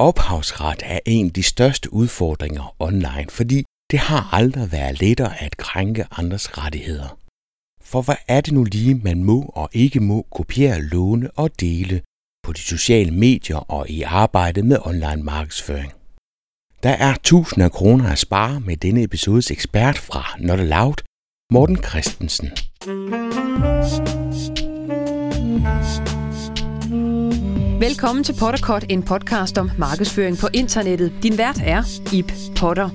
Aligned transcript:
Ophavsret 0.00 0.82
er 0.84 1.00
en 1.06 1.26
af 1.26 1.32
de 1.32 1.42
største 1.42 1.92
udfordringer 1.92 2.74
online, 2.78 3.26
fordi 3.28 3.64
det 3.90 3.98
har 3.98 4.34
aldrig 4.34 4.72
været 4.72 5.00
lettere 5.00 5.42
at 5.42 5.56
krænke 5.56 6.06
andres 6.10 6.58
rettigheder. 6.58 7.18
For 7.80 8.02
hvad 8.02 8.16
er 8.28 8.40
det 8.40 8.52
nu 8.54 8.64
lige, 8.64 8.94
man 8.94 9.24
må 9.24 9.52
og 9.54 9.68
ikke 9.72 10.00
må 10.00 10.26
kopiere, 10.30 10.80
låne 10.82 11.30
og 11.30 11.60
dele 11.60 12.00
på 12.44 12.52
de 12.52 12.60
sociale 12.60 13.10
medier 13.10 13.56
og 13.56 13.90
i 13.90 14.02
arbejdet 14.02 14.64
med 14.64 14.78
online 14.84 15.22
markedsføring? 15.22 15.92
Der 16.82 16.90
er 16.90 17.14
tusinder 17.22 17.64
af 17.64 17.72
kroner 17.72 18.12
at 18.12 18.18
spare 18.18 18.60
med 18.60 18.76
denne 18.76 19.02
episodes 19.02 19.50
ekspert 19.50 19.98
fra 19.98 20.36
Not 20.40 20.60
Loud, 20.60 20.96
Morten 21.52 21.76
Christensen. 21.76 22.50
Velkommen 27.80 28.24
til 28.24 28.34
Potterkort, 28.40 28.84
en 28.88 29.02
podcast 29.02 29.58
om 29.58 29.70
markedsføring 29.78 30.38
på 30.38 30.48
internettet. 30.54 31.12
Din 31.22 31.38
vært 31.38 31.60
er 31.64 31.82
Ip 32.14 32.32
Potter. 32.56 32.88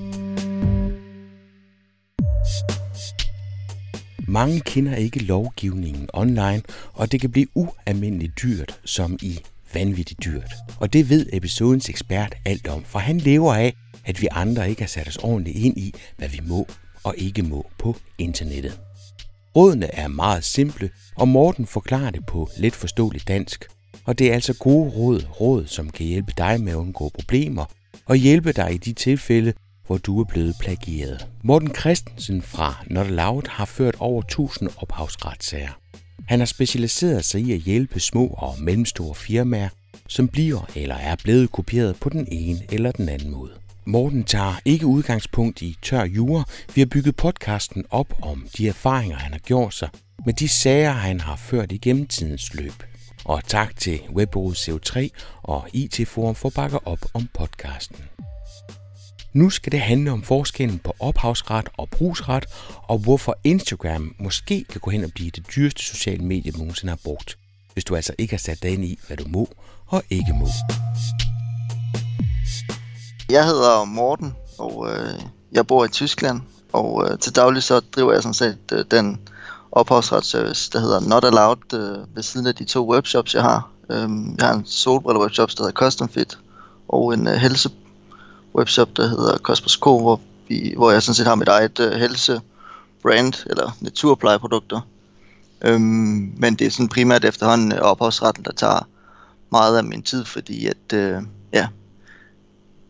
Mange 4.30 4.60
kender 4.60 4.96
ikke 4.96 5.24
lovgivningen 5.24 6.08
online, 6.12 6.62
og 6.92 7.12
det 7.12 7.20
kan 7.20 7.30
blive 7.30 7.46
ualmindeligt 7.54 8.42
dyrt, 8.42 8.80
som 8.84 9.18
i 9.22 9.40
vanvittigt 9.74 10.24
dyrt. 10.24 10.54
Og 10.80 10.92
det 10.92 11.10
ved 11.10 11.26
episodens 11.32 11.88
ekspert 11.88 12.34
alt 12.44 12.68
om, 12.68 12.84
for 12.84 12.98
han 12.98 13.18
lever 13.18 13.54
af, 13.54 13.74
at 14.04 14.22
vi 14.22 14.28
andre 14.30 14.70
ikke 14.70 14.82
har 14.82 14.88
sat 14.88 15.08
os 15.08 15.16
ordentligt 15.16 15.56
ind 15.56 15.78
i, 15.78 15.94
hvad 16.16 16.28
vi 16.28 16.40
må 16.48 16.66
og 17.04 17.14
ikke 17.18 17.42
må 17.42 17.66
på 17.78 17.96
internettet. 18.18 18.80
Rådene 19.56 19.94
er 19.94 20.08
meget 20.08 20.44
simple, 20.44 20.90
og 21.16 21.28
Morten 21.28 21.66
forklarer 21.66 22.10
det 22.10 22.26
på 22.26 22.48
let 22.58 22.74
forståeligt 22.74 23.28
dansk. 23.28 23.73
Og 24.04 24.18
det 24.18 24.30
er 24.30 24.34
altså 24.34 24.54
gode 24.54 24.90
råd, 24.90 25.24
råd, 25.40 25.66
som 25.66 25.90
kan 25.90 26.06
hjælpe 26.06 26.32
dig 26.38 26.60
med 26.60 26.72
at 26.72 26.76
undgå 26.76 27.08
problemer, 27.08 27.64
og 28.06 28.16
hjælpe 28.16 28.52
dig 28.52 28.74
i 28.74 28.78
de 28.78 28.92
tilfælde, 28.92 29.52
hvor 29.86 29.98
du 29.98 30.20
er 30.20 30.24
blevet 30.24 30.54
plagieret. 30.60 31.26
Morten 31.42 31.74
Christensen 31.74 32.42
fra 32.42 32.84
Not 32.86 33.10
Loud 33.10 33.42
har 33.48 33.64
ført 33.64 33.94
over 33.98 34.22
1000 34.22 34.70
ophavsretssager. 34.76 35.78
Han 36.26 36.38
har 36.38 36.46
specialiseret 36.46 37.24
sig 37.24 37.40
i 37.40 37.52
at 37.52 37.58
hjælpe 37.58 38.00
små 38.00 38.26
og 38.26 38.54
mellemstore 38.60 39.14
firmaer, 39.14 39.68
som 40.08 40.28
bliver 40.28 40.70
eller 40.76 40.94
er 40.94 41.16
blevet 41.24 41.52
kopieret 41.52 41.96
på 42.00 42.08
den 42.08 42.28
ene 42.32 42.60
eller 42.72 42.92
den 42.92 43.08
anden 43.08 43.30
måde. 43.30 43.52
Morten 43.86 44.24
tager 44.24 44.60
ikke 44.64 44.86
udgangspunkt 44.86 45.62
i 45.62 45.76
tør 45.82 46.04
jura. 46.04 46.44
Vi 46.74 46.80
har 46.80 46.86
bygget 46.86 47.16
podcasten 47.16 47.84
op 47.90 48.14
om 48.22 48.46
de 48.56 48.68
erfaringer, 48.68 49.16
han 49.16 49.32
har 49.32 49.38
gjort 49.38 49.74
sig 49.74 49.88
med 50.26 50.34
de 50.34 50.48
sager, 50.48 50.92
han 50.92 51.20
har 51.20 51.36
ført 51.36 51.72
igennem 51.72 52.06
tidens 52.06 52.54
løb. 52.54 52.72
Og 53.24 53.44
tak 53.44 53.76
til 53.76 54.00
Webbureauet 54.14 54.68
CO3 54.68 55.08
og 55.42 55.68
IT 55.72 56.08
Forum 56.08 56.34
for 56.34 56.48
at 56.48 56.54
bakke 56.54 56.86
op 56.86 56.98
om 57.14 57.28
podcasten. 57.34 57.96
Nu 59.32 59.50
skal 59.50 59.72
det 59.72 59.80
handle 59.80 60.10
om 60.10 60.22
forskellen 60.22 60.78
på 60.78 60.96
ophavsret 61.00 61.68
og 61.76 61.90
brugsret, 61.90 62.46
og 62.82 62.98
hvorfor 62.98 63.36
Instagram 63.44 64.14
måske 64.18 64.64
kan 64.70 64.80
gå 64.80 64.90
hen 64.90 65.04
og 65.04 65.10
blive 65.14 65.30
det 65.30 65.46
dyreste 65.56 65.82
sociale 65.82 66.24
medie, 66.24 66.52
du 66.52 66.58
nogensinde 66.58 66.90
har 66.90 67.00
brugt, 67.04 67.38
hvis 67.72 67.84
du 67.84 67.96
altså 67.96 68.14
ikke 68.18 68.32
har 68.32 68.38
sat 68.38 68.62
dig 68.62 68.70
ind 68.70 68.84
i, 68.84 68.98
hvad 69.06 69.16
du 69.16 69.24
må 69.28 69.48
og 69.86 70.02
ikke 70.10 70.32
må. 70.32 70.46
Jeg 73.30 73.46
hedder 73.46 73.84
Morten, 73.84 74.34
og 74.58 74.90
øh, 74.90 75.20
jeg 75.52 75.66
bor 75.66 75.84
i 75.84 75.88
Tyskland, 75.88 76.40
og 76.72 77.08
øh, 77.10 77.18
til 77.18 77.36
daglig 77.36 77.62
så 77.62 77.80
driver 77.80 78.12
jeg 78.12 78.22
sådan 78.22 78.34
set 78.34 78.58
øh, 78.72 78.84
den 78.90 79.28
ophavsretsservice, 79.74 80.70
der 80.72 80.80
hedder 80.80 81.00
Not 81.00 81.24
Allowed, 81.24 81.74
øh, 81.74 82.16
ved 82.16 82.22
siden 82.22 82.46
af 82.46 82.54
de 82.54 82.64
to 82.64 82.92
webshops, 82.92 83.34
jeg 83.34 83.42
har. 83.42 83.70
Øh, 83.90 84.08
jeg 84.38 84.46
har 84.46 84.54
en 84.54 84.64
solbriller-webshop, 84.66 85.50
der 85.50 85.62
hedder 85.62 85.72
Custom 85.72 86.08
Fit, 86.08 86.38
og 86.88 87.14
en 87.14 87.28
øh, 87.28 87.34
helse 87.34 87.70
webshop, 88.54 88.88
der 88.96 89.08
hedder 89.08 89.38
Cosmos 89.38 89.72
Co, 89.72 90.00
hvor, 90.00 90.20
vi, 90.48 90.74
hvor 90.76 90.90
jeg 90.90 91.02
sådan 91.02 91.14
set 91.14 91.26
har 91.26 91.34
mit 91.34 91.48
eget 91.48 91.80
øh, 91.80 91.92
helse 91.92 92.40
brand, 93.02 93.34
eller 93.46 93.76
naturplejeprodukter. 93.80 94.80
Øhm, 95.62 96.32
men 96.36 96.54
det 96.54 96.66
er 96.66 96.70
sådan 96.70 96.88
primært 96.88 97.24
efterhånden 97.24 97.72
øh, 97.72 97.78
ophavsretten, 97.78 98.44
der 98.44 98.52
tager 98.52 98.88
meget 99.52 99.78
af 99.78 99.84
min 99.84 100.02
tid, 100.02 100.24
fordi 100.24 100.66
at, 100.66 100.92
øh, 100.94 101.22
ja, 101.52 101.68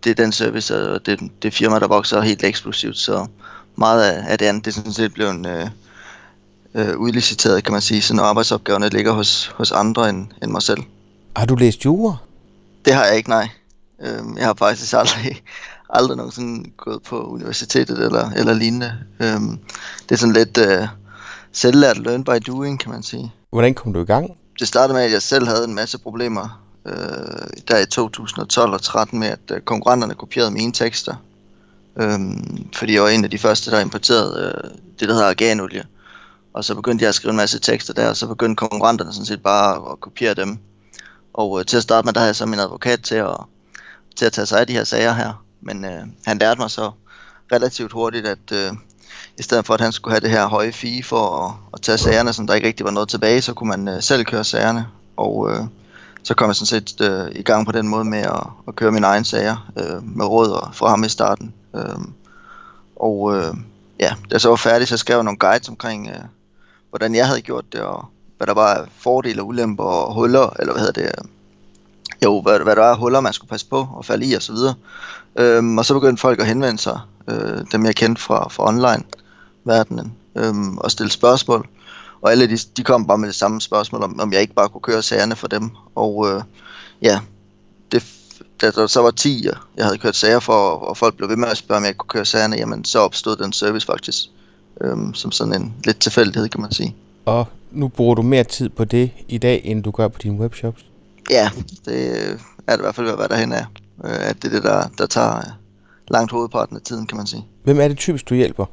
det 0.04 0.10
er 0.10 0.14
den 0.14 0.32
service, 0.32 0.90
og 0.90 1.06
det, 1.06 1.20
det 1.42 1.54
firma, 1.54 1.78
der 1.78 1.88
vokser 1.88 2.20
helt 2.20 2.44
eksplosivt, 2.44 2.98
så 2.98 3.26
meget 3.76 4.02
af, 4.02 4.24
af 4.32 4.38
det 4.38 4.46
andet, 4.46 4.64
det 4.64 4.70
er 4.70 4.74
sådan 4.74 4.92
set 4.92 5.14
blevet 5.14 5.46
øh, 5.46 5.68
øh, 6.74 6.98
udliciteret, 6.98 7.64
kan 7.64 7.72
man 7.72 7.82
sige, 7.82 8.02
så 8.02 8.22
arbejdsopgaverne 8.22 8.88
ligger 8.88 9.12
hos, 9.12 9.46
hos 9.46 9.72
andre 9.72 10.08
end, 10.08 10.26
end 10.42 10.50
mig 10.50 10.62
selv. 10.62 10.82
Har 11.36 11.46
du 11.46 11.54
læst 11.54 11.84
jura? 11.84 12.16
Det 12.84 12.94
har 12.94 13.04
jeg 13.04 13.16
ikke, 13.16 13.28
nej. 13.28 13.48
Øhm, 14.02 14.36
jeg 14.38 14.46
har 14.46 14.54
faktisk 14.54 14.94
aldrig, 15.00 15.42
aldrig 15.90 16.16
nogensinde 16.16 16.70
gået 16.76 17.02
på 17.02 17.22
universitetet 17.22 17.98
eller, 17.98 18.30
eller 18.30 18.54
lignende. 18.54 18.92
Øhm, 19.20 19.58
det 20.08 20.14
er 20.14 20.16
sådan 20.16 20.32
lidt 20.32 20.58
øh, 20.58 20.88
selvlært 21.52 21.98
learn 21.98 22.24
by 22.24 22.38
doing, 22.46 22.80
kan 22.80 22.90
man 22.92 23.02
sige. 23.02 23.32
Hvordan 23.50 23.74
kom 23.74 23.92
du 23.92 24.00
i 24.00 24.04
gang? 24.04 24.30
Det 24.58 24.68
startede 24.68 24.94
med, 24.94 25.04
at 25.04 25.12
jeg 25.12 25.22
selv 25.22 25.46
havde 25.46 25.64
en 25.64 25.74
masse 25.74 25.98
problemer 25.98 26.64
øh, 26.86 26.94
der 27.68 27.78
i 27.78 27.86
2012 27.86 28.72
og 28.72 28.82
13 28.82 29.18
med, 29.18 29.28
at 29.28 29.50
øh, 29.50 29.60
konkurrenterne 29.60 30.14
kopierede 30.14 30.50
mine 30.50 30.72
tekster. 30.72 31.14
Øhm, 31.96 32.66
fordi 32.74 32.94
jeg 32.94 33.02
var 33.02 33.08
en 33.08 33.24
af 33.24 33.30
de 33.30 33.38
første, 33.38 33.70
der 33.70 33.80
importerede 33.80 34.52
øh, 34.64 34.70
det, 35.00 35.08
der 35.08 35.14
hedder 35.14 35.28
organolie. 35.28 35.84
Og 36.54 36.64
så 36.64 36.74
begyndte 36.74 37.02
jeg 37.02 37.08
at 37.08 37.14
skrive 37.14 37.30
en 37.30 37.36
masse 37.36 37.58
tekster 37.58 37.94
der, 37.94 38.08
og 38.08 38.16
så 38.16 38.26
begyndte 38.26 38.60
konkurrenterne 38.60 39.12
sådan 39.12 39.26
set 39.26 39.42
bare 39.42 39.92
at 39.92 40.00
kopiere 40.00 40.34
dem. 40.34 40.58
Og 41.34 41.60
øh, 41.60 41.66
til 41.66 41.76
at 41.76 41.82
starte 41.82 42.04
med, 42.04 42.12
der 42.12 42.20
havde 42.20 42.28
jeg 42.28 42.36
så 42.36 42.46
min 42.46 42.58
advokat 42.58 43.00
til 43.00 43.14
at, 43.14 43.36
til 44.16 44.26
at 44.26 44.32
tage 44.32 44.46
sig 44.46 44.60
af 44.60 44.66
de 44.66 44.72
her 44.72 44.84
sager 44.84 45.12
her. 45.12 45.44
Men 45.60 45.84
øh, 45.84 46.02
han 46.26 46.38
lærte 46.38 46.60
mig 46.60 46.70
så 46.70 46.90
relativt 47.52 47.92
hurtigt, 47.92 48.26
at 48.26 48.52
øh, 48.52 48.72
i 49.38 49.42
stedet 49.42 49.66
for 49.66 49.74
at 49.74 49.80
han 49.80 49.92
skulle 49.92 50.12
have 50.12 50.20
det 50.20 50.30
her 50.30 50.46
høje 50.46 50.72
fee 50.72 51.02
for 51.02 51.46
at, 51.46 51.54
at 51.72 51.82
tage 51.82 51.98
sagerne, 51.98 52.32
som 52.32 52.46
der 52.46 52.54
ikke 52.54 52.68
rigtig 52.68 52.84
var 52.84 52.92
noget 52.92 53.08
tilbage, 53.08 53.42
så 53.42 53.54
kunne 53.54 53.68
man 53.68 53.88
øh, 53.88 54.02
selv 54.02 54.24
køre 54.24 54.44
sagerne. 54.44 54.86
Og 55.16 55.50
øh, 55.50 55.60
så 56.22 56.34
kom 56.34 56.48
jeg 56.48 56.56
sådan 56.56 56.66
set 56.66 57.00
øh, 57.00 57.32
i 57.34 57.42
gang 57.42 57.66
på 57.66 57.72
den 57.72 57.88
måde 57.88 58.04
med 58.04 58.18
at, 58.18 58.46
at 58.68 58.76
køre 58.76 58.92
mine 58.92 59.06
egne 59.06 59.24
sager 59.24 59.72
øh, 59.78 60.16
med 60.16 60.26
råd 60.26 60.68
fra 60.72 60.88
ham 60.88 61.04
i 61.04 61.08
starten. 61.08 61.54
Øh, 61.76 61.98
og 62.96 63.36
øh, 63.36 63.54
ja, 64.00 64.08
da 64.08 64.32
jeg 64.32 64.40
så 64.40 64.48
var 64.48 64.56
færdig, 64.56 64.88
så 64.88 64.96
skrev 64.96 65.16
jeg 65.16 65.24
nogle 65.24 65.38
guides 65.38 65.68
omkring, 65.68 66.08
øh, 66.08 66.24
hvordan 66.94 67.14
jeg 67.14 67.26
havde 67.26 67.40
gjort 67.40 67.72
det, 67.72 67.80
og 67.80 68.04
hvad 68.36 68.46
der 68.46 68.54
var 68.54 68.88
fordele 68.98 69.42
og 69.42 69.46
ulemper 69.46 69.84
og 69.84 70.14
huller, 70.14 70.56
eller 70.58 70.72
hvad 70.72 70.82
hedder 70.82 71.02
det, 71.02 71.12
jo, 72.24 72.40
hvad, 72.40 72.60
hvad 72.60 72.76
der 72.76 72.82
var 72.82 72.94
huller, 72.96 73.20
man 73.20 73.32
skulle 73.32 73.48
passe 73.48 73.66
på 73.66 73.88
og 73.94 74.04
falde 74.04 74.26
i 74.26 74.34
og 74.34 74.42
så 74.42 74.52
videre. 74.52 74.74
Øhm, 75.38 75.78
og 75.78 75.84
så 75.84 75.94
begyndte 75.94 76.20
folk 76.20 76.40
at 76.40 76.46
henvende 76.46 76.82
sig, 76.82 77.00
øh, 77.28 77.64
dem 77.72 77.86
jeg 77.86 77.94
kendte 77.94 78.22
fra, 78.22 78.48
fra 78.48 78.68
online-verdenen, 78.68 80.14
øhm, 80.36 80.78
og 80.78 80.90
stille 80.90 81.12
spørgsmål. 81.12 81.68
Og 82.22 82.30
alle 82.30 82.46
de, 82.48 82.56
de 82.76 82.84
kom 82.84 83.06
bare 83.06 83.18
med 83.18 83.28
det 83.28 83.36
samme 83.36 83.60
spørgsmål, 83.60 84.02
om, 84.02 84.20
om 84.20 84.32
jeg 84.32 84.40
ikke 84.40 84.54
bare 84.54 84.68
kunne 84.68 84.80
køre 84.80 85.02
sagerne 85.02 85.36
for 85.36 85.48
dem. 85.48 85.70
Og 85.94 86.30
øh, 86.30 86.42
ja, 87.02 87.20
det, 87.92 88.04
da 88.60 88.70
der 88.70 88.86
så 88.86 89.00
var 89.00 89.10
10, 89.10 89.48
jeg 89.76 89.84
havde 89.84 89.98
kørt 89.98 90.16
sager 90.16 90.40
for, 90.40 90.70
og 90.70 90.96
folk 90.96 91.16
blev 91.16 91.28
ved 91.28 91.36
med 91.36 91.48
at 91.48 91.56
spørge, 91.56 91.78
om 91.78 91.84
jeg 91.84 91.96
kunne 91.96 92.08
køre 92.08 92.24
sagerne, 92.24 92.56
jamen 92.56 92.84
så 92.84 92.98
opstod 92.98 93.36
den 93.36 93.52
service 93.52 93.86
faktisk, 93.86 94.30
øhm, 94.80 95.14
som 95.14 95.32
sådan 95.32 95.62
en 95.62 95.74
lidt 95.84 96.00
tilfældighed, 96.00 96.48
kan 96.48 96.60
man 96.60 96.72
sige. 96.72 96.94
Og 97.24 97.46
nu 97.70 97.88
bruger 97.88 98.14
du 98.14 98.22
mere 98.22 98.44
tid 98.44 98.68
på 98.68 98.84
det 98.84 99.10
i 99.28 99.38
dag, 99.38 99.60
end 99.64 99.82
du 99.82 99.90
gør 99.90 100.08
på 100.08 100.18
dine 100.22 100.38
webshops? 100.40 100.84
Ja, 101.30 101.50
det 101.86 102.28
er 102.66 102.72
det 102.72 102.78
i 102.78 102.82
hvert 102.82 102.94
fald, 102.94 103.16
hvad 103.16 103.28
der 103.28 103.36
hen 103.36 103.52
er. 103.52 103.64
Øh, 104.04 104.28
at 104.28 104.42
det 104.42 104.44
er 104.44 104.54
det, 104.54 104.62
der, 104.62 104.88
der 104.98 105.06
tager 105.06 105.36
øh, 105.36 105.44
langt 106.08 106.32
hovedparten 106.32 106.76
af 106.76 106.82
tiden, 106.82 107.06
kan 107.06 107.16
man 107.16 107.26
sige. 107.26 107.46
Hvem 107.64 107.80
er 107.80 107.88
det 107.88 107.98
typisk, 107.98 108.28
du 108.28 108.34
hjælper? 108.34 108.66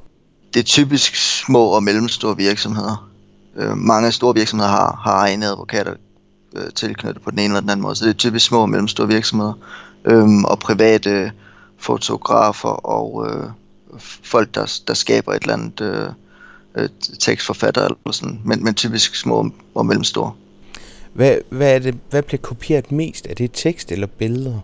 Det 0.53 0.59
er 0.59 0.63
typisk 0.63 1.15
små 1.15 1.65
og 1.65 1.83
mellemstore 1.83 2.37
virksomheder. 2.37 3.09
Øh, 3.55 3.77
mange 3.77 4.11
store 4.11 4.35
virksomheder 4.35 4.69
har, 4.69 5.01
har 5.03 5.15
egne 5.15 5.45
advokater 5.45 5.93
øh, 6.55 6.71
tilknyttet 6.75 7.23
på 7.23 7.31
den 7.31 7.39
ene 7.39 7.45
eller 7.45 7.59
den 7.59 7.69
anden 7.69 7.81
måde, 7.81 7.95
så 7.95 8.05
det 8.05 8.09
er 8.09 8.17
typisk 8.17 8.45
små 8.45 8.61
og 8.61 8.69
mellemstore 8.69 9.07
virksomheder. 9.07 9.53
Øh, 10.05 10.43
og 10.43 10.59
private 10.59 11.31
fotografer 11.77 12.69
og 12.69 13.27
øh, 13.29 13.49
folk, 14.23 14.55
der, 14.55 14.81
der 14.87 14.93
skaber 14.93 15.33
et 15.33 15.41
eller 15.41 15.53
andet 15.53 15.81
øh, 15.81 16.89
tekstforfatter 17.19 17.81
eller 17.81 18.11
sådan, 18.11 18.41
men, 18.45 18.63
men 18.63 18.73
typisk 18.73 19.15
små 19.15 19.51
og 19.75 19.85
mellemstore. 19.85 20.33
Hvad, 21.13 21.37
hvad, 21.49 21.75
er 21.75 21.79
det, 21.79 21.97
hvad 22.09 22.23
bliver 22.23 22.41
kopieret 22.41 22.91
mest? 22.91 23.27
Er 23.29 23.33
det 23.33 23.51
tekst 23.53 23.91
eller 23.91 24.07
billeder? 24.07 24.59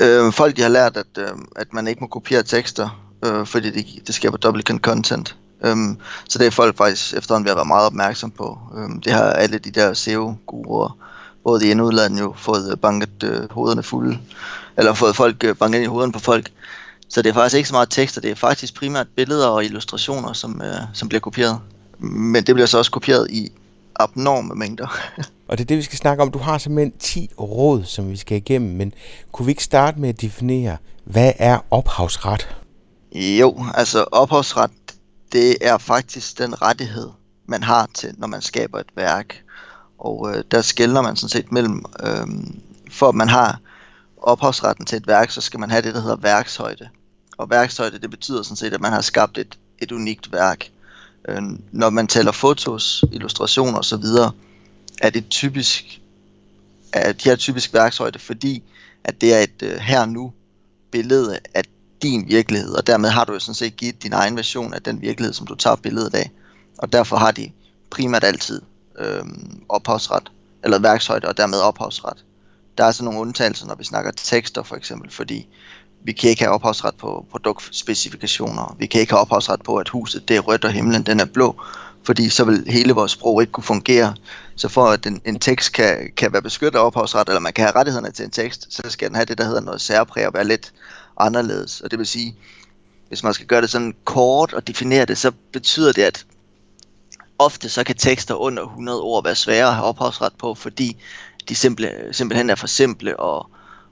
Øh, 0.00 0.32
folk 0.32 0.56
de 0.56 0.62
har 0.62 0.68
lært, 0.68 0.96
at, 0.96 1.18
øh, 1.18 1.28
at 1.56 1.72
man 1.72 1.86
ikke 1.86 2.00
må 2.00 2.06
kopiere 2.06 2.42
tekster, 2.42 3.04
øh, 3.24 3.46
fordi 3.46 3.70
det, 3.70 3.86
det 4.06 4.14
skaber 4.14 4.36
duplicate 4.36 4.78
content. 4.78 5.36
Øh, 5.64 5.76
så 6.28 6.38
det 6.38 6.46
er 6.46 6.50
folk 6.50 6.76
faktisk 6.76 7.14
efterhånden 7.16 7.44
ved 7.44 7.50
at 7.50 7.56
være 7.56 7.64
meget 7.64 7.86
opmærksom 7.86 8.30
på. 8.30 8.58
Øh, 8.76 9.02
det 9.04 9.12
har 9.12 9.22
alle 9.22 9.58
de 9.58 9.70
der 9.70 9.94
SEO-guruer, 9.94 10.98
både 11.44 11.66
i 11.66 11.70
indudlandet 11.70 12.20
jo, 12.20 12.34
fået 12.36 12.80
banket 12.80 13.22
øh, 13.24 13.50
hovederne 13.50 13.82
fulde, 13.82 14.18
eller 14.76 14.94
fået 14.94 15.16
folk 15.16 15.44
øh, 15.44 15.56
banket 15.56 15.78
ind 15.78 15.84
i 15.84 15.88
hovederne 15.88 16.12
på 16.12 16.18
folk. 16.18 16.50
Så 17.12 17.22
det 17.22 17.30
er 17.30 17.34
faktisk 17.34 17.56
ikke 17.56 17.68
så 17.68 17.74
meget 17.74 17.90
tekster, 17.90 18.20
det 18.20 18.30
er 18.30 18.34
faktisk 18.34 18.74
primært 18.74 19.06
billeder 19.16 19.46
og 19.46 19.64
illustrationer, 19.64 20.32
som, 20.32 20.62
øh, 20.64 20.74
som 20.92 21.08
bliver 21.08 21.20
kopieret. 21.20 21.60
Men 21.98 22.44
det 22.44 22.54
bliver 22.54 22.66
så 22.66 22.78
også 22.78 22.90
kopieret 22.90 23.30
i 23.30 23.52
abnorme 23.96 24.54
mængder. 24.54 24.86
og 25.48 25.58
det 25.58 25.64
er 25.64 25.66
det, 25.66 25.76
vi 25.76 25.82
skal 25.82 25.98
snakke 25.98 26.22
om. 26.22 26.30
Du 26.30 26.38
har 26.38 26.58
simpelthen 26.58 26.98
10 26.98 27.30
råd, 27.40 27.84
som 27.84 28.10
vi 28.10 28.16
skal 28.16 28.36
igennem, 28.36 28.76
men 28.76 28.94
kunne 29.32 29.46
vi 29.46 29.52
ikke 29.52 29.64
starte 29.64 30.00
med 30.00 30.08
at 30.08 30.20
definere, 30.20 30.76
hvad 31.04 31.32
er 31.38 31.58
ophavsret? 31.70 32.48
Jo, 33.14 33.64
altså 33.74 34.04
ophavsret, 34.12 34.70
det 35.32 35.56
er 35.60 35.78
faktisk 35.78 36.38
den 36.38 36.62
rettighed, 36.62 37.08
man 37.46 37.62
har 37.62 37.88
til, 37.94 38.14
når 38.18 38.26
man 38.26 38.42
skaber 38.42 38.78
et 38.78 38.90
værk. 38.96 39.42
Og 39.98 40.30
øh, 40.30 40.44
der 40.50 40.60
skældner 40.60 41.02
man 41.02 41.16
sådan 41.16 41.28
set 41.28 41.52
mellem, 41.52 41.84
øh, 42.02 42.26
for 42.90 43.08
at 43.08 43.14
man 43.14 43.28
har 43.28 43.60
ophavsretten 44.16 44.86
til 44.86 44.96
et 44.96 45.06
værk, 45.06 45.30
så 45.30 45.40
skal 45.40 45.60
man 45.60 45.70
have 45.70 45.82
det, 45.82 45.94
der 45.94 46.00
hedder 46.00 46.16
værkshøjde. 46.16 46.88
Og 47.42 47.50
værkshøjde, 47.50 47.98
det 47.98 48.10
betyder 48.10 48.42
sådan 48.42 48.56
set, 48.56 48.74
at 48.74 48.80
man 48.80 48.92
har 48.92 49.00
skabt 49.00 49.38
et, 49.38 49.58
et 49.78 49.92
unikt 49.92 50.32
værk. 50.32 50.70
Øh, 51.28 51.42
når 51.72 51.90
man 51.90 52.06
taler 52.06 52.32
fotos, 52.32 53.04
illustrationer 53.12 53.78
osv., 53.78 54.04
er 55.02 55.10
det 55.10 55.28
typisk, 55.28 56.00
er 56.92 57.12
de 57.12 57.28
her 57.28 57.36
typisk 57.36 57.74
værkshøjde, 57.74 58.18
fordi 58.18 58.62
at 59.04 59.20
det 59.20 59.34
er 59.34 59.38
et 59.38 59.62
øh, 59.62 59.76
her 59.76 60.04
nu 60.04 60.32
billede 60.90 61.38
af 61.54 61.62
din 62.02 62.28
virkelighed, 62.28 62.74
og 62.74 62.86
dermed 62.86 63.08
har 63.08 63.24
du 63.24 63.32
jo 63.32 63.38
sådan 63.38 63.54
set 63.54 63.76
givet 63.76 64.02
din 64.02 64.12
egen 64.12 64.36
version 64.36 64.74
af 64.74 64.82
den 64.82 65.00
virkelighed, 65.00 65.34
som 65.34 65.46
du 65.46 65.54
tager 65.54 65.76
billedet 65.76 66.14
af. 66.14 66.30
Og 66.78 66.92
derfor 66.92 67.16
har 67.16 67.30
de 67.30 67.50
primært 67.90 68.24
altid 68.24 68.62
øh, 68.98 69.24
ophavsret, 69.68 70.32
eller 70.64 70.78
værkshøjde, 70.78 71.28
og 71.28 71.36
dermed 71.36 71.58
ophavsret. 71.58 72.24
Der 72.78 72.84
er 72.84 72.90
så 72.90 73.04
nogle 73.04 73.20
undtagelser, 73.20 73.66
når 73.66 73.74
vi 73.74 73.84
snakker 73.84 74.10
tekster 74.10 74.62
for 74.62 74.76
eksempel, 74.76 75.10
fordi 75.10 75.48
vi 76.04 76.12
kan 76.12 76.30
ikke 76.30 76.42
have 76.42 76.54
ophavsret 76.54 76.94
på 76.94 77.26
produktspecifikationer. 77.30 78.76
Vi 78.78 78.86
kan 78.86 79.00
ikke 79.00 79.12
have 79.12 79.20
ophavsret 79.20 79.62
på, 79.62 79.76
at 79.76 79.88
huset 79.88 80.28
det 80.28 80.36
er 80.36 80.40
rødt, 80.40 80.64
og 80.64 80.72
himlen 80.72 81.02
den 81.02 81.20
er 81.20 81.24
blå, 81.24 81.62
fordi 82.04 82.28
så 82.28 82.44
vil 82.44 82.64
hele 82.66 82.92
vores 82.92 83.12
sprog 83.12 83.42
ikke 83.42 83.52
kunne 83.52 83.64
fungere. 83.64 84.14
Så 84.56 84.68
for 84.68 84.86
at 84.86 85.06
en, 85.06 85.20
en 85.24 85.38
tekst 85.38 85.72
kan, 85.72 86.12
kan 86.16 86.32
være 86.32 86.42
beskyttet 86.42 86.78
af 86.78 86.84
ophavsret, 86.86 87.28
eller 87.28 87.40
man 87.40 87.52
kan 87.52 87.64
have 87.64 87.76
rettighederne 87.76 88.10
til 88.10 88.24
en 88.24 88.30
tekst, 88.30 88.66
så 88.70 88.82
skal 88.86 89.08
den 89.08 89.14
have 89.14 89.24
det, 89.24 89.38
der 89.38 89.44
hedder 89.44 89.60
noget 89.60 89.80
særpræg 89.80 90.26
og 90.26 90.34
være 90.34 90.46
lidt 90.46 90.72
anderledes. 91.20 91.80
Og 91.80 91.90
det 91.90 91.98
vil 91.98 92.06
sige, 92.06 92.36
hvis 93.08 93.22
man 93.22 93.34
skal 93.34 93.46
gøre 93.46 93.60
det 93.60 93.70
sådan 93.70 93.94
kort 94.04 94.52
og 94.52 94.66
definere 94.66 95.04
det, 95.04 95.18
så 95.18 95.32
betyder 95.52 95.92
det, 95.92 96.02
at 96.02 96.26
ofte 97.38 97.68
så 97.68 97.84
kan 97.84 97.96
tekster 97.96 98.34
under 98.34 98.62
100 98.62 99.00
ord 99.00 99.24
være 99.24 99.34
svære 99.34 99.68
at 99.68 99.74
have 99.74 99.86
ophavsret 99.86 100.32
på, 100.38 100.54
fordi 100.54 100.96
de 101.48 101.54
simple, 101.54 102.08
simpelthen 102.12 102.50
er 102.50 102.54
for 102.54 102.66
simple 102.66 103.20
og, 103.20 103.50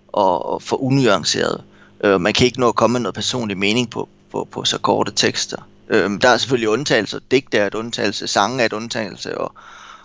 og, 0.08 0.46
og 0.46 0.62
for 0.62 0.76
unuancerede. 0.76 1.62
Øh, 2.05 2.20
man 2.20 2.32
kan 2.32 2.47
ikke 2.47 2.61
nå 2.61 2.69
at 2.69 2.75
komme 2.75 2.93
med 2.93 3.00
noget 3.00 3.14
personlig 3.14 3.58
mening 3.58 3.91
på, 3.91 4.08
på, 4.31 4.49
på 4.50 4.64
så 4.64 4.79
korte 4.79 5.12
tekster. 5.12 5.69
Øh, 5.88 6.20
der 6.23 6.29
er 6.29 6.37
selvfølgelig 6.37 6.69
undtagelser. 6.69 7.19
Digte 7.31 7.58
er 7.58 7.67
et 7.67 7.75
undtagelse, 7.75 8.26
sange 8.26 8.61
er 8.61 8.67
et 8.67 8.73
undtagelse, 8.73 9.38
og, 9.38 9.52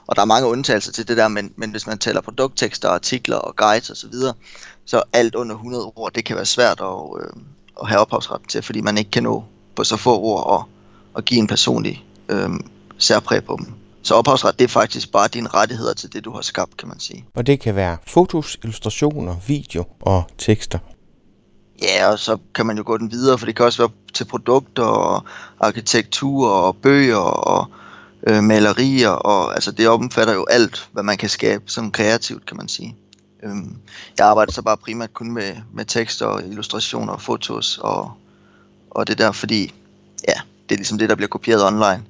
og 0.08 0.16
der 0.16 0.22
er 0.22 0.26
mange 0.26 0.48
undtagelser 0.48 0.92
til 0.92 1.08
det 1.08 1.18
der, 1.18 1.28
men, 1.28 1.54
men 1.56 1.72
hvis 1.72 1.88
man 1.88 1.98
tæller 1.98 2.22
produkttekster, 2.22 2.90
artikler 2.90 3.38
og 3.38 3.56
guides 3.56 3.90
osv., 3.90 4.12
så, 4.14 4.34
så 4.86 5.04
alt 5.14 5.36
under 5.36 5.56
100 5.56 5.92
ord, 5.96 6.14
det 6.14 6.26
kan 6.26 6.36
være 6.36 6.46
svært 6.46 6.82
at, 6.82 7.22
øh, 7.22 7.42
at 7.82 7.88
have 7.88 8.02
ophavsret 8.02 8.42
til, 8.48 8.62
fordi 8.62 8.82
man 8.82 8.98
ikke 8.98 9.12
kan 9.12 9.24
nå 9.24 9.44
på 9.76 9.84
så 9.84 9.98
få 9.98 10.20
ord 10.20 10.60
at, 10.60 10.72
at 11.18 11.26
give 11.26 11.40
en 11.40 11.48
personlig 11.48 12.06
øh, 12.30 12.50
særpræg 12.98 13.44
på 13.44 13.58
dem. 13.60 13.74
Så 14.02 14.16
ophavsret, 14.16 14.60
det 14.60 14.66
er 14.66 14.70
faktisk 14.70 15.12
bare 15.12 15.28
dine 15.28 15.48
rettigheder 15.48 15.94
til 15.94 16.14
det, 16.14 16.26
du 16.26 16.32
har 16.32 16.42
skabt, 16.42 16.78
kan 16.78 16.88
man 16.88 17.00
sige. 17.00 17.26
Og 17.36 17.48
det 17.48 17.60
kan 17.60 17.76
være 17.76 17.98
fotos, 18.08 18.58
illustrationer, 18.64 19.36
video 19.48 19.84
og 20.02 20.24
tekster. 20.38 20.80
Ja, 21.82 22.12
og 22.12 22.20
så 22.20 22.38
kan 22.56 22.66
man 22.66 22.78
jo 22.78 22.84
gå 22.86 22.98
den 22.98 23.12
videre, 23.12 23.38
for 23.38 23.46
det 23.46 23.56
kan 23.56 23.66
også 23.66 23.82
være 23.82 23.92
til 24.14 24.26
produkter 24.26 24.84
og 24.84 25.24
arkitektur 25.60 26.50
og 26.50 26.76
bøger 26.76 27.18
og 27.18 27.68
øh, 28.28 28.44
malerier, 28.44 29.10
og 29.10 29.54
altså 29.56 29.72
det 29.72 29.88
omfatter 29.88 30.34
jo 30.34 30.46
alt, 30.50 30.90
hvad 30.92 31.04
man 31.04 31.18
kan 31.18 31.30
skabe 31.30 31.64
som 31.68 31.92
kreativt, 31.92 32.46
kan 32.46 32.58
man 32.58 32.68
sige. 32.68 32.96
Øhm, 33.44 33.78
jeg 34.18 34.28
arbejder 34.28 34.52
så 34.52 34.62
bare 34.62 34.78
primært 34.78 35.14
kun 35.14 35.32
med, 35.32 35.56
med 35.74 35.86
tekster 35.86 36.26
og 36.26 36.44
illustrationer 36.44 37.14
og 37.14 37.22
fotos 37.22 37.78
og, 37.78 38.12
og 38.92 39.08
det 39.08 39.18
der, 39.18 39.32
fordi 39.32 39.74
ja, 40.28 40.34
det 40.70 40.76
er 40.76 40.80
ligesom 40.80 40.98
det, 40.98 41.10
der 41.10 41.16
bliver 41.16 41.30
kopieret 41.30 41.66
online. 41.66 42.04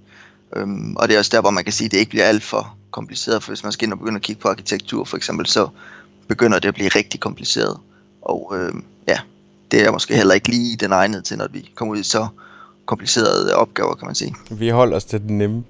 Øhm, 0.56 0.96
og 0.96 1.08
det 1.08 1.16
er 1.16 1.20
også 1.20 1.32
der, 1.34 1.42
hvor 1.42 1.50
man 1.50 1.64
kan 1.64 1.74
sige, 1.74 1.86
at 1.86 1.92
det 1.92 1.98
ikke 1.98 2.10
bliver 2.10 2.26
alt 2.26 2.44
for 2.44 2.78
kompliceret, 2.92 3.44
for 3.44 3.52
hvis 3.52 3.64
man 3.64 3.72
skal 3.72 3.86
ind 3.86 3.94
og 3.94 4.00
begynde 4.00 4.16
at 4.16 4.22
kigge 4.22 4.42
på 4.42 4.48
arkitektur 4.48 5.06
for 5.06 5.18
eksempel, 5.18 5.46
så 5.46 5.68
begynder 6.28 6.60
det 6.60 6.68
at 6.68 6.74
blive 6.74 6.90
rigtig 6.90 7.20
kompliceret. 7.20 7.80
Og 8.22 8.54
øhm, 8.56 8.84
ja, 9.08 9.20
det 9.72 9.86
er 9.86 9.92
måske 9.92 10.16
heller 10.16 10.34
ikke 10.34 10.50
lige 10.50 10.78
den 10.78 10.92
egnede 10.92 11.22
til, 11.22 11.38
når 11.38 11.48
vi 11.52 11.72
kommer 11.76 11.94
ud 11.94 12.00
i 12.00 12.04
så 12.04 12.28
komplicerede 12.86 13.56
opgaver, 13.56 13.96
kan 13.96 14.06
man 14.06 14.16
sige. 14.16 14.36
Vi 14.52 14.70
holder 14.70 14.96
os 14.96 15.06
til 15.06 15.22
den 15.22 15.38
nemme. 15.38 15.64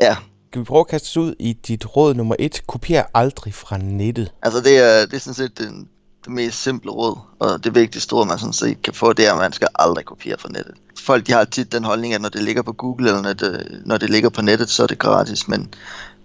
Ja. 0.00 0.16
Kan 0.52 0.60
vi 0.60 0.64
prøve 0.64 0.80
at 0.80 0.88
kaste 0.88 1.06
os 1.06 1.16
ud 1.16 1.34
i 1.38 1.52
dit 1.52 1.96
råd 1.96 2.14
nummer 2.14 2.34
et? 2.38 2.62
Kopier 2.66 3.02
aldrig 3.14 3.54
fra 3.54 3.78
nettet. 3.78 4.32
Altså 4.42 4.60
det 4.60 4.78
er, 4.78 5.06
det 5.06 5.14
er 5.14 5.18
sådan 5.18 5.34
set 5.34 5.58
den, 5.58 5.88
det 6.24 6.32
mest 6.32 6.62
simple 6.62 6.90
råd, 6.90 7.18
og 7.38 7.64
det 7.64 7.74
vigtigste 7.74 8.14
råd, 8.14 8.26
man 8.26 8.38
sådan 8.38 8.52
set 8.52 8.82
kan 8.82 8.94
få, 8.94 9.12
det 9.12 9.26
er, 9.26 9.32
at 9.32 9.38
man 9.38 9.52
skal 9.52 9.68
aldrig 9.74 10.04
kopiere 10.04 10.38
fra 10.38 10.48
nettet. 10.48 10.74
Folk 10.98 11.26
de 11.26 11.32
har 11.32 11.44
tit 11.44 11.72
den 11.72 11.84
holdning, 11.84 12.14
at 12.14 12.20
når 12.20 12.28
det 12.28 12.42
ligger 12.42 12.62
på 12.62 12.72
Google, 12.72 13.08
eller 13.08 13.22
når 13.22 13.32
det, 13.32 13.82
når 13.86 13.98
det 13.98 14.10
ligger 14.10 14.28
på 14.28 14.42
nettet, 14.42 14.70
så 14.70 14.82
er 14.82 14.86
det 14.86 14.98
gratis, 14.98 15.48
men 15.48 15.74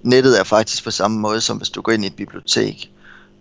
nettet 0.04 0.40
er 0.40 0.44
faktisk 0.44 0.84
på 0.84 0.92
samme 0.92 1.20
måde, 1.20 1.42
som 1.42 1.58
hvis 1.58 1.70
du 1.70 1.82
går 1.82 1.92
ind 1.92 2.04
i 2.04 2.08
et 2.08 2.16
bibliotek. 2.16 2.92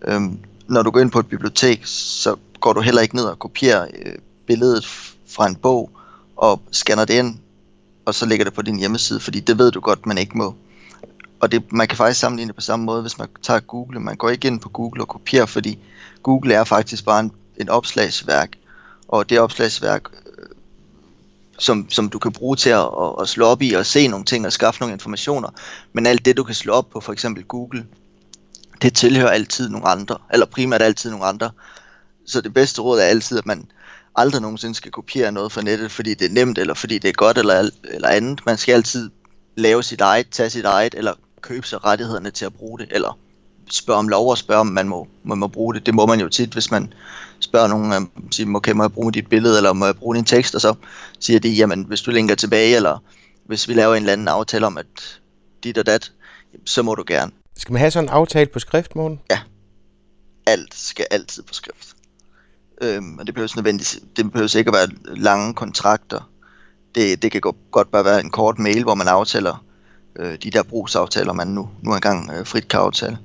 Øhm, 0.07 0.39
når 0.67 0.83
du 0.83 0.91
går 0.91 0.99
ind 0.99 1.11
på 1.11 1.19
et 1.19 1.27
bibliotek, 1.27 1.81
så 1.85 2.35
går 2.65 2.73
du 2.73 2.81
heller 2.81 3.01
ikke 3.01 3.15
ned 3.15 3.23
og 3.23 3.39
kopierer 3.39 3.87
øh, 4.05 4.15
billedet 4.47 4.85
fra 5.27 5.47
en 5.47 5.55
bog, 5.55 5.91
og 6.35 6.61
scanner 6.71 7.05
det 7.05 7.13
ind, 7.13 7.37
og 8.05 8.15
så 8.15 8.25
lægger 8.25 8.45
det 8.45 8.53
på 8.53 8.61
din 8.61 8.79
hjemmeside, 8.79 9.19
fordi 9.19 9.39
det 9.39 9.57
ved 9.57 9.71
du 9.71 9.79
godt, 9.79 10.05
man 10.05 10.17
ikke 10.17 10.37
må. 10.37 10.55
Og 11.39 11.51
det, 11.51 11.71
man 11.71 11.87
kan 11.87 11.97
faktisk 11.97 12.19
sammenligne 12.19 12.47
det 12.47 12.55
på 12.55 12.61
samme 12.61 12.85
måde, 12.85 13.01
hvis 13.01 13.17
man 13.17 13.27
tager 13.41 13.59
Google. 13.59 13.99
Man 13.99 14.15
går 14.15 14.29
ikke 14.29 14.47
ind 14.47 14.59
på 14.59 14.69
Google 14.69 15.01
og 15.03 15.07
kopierer, 15.07 15.45
fordi 15.45 15.79
Google 16.23 16.53
er 16.53 16.63
faktisk 16.63 17.05
bare 17.05 17.19
en, 17.19 17.31
en 17.57 17.69
opslagsværk. 17.69 18.49
Og 19.07 19.29
det 19.29 19.39
opslagsværk, 19.39 20.01
øh, 20.13 20.45
som, 21.59 21.89
som 21.89 22.09
du 22.09 22.19
kan 22.19 22.31
bruge 22.31 22.55
til 22.55 22.69
at, 22.69 22.87
at 23.21 23.29
slå 23.29 23.45
op 23.45 23.61
i 23.61 23.73
og 23.73 23.85
se 23.85 24.07
nogle 24.07 24.25
ting 24.25 24.45
og 24.45 24.53
skaffe 24.53 24.79
nogle 24.81 24.93
informationer. 24.93 25.49
Men 25.93 26.05
alt 26.05 26.25
det, 26.25 26.37
du 26.37 26.43
kan 26.43 26.55
slå 26.55 26.73
op 26.73 26.89
på 26.89 26.99
for 26.99 27.13
eksempel 27.13 27.43
Google, 27.43 27.85
det 28.81 28.93
tilhører 28.93 29.29
altid 29.29 29.69
nogle 29.69 29.87
andre, 29.87 30.17
eller 30.33 30.45
primært 30.45 30.81
altid 30.81 31.09
nogle 31.09 31.25
andre. 31.25 31.51
Så 32.25 32.41
det 32.41 32.53
bedste 32.53 32.81
råd 32.81 32.99
er 32.99 33.03
altid, 33.03 33.37
at 33.37 33.45
man 33.45 33.65
aldrig 34.15 34.41
nogensinde 34.41 34.75
skal 34.75 34.91
kopiere 34.91 35.31
noget 35.31 35.51
fra 35.51 35.61
nettet, 35.61 35.91
fordi 35.91 36.13
det 36.13 36.25
er 36.25 36.33
nemt, 36.33 36.57
eller 36.57 36.73
fordi 36.73 36.97
det 36.97 37.09
er 37.09 37.13
godt, 37.13 37.37
eller, 37.37 37.69
eller 37.83 38.07
andet. 38.07 38.45
Man 38.45 38.57
skal 38.57 38.73
altid 38.73 39.09
lave 39.55 39.83
sit 39.83 40.01
eget, 40.01 40.29
tage 40.29 40.49
sit 40.49 40.65
eget, 40.65 40.95
eller 40.95 41.13
købe 41.41 41.67
sig 41.67 41.85
rettighederne 41.85 42.31
til 42.31 42.45
at 42.45 42.53
bruge 42.53 42.79
det, 42.79 42.87
eller 42.91 43.17
spørge 43.71 43.99
om 43.99 44.07
lov 44.07 44.29
og 44.29 44.37
spørge, 44.37 44.59
om 44.59 44.67
man 44.67 44.87
må, 44.87 45.07
man 45.23 45.37
må 45.37 45.47
bruge 45.47 45.73
det. 45.73 45.85
Det 45.85 45.93
må 45.93 46.05
man 46.05 46.19
jo 46.19 46.29
tit, 46.29 46.53
hvis 46.53 46.71
man 46.71 46.93
spørger 47.39 47.67
nogen, 47.67 47.93
um, 47.93 48.31
siger, 48.31 48.55
okay, 48.55 48.71
må 48.71 48.83
jeg 48.83 48.91
bruge 48.91 49.11
dit 49.11 49.27
billede, 49.27 49.57
eller 49.57 49.73
må 49.73 49.85
jeg 49.85 49.95
bruge 49.95 50.15
din 50.15 50.25
tekst, 50.25 50.55
og 50.55 50.61
så 50.61 50.73
siger 51.19 51.39
de, 51.39 51.49
jamen 51.49 51.83
hvis 51.83 52.01
du 52.01 52.11
linker 52.11 52.35
tilbage, 52.35 52.75
eller 52.75 53.03
hvis 53.45 53.67
vi 53.67 53.73
laver 53.73 53.95
en 53.95 54.03
eller 54.03 54.13
anden 54.13 54.27
aftale 54.27 54.65
om, 54.65 54.77
at 54.77 55.19
dit 55.63 55.77
og 55.77 55.85
dat, 55.85 56.11
så 56.65 56.81
må 56.81 56.95
du 56.95 57.03
gerne. 57.07 57.31
Skal 57.57 57.73
man 57.73 57.79
have 57.79 57.91
sådan 57.91 58.09
en 58.09 58.13
aftale 58.13 58.49
på 58.49 58.59
skrift, 58.59 58.95
morgen? 58.95 59.19
Ja. 59.29 59.39
Alt 60.47 60.75
skal 60.75 61.05
altid 61.11 61.43
på 61.43 61.53
skrift. 61.53 61.94
Øhm, 62.81 63.17
og 63.19 63.27
det 63.27 63.33
behøver 63.33 63.53
nødvendigt, 63.55 63.99
det 64.17 64.31
behøver 64.31 64.57
ikke 64.57 64.69
at 64.69 64.73
være 64.73 65.15
lange 65.17 65.53
kontrakter. 65.53 66.29
Det, 66.95 67.21
det 67.21 67.31
kan 67.31 67.41
godt 67.71 67.91
bare 67.91 68.05
være 68.05 68.19
en 68.19 68.29
kort 68.29 68.59
mail, 68.59 68.83
hvor 68.83 68.95
man 68.95 69.07
aftaler 69.07 69.65
øh, 70.15 70.37
de 70.43 70.51
der 70.51 70.63
brugsaftaler, 70.63 71.33
man 71.33 71.47
nu, 71.47 71.69
nu 71.83 71.93
engang 71.93 72.31
øh, 72.31 72.45
frit 72.45 72.67
kan 72.67 72.79
aftale. 72.79 73.17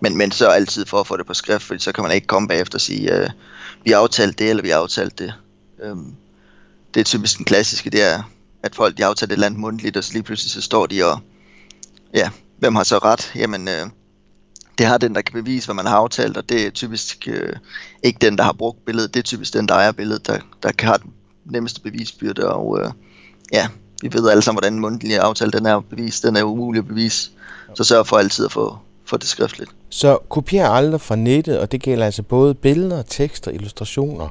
Men, 0.00 0.16
men 0.16 0.30
så 0.30 0.48
altid 0.48 0.86
for 0.86 1.00
at 1.00 1.06
få 1.06 1.16
det 1.16 1.26
på 1.26 1.34
skrift, 1.34 1.64
for 1.64 1.78
så 1.78 1.92
kan 1.92 2.02
man 2.04 2.12
ikke 2.12 2.26
komme 2.26 2.48
bagefter 2.48 2.76
og 2.76 2.80
sige, 2.80 3.16
øh, 3.16 3.30
vi 3.84 3.90
har 3.90 3.98
aftalt 3.98 4.38
det, 4.38 4.50
eller 4.50 4.62
vi 4.62 4.68
har 4.68 4.78
aftalt 4.78 5.18
det. 5.18 5.34
Øhm, 5.82 6.14
det 6.94 7.00
er 7.00 7.04
typisk 7.04 7.36
den 7.36 7.44
klassiske, 7.44 7.90
det 7.90 8.02
er, 8.02 8.22
at 8.62 8.74
folk 8.74 8.96
de 8.96 9.04
aftaler 9.04 9.28
et 9.28 9.32
eller 9.32 9.46
andet 9.46 9.60
mundtligt, 9.60 9.96
og 9.96 10.04
så 10.04 10.12
lige 10.12 10.22
pludselig 10.22 10.50
så 10.50 10.60
står 10.60 10.86
de 10.86 11.04
og, 11.04 11.20
ja, 12.14 12.30
hvem 12.58 12.74
har 12.74 12.84
så 12.84 12.98
ret? 12.98 13.32
Jamen, 13.34 13.68
øh, 13.68 13.86
det 14.78 14.86
har 14.86 14.98
den, 14.98 15.14
der 15.14 15.22
kan 15.22 15.32
bevise, 15.32 15.66
hvad 15.66 15.74
man 15.74 15.86
har 15.86 15.96
aftalt, 15.96 16.36
og 16.36 16.48
det 16.48 16.66
er 16.66 16.70
typisk 16.70 17.28
øh, 17.30 17.52
ikke 18.02 18.18
den, 18.20 18.38
der 18.38 18.44
har 18.44 18.52
brugt 18.52 18.84
billedet, 18.84 19.14
det 19.14 19.20
er 19.20 19.24
typisk 19.24 19.54
den, 19.54 19.68
der 19.68 19.74
ejer 19.74 19.92
billedet, 19.92 20.26
der, 20.26 20.38
der 20.62 20.72
kan 20.72 20.88
have 20.88 20.98
den 20.98 21.12
nemmeste 21.44 21.80
bevisbyrde, 21.80 22.52
og 22.52 22.80
øh, 22.80 22.90
ja, 23.52 23.68
vi 24.02 24.12
ved 24.12 24.30
alle 24.30 24.42
sammen, 24.42 24.56
hvordan 24.56 24.72
en 24.72 24.80
mundtlig 24.80 25.18
aftale 25.18 25.50
den 25.50 25.66
er 25.66 25.80
bevist, 25.80 26.22
den 26.22 26.36
er 26.36 26.42
umulig 26.42 26.78
at 26.78 26.86
bevise, 26.86 27.30
så 27.74 27.84
sørg 27.84 28.06
for 28.06 28.16
altid 28.16 28.44
at 28.44 28.52
få, 28.52 28.76
få 29.04 29.16
det 29.16 29.28
skriftligt. 29.28 29.70
Så 29.88 30.18
kopier 30.28 30.68
aldrig 30.68 31.00
fra 31.00 31.16
nettet, 31.16 31.58
og 31.58 31.72
det 31.72 31.82
gælder 31.82 32.04
altså 32.04 32.22
både 32.22 32.54
billeder, 32.54 33.02
tekster, 33.02 33.50
illustrationer, 33.50 34.28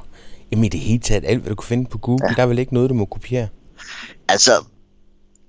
jamen 0.52 0.64
i 0.64 0.68
det 0.68 0.80
hele 0.80 1.00
taget 1.00 1.24
alt, 1.26 1.40
hvad 1.40 1.50
du 1.50 1.54
kan 1.54 1.66
finde 1.66 1.90
på 1.90 1.98
Google, 1.98 2.26
ja. 2.28 2.34
der 2.34 2.42
er 2.42 2.46
vel 2.46 2.58
ikke 2.58 2.74
noget, 2.74 2.90
du 2.90 2.94
må 2.94 3.04
kopiere? 3.04 3.48
Altså, 4.28 4.52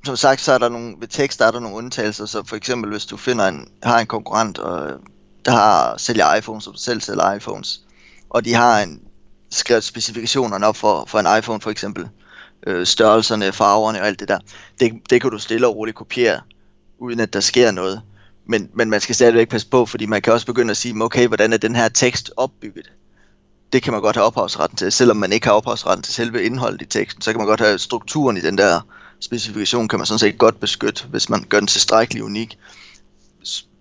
som 0.05 0.15
sagt, 0.15 0.41
så 0.41 0.51
er 0.51 0.57
der 0.57 0.69
nogle, 0.69 0.95
ved 0.99 1.07
tekst 1.07 1.39
der 1.39 1.45
er 1.45 1.51
der 1.51 1.59
nogle 1.59 1.77
undtagelser, 1.77 2.25
så 2.25 2.43
for 2.45 2.55
eksempel 2.55 2.91
hvis 2.91 3.05
du 3.05 3.17
finder 3.17 3.47
en, 3.47 3.67
har 3.83 3.99
en 3.99 4.07
konkurrent, 4.07 4.57
og 4.57 4.91
der 5.45 5.51
har 5.51 5.97
sælger 5.97 6.35
iPhones, 6.35 6.67
og 6.67 6.73
du 6.73 6.79
selv 6.79 7.01
sælger 7.01 7.33
iPhones, 7.33 7.81
og 8.29 8.45
de 8.45 8.53
har 8.53 8.81
en, 8.81 9.01
skrevet 9.51 9.83
specifikationerne 9.83 10.67
op 10.67 10.77
for, 10.77 11.05
for 11.07 11.19
en 11.19 11.37
iPhone 11.39 11.61
for 11.61 11.69
eksempel, 11.69 12.09
øh, 12.67 12.85
størrelserne, 12.85 13.51
farverne 13.51 14.01
og 14.01 14.07
alt 14.07 14.19
det 14.19 14.27
der, 14.27 14.39
det, 14.79 14.93
det 15.09 15.21
kan 15.21 15.31
du 15.31 15.37
stille 15.37 15.67
og 15.67 15.75
roligt 15.75 15.97
kopiere, 15.97 16.41
uden 16.99 17.19
at 17.19 17.33
der 17.33 17.39
sker 17.39 17.71
noget. 17.71 18.01
Men, 18.45 18.69
men 18.73 18.89
man 18.89 19.01
skal 19.01 19.15
stadigvæk 19.15 19.49
passe 19.49 19.69
på, 19.69 19.85
fordi 19.85 20.05
man 20.05 20.21
kan 20.21 20.33
også 20.33 20.45
begynde 20.45 20.71
at 20.71 20.77
sige, 20.77 21.01
okay, 21.01 21.27
hvordan 21.27 21.53
er 21.53 21.57
den 21.57 21.75
her 21.75 21.89
tekst 21.89 22.31
opbygget? 22.37 22.91
Det 23.73 23.83
kan 23.83 23.93
man 23.93 24.01
godt 24.01 24.15
have 24.15 24.25
ophavsretten 24.25 24.77
til. 24.77 24.91
Selvom 24.91 25.17
man 25.17 25.31
ikke 25.31 25.47
har 25.47 25.53
ophavsretten 25.53 26.03
til 26.03 26.13
selve 26.13 26.43
indholdet 26.43 26.81
i 26.81 26.85
teksten, 26.85 27.21
så 27.21 27.31
kan 27.31 27.37
man 27.37 27.47
godt 27.47 27.59
have 27.59 27.79
strukturen 27.79 28.37
i 28.37 28.41
den 28.41 28.57
der 28.57 28.81
specifikation, 29.23 29.87
kan 29.87 29.99
man 29.99 30.05
sådan 30.05 30.19
set 30.19 30.37
godt 30.37 30.59
beskytte, 30.59 31.03
hvis 31.07 31.29
man 31.29 31.45
gør 31.49 31.59
den 31.59 31.67
tilstrækkeligt 31.67 32.25
unik. 32.25 32.57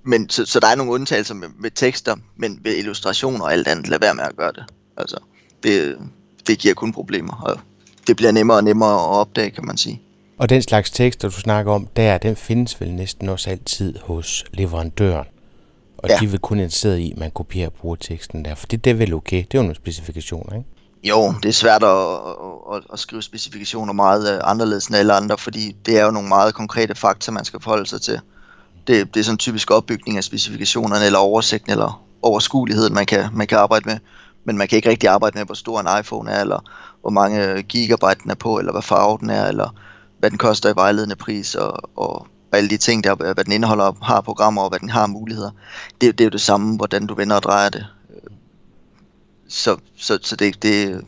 Men, 0.05 0.31
så, 0.31 0.47
så 0.47 0.61
der 0.61 0.67
er 0.67 0.75
nogle 0.75 0.93
undtagelser 0.93 1.35
med, 1.35 1.49
med 1.59 1.71
tekster, 1.71 2.17
men 2.37 2.61
ved 2.63 2.77
illustrationer 2.77 3.45
og 3.45 3.53
alt 3.53 3.69
andet, 3.69 3.89
lad 3.89 3.99
være 4.01 4.15
med 4.15 4.25
at 4.25 4.37
gøre 4.37 4.53
det. 4.53 4.65
Altså, 4.97 5.17
det, 5.63 5.99
det 6.47 6.59
giver 6.59 6.75
kun 6.75 6.93
problemer, 6.93 7.43
og 7.43 7.61
det 8.07 8.17
bliver 8.17 8.33
nemmere 8.33 8.57
og 8.57 8.65
nemmere 8.65 8.95
at 8.95 9.09
opdage, 9.09 9.51
kan 9.51 9.67
man 9.67 9.77
sige. 9.77 10.03
Og 10.39 10.49
den 10.49 10.63
slags 10.63 10.91
tekster, 10.91 11.29
du 11.29 11.41
snakker 11.41 11.73
om 11.73 11.89
der, 11.97 12.19
den 12.19 12.37
findes 12.37 12.81
vel 12.81 12.93
næsten 12.95 13.29
også 13.29 13.51
altid 13.51 13.95
hos 13.99 14.45
leverandøren. 14.53 15.27
Og 15.99 16.09
ja. 16.09 16.17
de 16.21 16.27
vil 16.31 16.39
kun 16.39 16.59
interesseret 16.59 16.99
i, 16.99 17.13
at 17.13 17.19
man 17.19 17.31
kopierer 17.31 17.69
og 17.69 17.73
bruger 17.73 17.97
teksten 17.97 18.45
der. 18.45 18.55
For 18.55 18.67
det, 18.67 18.85
det 18.85 18.91
er 18.91 18.95
vel 18.95 19.15
okay. 19.15 19.37
Det 19.37 19.55
er 19.55 19.59
jo 19.59 19.63
nogle 19.63 19.75
specifikationer, 19.75 20.57
ikke? 20.57 20.69
Jo, 21.03 21.35
det 21.43 21.49
er 21.49 21.53
svært 21.53 21.83
at, 21.83 21.99
at, 22.75 22.83
at 22.93 22.99
skrive 22.99 23.23
specifikationer 23.23 23.93
meget 23.93 24.35
øh, 24.35 24.41
anderledes 24.45 24.87
end 24.87 24.97
alle 24.97 25.13
andre, 25.13 25.39
fordi 25.39 25.77
det 25.87 25.99
er 25.99 26.05
jo 26.05 26.11
nogle 26.11 26.29
meget 26.29 26.55
konkrete 26.55 26.95
fakta, 26.95 27.31
man 27.31 27.45
skal 27.45 27.61
forholde 27.63 27.87
sig 27.87 28.01
til. 28.01 28.21
Det, 28.87 29.15
det 29.15 29.21
er 29.21 29.25
sådan 29.25 29.35
en 29.35 29.39
typisk 29.39 29.71
opbygning 29.71 30.17
af 30.17 30.25
specifikationerne, 30.25 31.07
eller 31.07 31.19
oversigten, 31.19 31.73
eller 31.73 32.03
overskueligheden, 32.23 32.95
man 32.95 33.07
kan, 33.07 33.29
man 33.33 33.47
kan 33.47 33.59
arbejde 33.59 33.89
med. 33.89 33.99
Men 34.45 34.59
man 34.59 34.69
kan 34.69 34.77
ikke 34.77 34.89
rigtig 34.89 35.09
arbejde 35.09 35.39
med, 35.39 35.47
hvor 35.47 35.55
stor 35.55 35.81
en 35.81 36.01
iPhone 36.01 36.31
er, 36.31 36.41
eller 36.41 36.65
hvor 37.01 37.11
mange 37.11 37.63
gigabyte 37.63 38.23
den 38.23 38.31
er 38.31 38.35
på, 38.35 38.59
eller 38.59 38.73
hvad 38.73 38.83
farve 38.83 39.19
den 39.21 39.31
er, 39.31 39.47
eller 39.47 39.75
hvad 40.19 40.31
den 40.31 40.39
koster 40.39 40.71
i 40.71 40.77
vejledende 40.77 41.17
pris, 41.17 41.55
og, 41.55 41.99
og 41.99 42.27
alle 42.53 42.71
de 42.71 42.77
ting 42.77 43.05
der, 43.05 43.15
hvad 43.15 43.45
den 43.45 43.53
indeholder, 43.53 43.93
har 44.03 44.21
programmer, 44.21 44.63
og 44.63 44.69
hvad 44.69 44.79
den 44.79 44.91
har 44.91 45.07
muligheder. 45.07 45.51
Det, 46.01 46.19
det 46.19 46.25
er 46.25 46.27
jo 46.27 46.31
det 46.31 46.41
samme, 46.41 46.77
hvordan 46.77 47.07
du 47.07 47.15
vender 47.15 47.37
og 47.37 47.43
drejer 47.43 47.69
det. 47.69 47.87
Så, 49.53 49.77
så, 49.97 50.19
så 50.23 50.37
det, 50.37 50.63
det, 50.63 51.01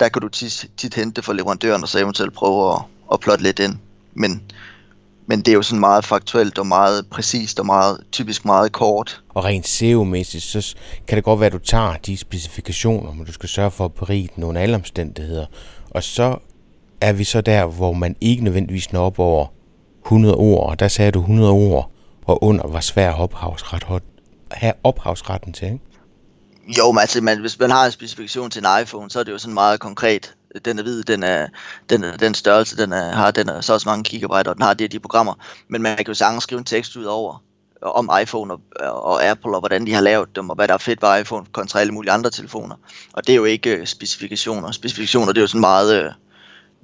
der 0.00 0.08
kan 0.08 0.22
du 0.22 0.28
tit, 0.28 0.70
tit 0.76 0.94
hente 0.94 1.16
det 1.16 1.24
fra 1.24 1.32
leverandøren, 1.32 1.82
og 1.82 1.88
så 1.88 1.98
eventuelt 1.98 2.32
prøve 2.32 2.74
at, 2.74 2.80
at 3.12 3.20
plotte 3.20 3.42
lidt 3.42 3.58
ind. 3.58 3.74
Men, 4.14 4.42
men 5.26 5.38
det 5.38 5.48
er 5.48 5.52
jo 5.52 5.62
sådan 5.62 5.80
meget 5.80 6.04
faktuelt 6.04 6.58
og 6.58 6.66
meget 6.66 7.06
præcist 7.10 7.60
og 7.60 7.66
meget 7.66 8.00
typisk 8.12 8.44
meget 8.44 8.72
kort. 8.72 9.22
Og 9.28 9.44
rent 9.44 9.66
SEO-mæssigt, 9.66 10.42
så 10.42 10.74
kan 11.08 11.16
det 11.16 11.24
godt 11.24 11.40
være, 11.40 11.46
at 11.46 11.52
du 11.52 11.58
tager 11.58 11.96
de 11.96 12.16
specifikationer, 12.16 13.12
men 13.12 13.24
du 13.26 13.32
skal 13.32 13.48
sørge 13.48 13.70
for 13.70 13.84
at 13.84 13.92
berige 13.92 14.28
den 14.36 14.44
under 14.44 14.62
alle 14.62 14.74
omstændigheder. 14.74 15.46
Og 15.90 16.02
så 16.02 16.38
er 17.00 17.12
vi 17.12 17.24
så 17.24 17.40
der, 17.40 17.66
hvor 17.66 17.92
man 17.92 18.16
ikke 18.20 18.44
nødvendigvis 18.44 18.92
når 18.92 19.06
op 19.06 19.18
over 19.18 19.46
100 20.04 20.34
ord, 20.34 20.70
og 20.70 20.80
der 20.80 20.88
sagde 20.88 21.10
du 21.10 21.20
100 21.20 21.50
ord, 21.50 21.90
og 22.24 22.44
under 22.44 22.68
var 22.68 22.80
svær 22.80 23.12
at 23.12 24.02
have 24.50 24.72
ophavsretten 24.84 25.52
til, 25.52 25.66
ikke? 25.66 25.80
Jo, 26.66 26.92
men 26.92 27.00
altså, 27.00 27.20
man, 27.20 27.40
hvis 27.40 27.58
man 27.58 27.70
har 27.70 27.86
en 27.86 27.92
specifikation 27.92 28.50
til 28.50 28.64
en 28.64 28.82
iPhone, 28.82 29.10
så 29.10 29.20
er 29.20 29.24
det 29.24 29.32
jo 29.32 29.38
sådan 29.38 29.54
meget 29.54 29.80
konkret. 29.80 30.34
Den 30.64 30.78
er 30.78 30.82
hvid, 30.82 31.02
den 31.02 31.22
er, 31.22 31.48
den, 31.90 32.04
er, 32.04 32.16
den 32.16 32.34
størrelse, 32.34 32.76
den 32.76 32.92
er, 32.92 33.12
har 33.12 33.30
den 33.30 33.48
er 33.48 33.60
så 33.60 33.72
også 33.72 33.88
mange 33.88 34.04
gigabyte, 34.04 34.48
og 34.48 34.54
den 34.54 34.62
har 34.62 34.74
det 34.74 34.92
de 34.92 34.98
programmer. 34.98 35.34
Men 35.68 35.82
man 35.82 35.96
kan 35.96 36.06
jo 36.08 36.14
sagtens 36.14 36.42
skrive 36.42 36.58
en 36.58 36.64
tekst 36.64 36.96
ud 36.96 37.04
over 37.04 37.42
om 37.82 38.10
iPhone 38.22 38.54
og, 38.54 38.60
og 39.04 39.24
Apple, 39.24 39.54
og 39.54 39.60
hvordan 39.60 39.86
de 39.86 39.92
har 39.92 40.00
lavet 40.00 40.36
dem, 40.36 40.50
og 40.50 40.56
hvad 40.56 40.68
der 40.68 40.74
er 40.74 40.78
fedt 40.78 41.02
ved 41.02 41.20
iPhone 41.20 41.46
kontra 41.52 41.80
alle 41.80 41.92
mulige 41.92 42.12
andre 42.12 42.30
telefoner. 42.30 42.74
Og 43.12 43.26
det 43.26 43.32
er 43.32 43.36
jo 43.36 43.44
ikke 43.44 43.76
øh, 43.76 43.86
specifikationer. 43.86 44.70
Specifikationer, 44.70 45.32
det 45.32 45.38
er 45.38 45.42
jo 45.42 45.46
sådan 45.46 45.60
meget... 45.60 46.04
Øh, 46.04 46.10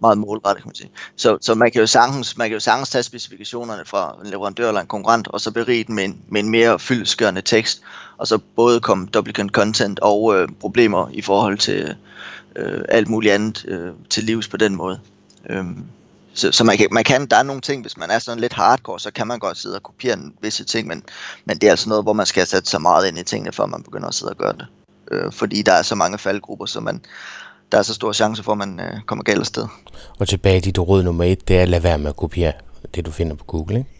meget 0.02 0.18
målrettet, 0.18 0.62
kan 0.62 0.68
man 0.68 0.74
sige. 0.74 0.90
Så, 1.16 1.38
så 1.40 1.54
man, 1.54 1.70
kan 1.70 1.80
jo 1.80 1.86
sagtens, 1.86 2.36
man 2.36 2.48
kan 2.48 2.54
jo 2.54 2.60
sagtens 2.60 2.90
tage 2.90 3.02
specifikationerne 3.02 3.84
fra 3.86 4.16
en 4.24 4.30
leverandør 4.30 4.68
eller 4.68 4.80
en 4.80 4.86
konkurrent, 4.86 5.28
og 5.28 5.40
så 5.40 5.50
berige 5.50 5.84
den 5.84 5.94
med 5.94 6.04
en, 6.04 6.20
med 6.28 6.40
en 6.40 6.50
mere 6.50 6.78
fyldskørende 6.78 7.42
tekst, 7.42 7.82
og 8.18 8.26
så 8.26 8.38
både 8.56 8.80
komme 8.80 9.06
duplicate 9.06 9.48
content 9.48 10.00
og 10.00 10.36
øh, 10.36 10.48
problemer 10.60 11.08
i 11.12 11.22
forhold 11.22 11.58
til 11.58 11.96
øh, 12.56 12.80
alt 12.88 13.08
muligt 13.08 13.34
andet 13.34 13.64
øh, 13.68 13.92
til 14.10 14.24
livs 14.24 14.48
på 14.48 14.56
den 14.56 14.76
måde. 14.76 15.00
Øhm, 15.50 15.84
så, 16.34 16.52
så 16.52 16.64
man, 16.64 16.78
kan, 16.78 16.88
man 16.90 17.04
kan, 17.04 17.26
der 17.26 17.36
er 17.36 17.42
nogle 17.42 17.60
ting, 17.60 17.82
hvis 17.82 17.96
man 17.96 18.10
er 18.10 18.18
sådan 18.18 18.40
lidt 18.40 18.52
hardcore, 18.52 19.00
så 19.00 19.10
kan 19.10 19.26
man 19.26 19.38
godt 19.38 19.58
sidde 19.58 19.76
og 19.76 19.82
kopiere 19.82 20.16
en 20.16 20.34
visse 20.40 20.64
ting, 20.64 20.88
men, 20.88 21.02
men 21.44 21.58
det 21.58 21.66
er 21.66 21.70
altså 21.70 21.88
noget, 21.88 22.04
hvor 22.04 22.12
man 22.12 22.26
skal 22.26 22.46
sætte 22.46 22.70
så 22.70 22.78
meget 22.78 23.08
ind 23.08 23.18
i 23.18 23.22
tingene, 23.22 23.52
før 23.52 23.66
man 23.66 23.82
begynder 23.82 24.08
at 24.08 24.14
sidde 24.14 24.30
og 24.30 24.36
gøre 24.36 24.52
det. 24.52 24.66
Øh, 25.10 25.32
fordi 25.32 25.62
der 25.62 25.72
er 25.72 25.82
så 25.82 25.94
mange 25.94 26.18
faldgrupper, 26.18 26.66
så 26.66 26.80
man, 26.80 27.00
der 27.72 27.78
er 27.78 27.82
så 27.82 27.94
stor 27.94 28.12
chance 28.12 28.42
for, 28.42 28.52
at 28.52 28.58
man 28.58 28.80
øh, 28.80 29.00
kommer 29.06 29.22
galt 29.22 29.40
afsted. 29.40 29.66
Og 30.18 30.28
tilbage 30.28 30.60
til 30.60 30.74
dit 30.74 30.78
råd 30.78 31.02
nummer 31.02 31.24
et, 31.24 31.48
det 31.48 31.58
er 31.58 31.62
at 31.62 31.68
lade 31.68 31.82
være 31.82 31.98
med 31.98 32.08
at 32.08 32.16
kopiere 32.16 32.52
det, 32.94 33.06
du 33.06 33.10
finder 33.10 33.36
på 33.36 33.44
Google, 33.44 33.78
ikke? 33.78 33.90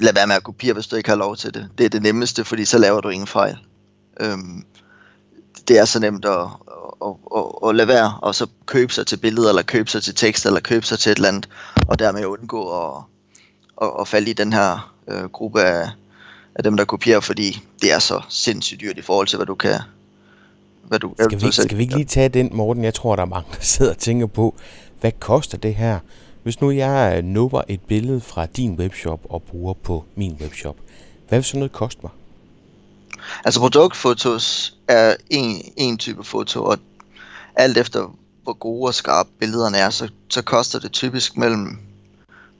Lad 0.00 0.14
være 0.14 0.26
med 0.26 0.36
at 0.36 0.42
kopiere, 0.42 0.74
hvis 0.74 0.86
du 0.86 0.96
ikke 0.96 1.08
har 1.08 1.16
lov 1.16 1.36
til 1.36 1.54
det. 1.54 1.68
Det 1.78 1.84
er 1.86 1.88
det 1.88 2.02
nemmeste, 2.02 2.44
fordi 2.44 2.64
så 2.64 2.78
laver 2.78 3.00
du 3.00 3.08
ingen 3.08 3.26
fejl. 3.26 3.56
Øhm, 4.20 4.64
det 5.68 5.78
er 5.78 5.84
så 5.84 5.98
nemt 5.98 6.24
at, 6.24 6.40
at, 7.04 7.14
at, 7.36 7.68
at 7.68 7.74
lade 7.74 7.88
være, 7.88 8.18
og 8.22 8.34
så 8.34 8.46
købe 8.66 8.92
sig 8.92 9.06
til 9.06 9.16
billeder, 9.16 9.48
eller 9.48 9.62
købe 9.62 9.90
sig 9.90 10.02
til 10.02 10.14
tekst, 10.14 10.46
eller 10.46 10.60
købe 10.60 10.86
sig 10.86 10.98
til 10.98 11.12
et 11.12 11.16
eller 11.16 11.28
andet, 11.28 11.48
og 11.88 11.98
dermed 11.98 12.24
undgå 12.24 12.82
at, 12.82 13.02
at, 13.82 13.90
at 14.00 14.08
falde 14.08 14.30
i 14.30 14.34
den 14.34 14.52
her 14.52 14.94
øh, 15.08 15.24
gruppe 15.24 15.62
af, 15.62 15.90
af 16.54 16.62
dem, 16.62 16.76
der 16.76 16.84
kopierer, 16.84 17.20
fordi 17.20 17.62
det 17.82 17.92
er 17.92 17.98
så 17.98 18.20
sindssygt 18.28 18.80
dyrt 18.80 18.98
i 18.98 19.02
forhold 19.02 19.26
til, 19.26 19.36
hvad 19.36 19.46
du 19.46 19.54
kan, 19.54 19.80
hvad 20.88 20.98
du 20.98 21.14
skal 21.18 21.40
vi, 21.40 21.52
skal 21.52 21.76
vi 21.76 21.82
ikke 21.82 21.94
lige 21.94 22.04
tage 22.04 22.28
den, 22.28 22.50
Morten? 22.52 22.84
Jeg 22.84 22.94
tror, 22.94 23.16
der 23.16 23.22
er 23.22 23.26
mange, 23.26 23.48
der 23.52 23.60
sidder 23.60 23.92
og 23.92 23.98
tænker 23.98 24.26
på, 24.26 24.54
hvad 25.00 25.12
koster 25.20 25.58
det 25.58 25.74
her? 25.74 25.98
Hvis 26.42 26.60
nu 26.60 26.70
jeg 26.70 27.22
nupper 27.22 27.62
et 27.68 27.80
billede 27.80 28.20
fra 28.20 28.46
din 28.46 28.74
webshop 28.74 29.20
og 29.30 29.42
bruger 29.42 29.74
på 29.74 30.04
min 30.14 30.36
webshop, 30.40 30.76
hvad 31.28 31.38
vil 31.38 31.44
sådan 31.44 31.58
noget 31.58 31.72
koste 31.72 32.00
mig? 32.02 32.10
Altså 33.44 33.60
produktfotos 33.60 34.76
er 34.88 35.14
en, 35.30 35.62
en 35.76 35.98
type 35.98 36.24
foto, 36.24 36.64
og 36.64 36.78
alt 37.56 37.78
efter 37.78 38.16
hvor 38.42 38.52
gode 38.52 38.88
og 38.88 38.94
skarpe 38.94 39.28
billederne 39.38 39.78
er, 39.78 39.90
så, 39.90 40.08
så 40.28 40.42
koster 40.42 40.78
det 40.78 40.92
typisk 40.92 41.36
mellem, 41.36 41.78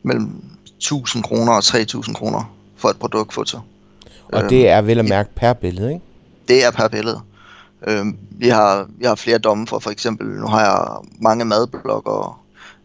mellem 0.03 0.45
1000 0.77 1.23
kroner 1.23 1.53
og 1.53 1.65
3000 1.65 2.17
kroner 2.17 2.55
for 2.77 2.89
et 2.89 2.97
produktfoto. 2.97 3.59
Og 4.33 4.51
det 4.51 4.59
øhm, 4.59 4.67
er 4.67 4.81
vel 4.83 4.99
at 4.99 5.05
mærke 5.05 5.31
per 5.35 5.53
billede, 5.53 5.93
ikke? 5.93 6.05
Det 6.49 6.65
er 6.65 6.71
per 6.71 6.89
billede. 6.89 7.21
Øh, 7.87 8.07
vi, 8.31 8.49
har, 8.49 8.89
vi 8.99 9.05
har 9.05 9.15
flere 9.15 9.39
domme 9.39 9.67
for, 9.67 9.79
for 9.79 9.91
eksempel, 9.91 10.27
nu 10.27 10.47
har 10.47 10.61
jeg 10.61 11.09
mange 11.21 11.45
madblogger 11.45 12.43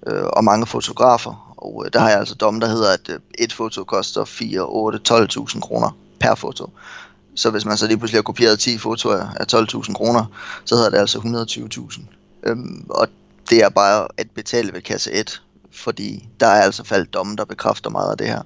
øh, 0.07 0.23
og 0.23 0.43
mange 0.43 0.65
fotografer, 0.65 1.53
og 1.57 1.83
øh, 1.85 1.93
der 1.93 1.99
har 1.99 2.09
jeg 2.09 2.19
altså 2.19 2.35
domme, 2.35 2.59
der 2.59 2.67
hedder, 2.67 2.93
at 2.93 3.09
øh, 3.09 3.19
et 3.39 3.53
foto 3.53 3.83
koster 3.83 4.25
4, 4.25 4.65
8, 4.69 4.99
12.000 5.09 5.59
kroner 5.59 5.97
per 6.19 6.35
foto. 6.35 6.69
Så 7.35 7.49
hvis 7.49 7.65
man 7.65 7.77
så 7.77 7.87
lige 7.87 7.97
pludselig 7.97 8.17
har 8.17 8.23
kopieret 8.23 8.59
10 8.59 8.77
fotoer 8.77 9.27
af 9.35 9.45
12.000 9.53 9.93
kroner, 9.93 10.25
så 10.65 10.75
hedder 10.75 10.89
det 10.89 10.97
altså 10.97 11.17
120.000. 11.17 12.01
Øhm, 12.43 12.85
og 12.89 13.07
det 13.49 13.63
er 13.63 13.69
bare 13.69 14.07
at 14.17 14.29
betale 14.35 14.73
ved 14.73 14.81
kasse 14.81 15.11
1, 15.11 15.41
fordi 15.71 16.29
der 16.39 16.47
er 16.47 16.61
altså 16.61 16.83
faldt 16.83 17.13
domme, 17.13 17.35
der 17.35 17.45
bekræfter 17.45 17.89
meget 17.89 18.11
af 18.11 18.17
det 18.17 18.27
her. 18.27 18.41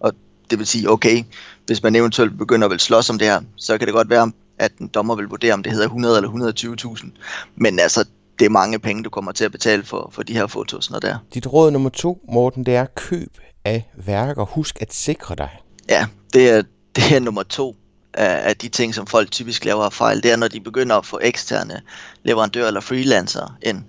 Og 0.00 0.12
det 0.50 0.58
vil 0.58 0.66
sige, 0.66 0.90
okay, 0.90 1.24
hvis 1.66 1.82
man 1.82 1.96
eventuelt 1.96 2.38
begynder 2.38 2.66
at 2.66 2.70
vil 2.70 2.80
slås 2.80 3.10
om 3.10 3.18
det 3.18 3.28
her, 3.28 3.40
så 3.56 3.78
kan 3.78 3.86
det 3.86 3.94
godt 3.94 4.10
være, 4.10 4.32
at 4.60 4.78
en 4.78 4.88
dommer 4.88 5.14
vil 5.14 5.26
vurdere, 5.26 5.52
om 5.52 5.62
det 5.62 5.72
hedder 5.72 5.86
100 5.86 6.16
eller 6.16 6.30
120.000. 6.30 7.10
Men 7.56 7.78
altså, 7.78 8.04
det 8.38 8.44
er 8.44 8.50
mange 8.50 8.78
penge, 8.78 9.02
du 9.02 9.10
kommer 9.10 9.32
til 9.32 9.44
at 9.44 9.52
betale 9.52 9.84
for, 9.84 10.10
for 10.12 10.22
de 10.22 10.32
her 10.32 10.46
fotos, 10.46 10.90
når 10.90 10.98
der. 10.98 11.18
Dit 11.34 11.46
råd 11.46 11.70
nummer 11.70 11.90
to, 11.90 12.20
Morten, 12.32 12.66
det 12.66 12.74
er 12.74 12.86
køb 12.96 13.38
af 13.64 13.90
værker. 13.94 14.44
Husk 14.44 14.78
at 14.80 14.94
sikre 14.94 15.34
dig. 15.34 15.50
Ja, 15.88 16.06
det 16.32 16.50
er, 16.50 16.62
det 16.96 17.12
er 17.16 17.20
nummer 17.20 17.42
to 17.42 17.76
af, 18.14 18.56
de 18.56 18.68
ting, 18.68 18.94
som 18.94 19.06
folk 19.06 19.30
typisk 19.30 19.64
laver 19.64 19.84
af 19.84 19.92
fejl. 19.92 20.22
Det 20.22 20.32
er, 20.32 20.36
når 20.36 20.48
de 20.48 20.60
begynder 20.60 20.96
at 20.96 21.06
få 21.06 21.18
eksterne 21.22 21.80
leverandører 22.22 22.66
eller 22.66 22.80
freelancer 22.80 23.58
ind, 23.62 23.82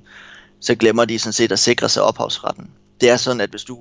så 0.60 0.76
glemmer 0.76 1.06
de 1.06 1.20
sådan 1.20 1.34
set 1.34 1.52
at 1.52 1.60
sikre 1.60 1.90
sig 1.90 2.04
ophavsretten. 2.04 2.70
Det 3.02 3.10
er 3.10 3.18
sådan, 3.18 3.42
at 3.42 3.50
hvis 3.50 3.64
du 3.64 3.78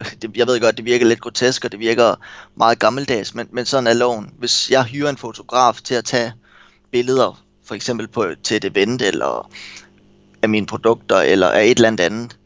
det, 0.22 0.36
jeg 0.36 0.46
ved 0.46 0.60
godt, 0.60 0.76
det 0.76 0.84
virker 0.84 1.06
lidt 1.06 1.20
grotesk, 1.20 1.64
og 1.64 1.72
det 1.72 1.80
virker 1.80 2.14
meget 2.54 2.78
gammeldags, 2.78 3.34
men, 3.34 3.48
men 3.50 3.66
sådan 3.66 3.86
er 3.86 3.94
loven. 3.94 4.30
Hvis 4.38 4.70
jeg 4.70 4.84
hyrer 4.84 5.10
en 5.10 5.16
fotograf 5.16 5.80
til 5.84 5.94
at 5.94 6.04
tage 6.04 6.32
billeder, 6.90 7.44
for 7.64 7.74
eksempel 7.74 8.08
på, 8.08 8.26
til 8.42 8.56
et 8.56 8.64
event, 8.64 9.02
eller 9.02 9.50
af 10.42 10.48
mine 10.48 10.66
produkter, 10.66 11.16
eller 11.16 11.48
af 11.48 11.64
et 11.64 11.76
eller 11.76 11.88
andet 11.88 12.36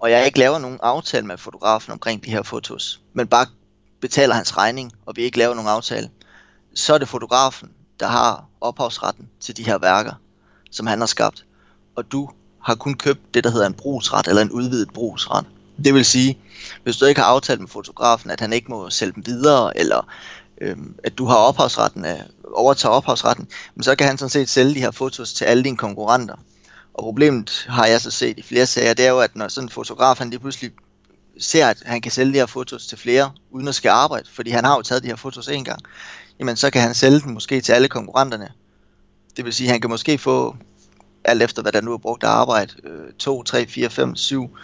og 0.00 0.10
jeg 0.10 0.26
ikke 0.26 0.38
laver 0.38 0.58
nogen 0.58 0.78
aftale 0.82 1.26
med 1.26 1.38
fotografen 1.38 1.92
omkring 1.92 2.24
de 2.24 2.30
her 2.30 2.42
fotos, 2.42 3.00
men 3.12 3.26
bare 3.26 3.46
betaler 4.00 4.34
hans 4.34 4.56
regning, 4.56 4.92
og 5.06 5.16
vi 5.16 5.22
ikke 5.22 5.38
laver 5.38 5.54
nogen 5.54 5.68
aftale, 5.68 6.10
så 6.74 6.94
er 6.94 6.98
det 6.98 7.08
fotografen, 7.08 7.70
der 8.00 8.06
har 8.06 8.44
ophavsretten 8.60 9.28
til 9.40 9.56
de 9.56 9.64
her 9.64 9.78
værker, 9.78 10.12
som 10.70 10.86
han 10.86 11.00
har 11.00 11.06
skabt. 11.06 11.44
Og 11.96 12.12
du 12.12 12.30
har 12.62 12.74
kun 12.74 12.94
købt 12.94 13.34
det, 13.34 13.44
der 13.44 13.50
hedder 13.50 13.66
en 13.66 13.74
brugsret, 13.74 14.28
eller 14.28 14.42
en 14.42 14.50
udvidet 14.50 14.92
brugsret. 14.92 15.46
Det 15.84 15.94
vil 15.94 16.04
sige, 16.04 16.38
hvis 16.82 16.96
du 16.96 17.04
ikke 17.04 17.20
har 17.20 17.28
aftalt 17.28 17.60
med 17.60 17.68
fotografen, 17.68 18.30
at 18.30 18.40
han 18.40 18.52
ikke 18.52 18.70
må 18.70 18.90
sælge 18.90 19.12
dem 19.12 19.26
videre, 19.26 19.78
eller 19.78 20.06
øhm, 20.60 20.94
at 21.04 21.18
du 21.18 21.24
har 21.24 21.36
ophavsretten, 21.36 22.04
af, 22.04 22.24
overtager 22.54 22.92
ophavsretten, 22.92 23.48
men 23.74 23.82
så 23.82 23.94
kan 23.94 24.06
han 24.06 24.18
sådan 24.18 24.30
set 24.30 24.48
sælge 24.48 24.74
de 24.74 24.80
her 24.80 24.90
fotos 24.90 25.32
til 25.32 25.44
alle 25.44 25.64
dine 25.64 25.76
konkurrenter. 25.76 26.34
Og 26.94 27.04
problemet 27.04 27.66
har 27.68 27.86
jeg 27.86 28.00
så 28.00 28.10
set 28.10 28.38
i 28.38 28.42
flere 28.42 28.66
sager, 28.66 28.94
det 28.94 29.06
er 29.06 29.10
jo, 29.10 29.20
at 29.20 29.36
når 29.36 29.48
sådan 29.48 29.66
en 29.66 29.70
fotograf 29.70 30.18
han 30.18 30.30
lige 30.30 30.40
pludselig 30.40 30.70
ser, 31.38 31.66
at 31.66 31.82
han 31.86 32.00
kan 32.00 32.12
sælge 32.12 32.32
de 32.32 32.38
her 32.38 32.46
fotos 32.46 32.86
til 32.86 32.98
flere, 32.98 33.32
uden 33.50 33.68
at 33.68 33.74
skal 33.74 33.88
arbejde, 33.88 34.28
fordi 34.32 34.50
han 34.50 34.64
har 34.64 34.76
jo 34.76 34.82
taget 34.82 35.02
de 35.02 35.08
her 35.08 35.16
fotos 35.16 35.48
en 35.48 35.64
gang, 35.64 35.80
jamen 36.38 36.56
så 36.56 36.70
kan 36.70 36.82
han 36.82 36.94
sælge 36.94 37.20
dem 37.20 37.32
måske 37.32 37.60
til 37.60 37.72
alle 37.72 37.88
konkurrenterne. 37.88 38.48
Det 39.36 39.44
vil 39.44 39.52
sige, 39.52 39.66
at 39.66 39.70
han 39.72 39.80
kan 39.80 39.90
måske 39.90 40.18
få, 40.18 40.56
alt 41.24 41.42
efter 41.42 41.62
hvad 41.62 41.72
der 41.72 41.80
nu 41.80 41.92
er 41.92 41.98
brugt 41.98 42.24
af 42.24 42.28
arbejde, 42.28 42.72
2, 43.18 43.42
3, 43.42 43.66
4, 43.66 43.90
5, 43.90 44.16
7, 44.16 44.56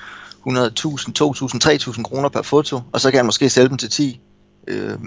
100.000, 0.47 0.53
2.000, 0.53 1.59
3.000 1.65 2.03
kroner 2.03 2.29
per 2.29 2.43
foto, 2.43 2.81
og 2.93 3.01
så 3.01 3.11
kan 3.11 3.19
han 3.19 3.27
måske 3.27 3.51
sælge 3.51 3.69
dem 3.69 3.79
til 3.79 3.91
10 3.91 4.21
øh, 4.69 4.99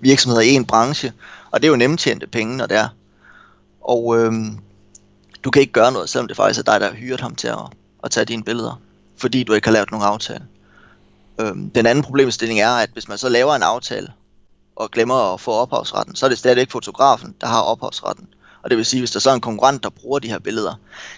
virksomheder 0.00 0.42
i 0.42 0.50
en 0.50 0.64
branche, 0.64 1.12
og 1.50 1.62
det 1.62 1.66
er 1.66 1.70
jo 1.70 1.76
nemt 1.76 2.00
tjente 2.00 2.26
penge, 2.26 2.56
når 2.56 2.66
det 2.66 2.76
er. 2.76 2.88
Og 3.80 4.18
øh, 4.18 4.32
du 5.44 5.50
kan 5.50 5.60
ikke 5.60 5.72
gøre 5.72 5.92
noget, 5.92 6.08
selvom 6.08 6.28
det 6.28 6.36
faktisk 6.36 6.60
er 6.60 6.72
dig, 6.72 6.80
der 6.80 6.86
har 6.86 6.94
hyret 6.94 7.20
ham 7.20 7.34
til 7.34 7.48
at, 7.48 7.58
at 8.04 8.10
tage 8.10 8.24
dine 8.24 8.44
billeder, 8.44 8.80
fordi 9.16 9.42
du 9.44 9.52
ikke 9.52 9.66
har 9.66 9.72
lavet 9.72 9.90
nogen 9.90 10.06
aftale. 10.06 10.44
Øh, 11.40 11.52
den 11.74 11.86
anden 11.86 12.04
problemstilling 12.04 12.60
er, 12.60 12.70
at 12.70 12.90
hvis 12.92 13.08
man 13.08 13.18
så 13.18 13.28
laver 13.28 13.54
en 13.54 13.62
aftale, 13.62 14.12
og 14.76 14.90
glemmer 14.90 15.34
at 15.34 15.40
få 15.40 15.52
ophavsretten, 15.52 16.14
så 16.14 16.26
er 16.26 16.28
det 16.28 16.38
stadigvæk 16.38 16.70
fotografen, 16.70 17.34
der 17.40 17.46
har 17.46 17.60
ophavsretten. 17.60 18.28
Og 18.62 18.70
det 18.70 18.78
vil 18.78 18.84
sige, 18.84 19.00
hvis 19.00 19.10
der 19.10 19.20
så 19.20 19.30
er 19.30 19.34
en 19.34 19.40
konkurrent, 19.40 19.82
der 19.82 19.90
bruger 19.90 20.18
de 20.18 20.28
her 20.28 20.38
billeder, 20.38 20.74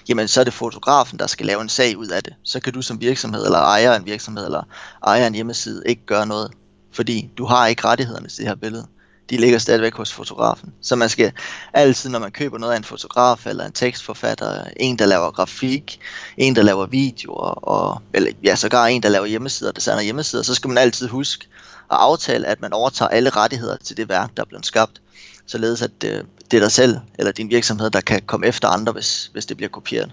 jamen 0.09 0.29
så 0.29 0.41
er 0.41 0.45
det 0.45 0.53
fotografen, 0.53 1.19
der 1.19 1.27
skal 1.27 1.47
lave 1.47 1.63
en 1.63 1.69
sag 1.69 1.99
ud 1.99 2.09
af 2.09 2.23
det. 2.23 2.35
Så 2.43 2.61
kan 2.61 2.73
du 2.73 2.83
som 2.83 3.01
virksomhed, 3.01 3.45
eller 3.45 3.59
ejer 3.59 3.97
en 3.97 4.07
virksomhed, 4.07 4.45
eller 4.45 4.63
ejer 5.07 5.27
en 5.27 5.35
hjemmeside, 5.35 5.83
ikke 5.87 6.07
gøre 6.07 6.27
noget. 6.27 6.51
Fordi 6.93 7.31
du 7.39 7.45
har 7.45 7.67
ikke 7.67 7.85
rettighederne 7.85 8.29
til 8.29 8.39
det 8.39 8.47
her 8.47 8.55
billede. 8.55 8.87
De 9.31 9.37
ligger 9.37 9.59
stadigvæk 9.59 9.95
hos 9.95 10.13
fotografen. 10.13 10.73
Så 10.83 10.97
man 10.97 11.09
skal 11.09 11.33
altid, 11.73 12.11
når 12.11 12.19
man 12.19 12.31
køber 12.31 12.59
noget 12.59 12.73
af 12.73 12.77
en 12.77 12.85
fotograf, 12.85 13.47
eller 13.47 13.67
en 13.67 13.73
tekstforfatter, 13.73 14.65
en, 14.77 14.99
der 14.99 15.07
laver 15.07 15.31
grafik, 15.31 16.01
en, 16.37 16.57
der 16.57 16.63
laver 16.63 16.87
videoer, 16.87 17.69
og, 17.69 18.03
eller 18.15 18.31
ja, 18.45 18.57
sågar 18.57 18.87
en, 18.87 19.03
der 19.03 19.09
laver 19.09 19.27
hjemmesider, 19.27 19.73
designer 19.73 19.97
sender 19.97 20.05
hjemmesider, 20.05 20.43
så 20.43 20.55
skal 20.55 20.69
man 20.69 20.79
altid 20.79 21.09
huske 21.09 21.47
at 21.91 21.97
aftale, 22.01 22.47
at 22.47 22.61
man 22.61 22.73
overtager 22.73 23.09
alle 23.09 23.31
rettigheder 23.31 23.77
til 23.77 23.97
det 23.97 24.09
værk, 24.09 24.31
der 24.37 24.43
er 24.43 24.47
blevet 24.47 24.67
skabt 24.67 25.01
således 25.47 25.83
at 25.83 26.05
øh, 26.05 26.25
det 26.55 26.61
er 26.63 26.65
dig 26.65 26.73
selv 26.73 26.99
eller 27.19 27.33
din 27.33 27.51
virksomhed, 27.51 27.91
der 27.91 28.01
kan 28.01 28.23
komme 28.27 28.47
efter 28.47 28.69
andre, 28.69 28.93
hvis, 28.93 29.31
hvis 29.33 29.47
det 29.47 29.57
bliver 29.57 29.71
kopieret. 29.71 30.13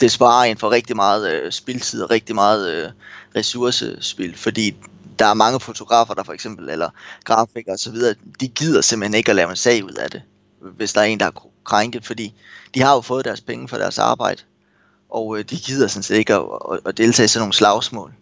Det 0.00 0.12
sparer 0.12 0.44
en 0.44 0.58
for 0.58 0.70
rigtig 0.70 0.96
meget 0.96 1.32
øh, 1.32 1.52
spildtid 1.52 2.02
og 2.02 2.10
rigtig 2.10 2.34
meget 2.34 2.72
øh, 2.72 2.90
ressourcespil, 3.36 4.36
fordi 4.36 4.76
der 5.18 5.26
er 5.26 5.34
mange 5.34 5.60
fotografer, 5.60 6.14
der 6.14 6.22
for 6.22 6.32
eksempel, 6.32 6.68
eller 6.70 6.90
grafikere 7.24 7.74
osv., 7.74 7.96
de 8.40 8.48
gider 8.48 8.80
simpelthen 8.80 9.14
ikke 9.14 9.30
at 9.30 9.36
lave 9.36 9.50
en 9.50 9.56
sag 9.56 9.84
ud 9.84 9.92
af 9.92 10.10
det, 10.10 10.22
hvis 10.60 10.92
der 10.92 11.00
er 11.00 11.04
en, 11.04 11.20
der 11.20 11.26
er 11.26 11.48
krænket, 11.64 12.06
fordi 12.06 12.34
de 12.74 12.82
har 12.82 12.94
jo 12.94 13.00
fået 13.00 13.24
deres 13.24 13.40
penge 13.40 13.68
for 13.68 13.76
deres 13.76 13.98
arbejde, 13.98 14.42
og 15.10 15.38
øh, 15.38 15.44
de 15.44 15.56
gider 15.56 15.88
sådan 15.88 16.02
set 16.02 16.16
ikke 16.16 16.34
at, 16.34 16.42
at, 16.72 16.80
at 16.84 16.98
deltage 16.98 17.24
i 17.24 17.28
sådan 17.28 17.42
nogle 17.42 17.54
slagsmål. 17.54 18.12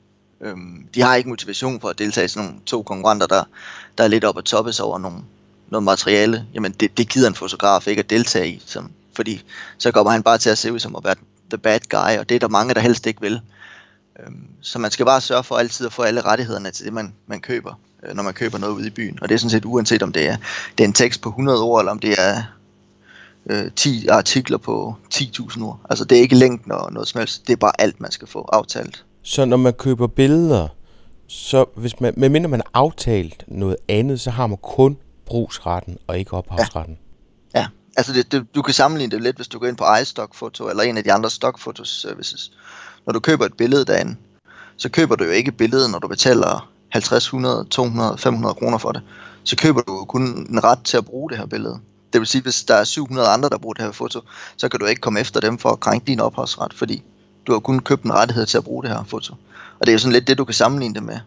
Øhm, 0.41 0.89
de 0.95 1.03
har 1.03 1.15
ikke 1.15 1.29
motivation 1.29 1.81
for 1.81 1.89
at 1.89 1.99
deltage 1.99 2.25
i 2.25 2.29
sådan 2.29 2.49
nogle 2.49 2.61
to 2.67 2.83
konkurrenter, 2.83 3.27
der, 3.27 3.45
der 3.99 4.05
er 4.05 4.09
lidt 4.09 4.25
op 4.25 4.39
at 4.39 4.45
toppes 4.45 4.81
over 4.81 4.99
nogle, 4.99 5.19
noget 5.71 5.85
materiale, 5.85 6.47
jamen 6.55 6.73
det, 6.73 6.99
det 6.99 7.09
gider 7.09 7.29
en 7.29 7.35
fotograf 7.35 7.87
ikke 7.87 8.01
at 8.01 8.11
deltage 8.11 8.49
i, 8.49 8.63
som, 8.67 8.91
fordi 9.17 9.43
så 9.79 9.93
kommer 9.93 10.13
han 10.13 10.23
bare 10.23 10.39
til 10.39 10.51
at 10.51 10.59
se 10.59 10.73
ud 10.73 10.79
som 10.79 10.97
at 10.97 11.05
være 11.05 11.15
the 11.51 11.59
bad 11.59 11.81
guy, 11.89 12.19
og 12.19 12.29
det 12.29 12.35
er 12.35 12.39
der 12.39 12.49
mange, 12.49 12.75
der 12.75 12.81
helst 12.81 13.07
ikke 13.07 13.21
vil. 13.21 13.41
Øhm, 14.21 14.47
så 14.61 14.79
man 14.79 14.91
skal 14.91 15.07
bare 15.07 15.21
sørge 15.21 15.45
for 15.45 15.57
altid 15.57 15.87
at 15.87 15.93
få 15.93 16.03
alle 16.03 16.21
rettighederne 16.21 16.71
til 16.71 16.85
det, 16.85 16.93
man, 16.93 17.15
man 17.27 17.41
køber, 17.41 17.81
øh, 18.03 18.17
når 18.17 18.23
man 18.23 18.35
køber 18.35 18.59
noget 18.59 18.75
ude 18.75 18.87
i 18.87 18.91
byen. 18.91 19.19
Og 19.23 19.29
det 19.29 19.35
er 19.35 19.39
sådan 19.39 19.51
set 19.51 19.65
uanset 19.65 20.03
om 20.03 20.13
det 20.13 20.29
er, 20.29 20.37
det 20.79 20.85
er 20.85 20.89
en 20.89 20.95
tekst 20.95 21.21
på 21.21 21.29
100 21.29 21.63
ord, 21.63 21.81
eller 21.81 21.93
om 21.93 21.99
det 21.99 22.15
er 22.19 22.43
øh, 23.47 23.71
10 23.77 24.07
artikler 24.09 24.59
på 24.59 24.97
10.000 25.15 25.63
ord. 25.63 25.81
Altså 25.91 26.05
det 26.05 26.19
er 26.19 26.23
ikke 26.23 26.37
længden 26.37 26.73
og 26.73 26.93
noget 26.93 27.09
som 27.09 27.19
helst, 27.19 27.47
det 27.47 27.53
er 27.53 27.57
bare 27.57 27.81
alt, 27.81 28.01
man 28.01 28.11
skal 28.11 28.29
få 28.29 28.49
aftalt. 28.53 29.05
Så 29.23 29.45
når 29.45 29.57
man 29.57 29.73
køber 29.73 30.07
billeder, 30.07 30.69
så 31.27 31.65
hvis 31.77 32.01
man, 32.01 32.15
medmindre 32.17 32.49
man 32.49 32.61
har 32.61 32.71
aftalt 32.81 33.45
noget 33.49 33.77
andet, 33.89 34.21
så 34.21 34.31
har 34.31 34.47
man 34.47 34.59
kun 34.63 34.97
brugsretten 35.27 35.99
og 36.07 36.19
ikke 36.19 36.33
ophavsretten. 36.33 36.99
Ja, 37.55 37.61
ja. 37.61 37.67
altså 37.97 38.13
det, 38.13 38.33
det, 38.33 38.55
du 38.55 38.63
kan 38.63 38.75
sammenligne 38.75 39.11
det 39.11 39.23
lidt, 39.23 39.37
hvis 39.37 39.49
du 39.49 39.59
går 39.59 39.67
ind 39.67 39.77
på 39.77 39.85
iStockfoto 40.03 40.69
eller 40.69 40.83
en 40.83 40.97
af 40.97 41.05
de 41.05 41.13
andre 41.13 41.31
stockfotoservices. 41.31 42.01
services. 42.01 42.53
Når 43.07 43.13
du 43.13 43.21
køber 43.21 43.45
et 43.45 43.55
billede 43.55 43.85
derinde, 43.85 44.17
så 44.77 44.89
køber 44.89 45.17
du 45.17 45.25
jo 45.25 45.31
ikke 45.31 45.53
billedet, 45.53 45.91
når 45.91 45.99
du 45.99 46.09
betaler 46.09 46.71
50, 46.89 47.25
100, 47.25 47.65
200, 47.71 48.19
500 48.19 48.55
kroner 48.55 48.79
for 48.79 48.93
det. 48.93 49.03
Så 49.45 49.57
køber 49.57 49.81
du 49.81 50.05
kun 50.05 50.47
en 50.51 50.65
ret 50.65 50.79
til 50.85 50.97
at 50.97 51.05
bruge 51.05 51.31
det 51.31 51.39
her 51.39 51.47
billede. 51.47 51.79
Det 52.13 52.21
vil 52.21 52.27
sige, 52.27 52.43
hvis 52.43 52.65
der 52.65 52.75
er 52.75 52.85
700 52.85 53.29
andre, 53.29 53.49
der 53.49 53.59
bruger 53.59 53.75
det 53.75 53.85
her 53.85 53.93
foto, 53.93 54.21
så 54.57 54.69
kan 54.69 54.81
du 54.81 54.87
ikke 54.87 55.01
komme 55.01 55.21
efter 55.21 55.41
dem 55.41 55.59
for 55.59 55.71
at 55.71 55.81
krænke 55.81 56.07
din 56.07 56.21
ophavsret, 56.21 56.75
fordi 56.75 57.03
du 57.47 57.53
har 57.53 57.59
kun 57.59 57.81
købt 57.81 58.03
en 58.03 58.13
rettighed 58.13 58.47
til 58.47 58.59
at 58.59 58.65
bruge 58.65 58.83
det 58.83 58.91
her 58.91 59.05
foto. 59.05 59.35
Og 59.81 59.87
det 59.87 59.89
er 59.89 59.93
jo 59.93 59.99
sådan 59.99 60.13
lidt 60.13 60.27
det, 60.27 60.39
du 60.39 60.45
kan 60.45 60.55
sammenligne 60.55 60.95
det 60.95 61.03
med. 61.03 61.19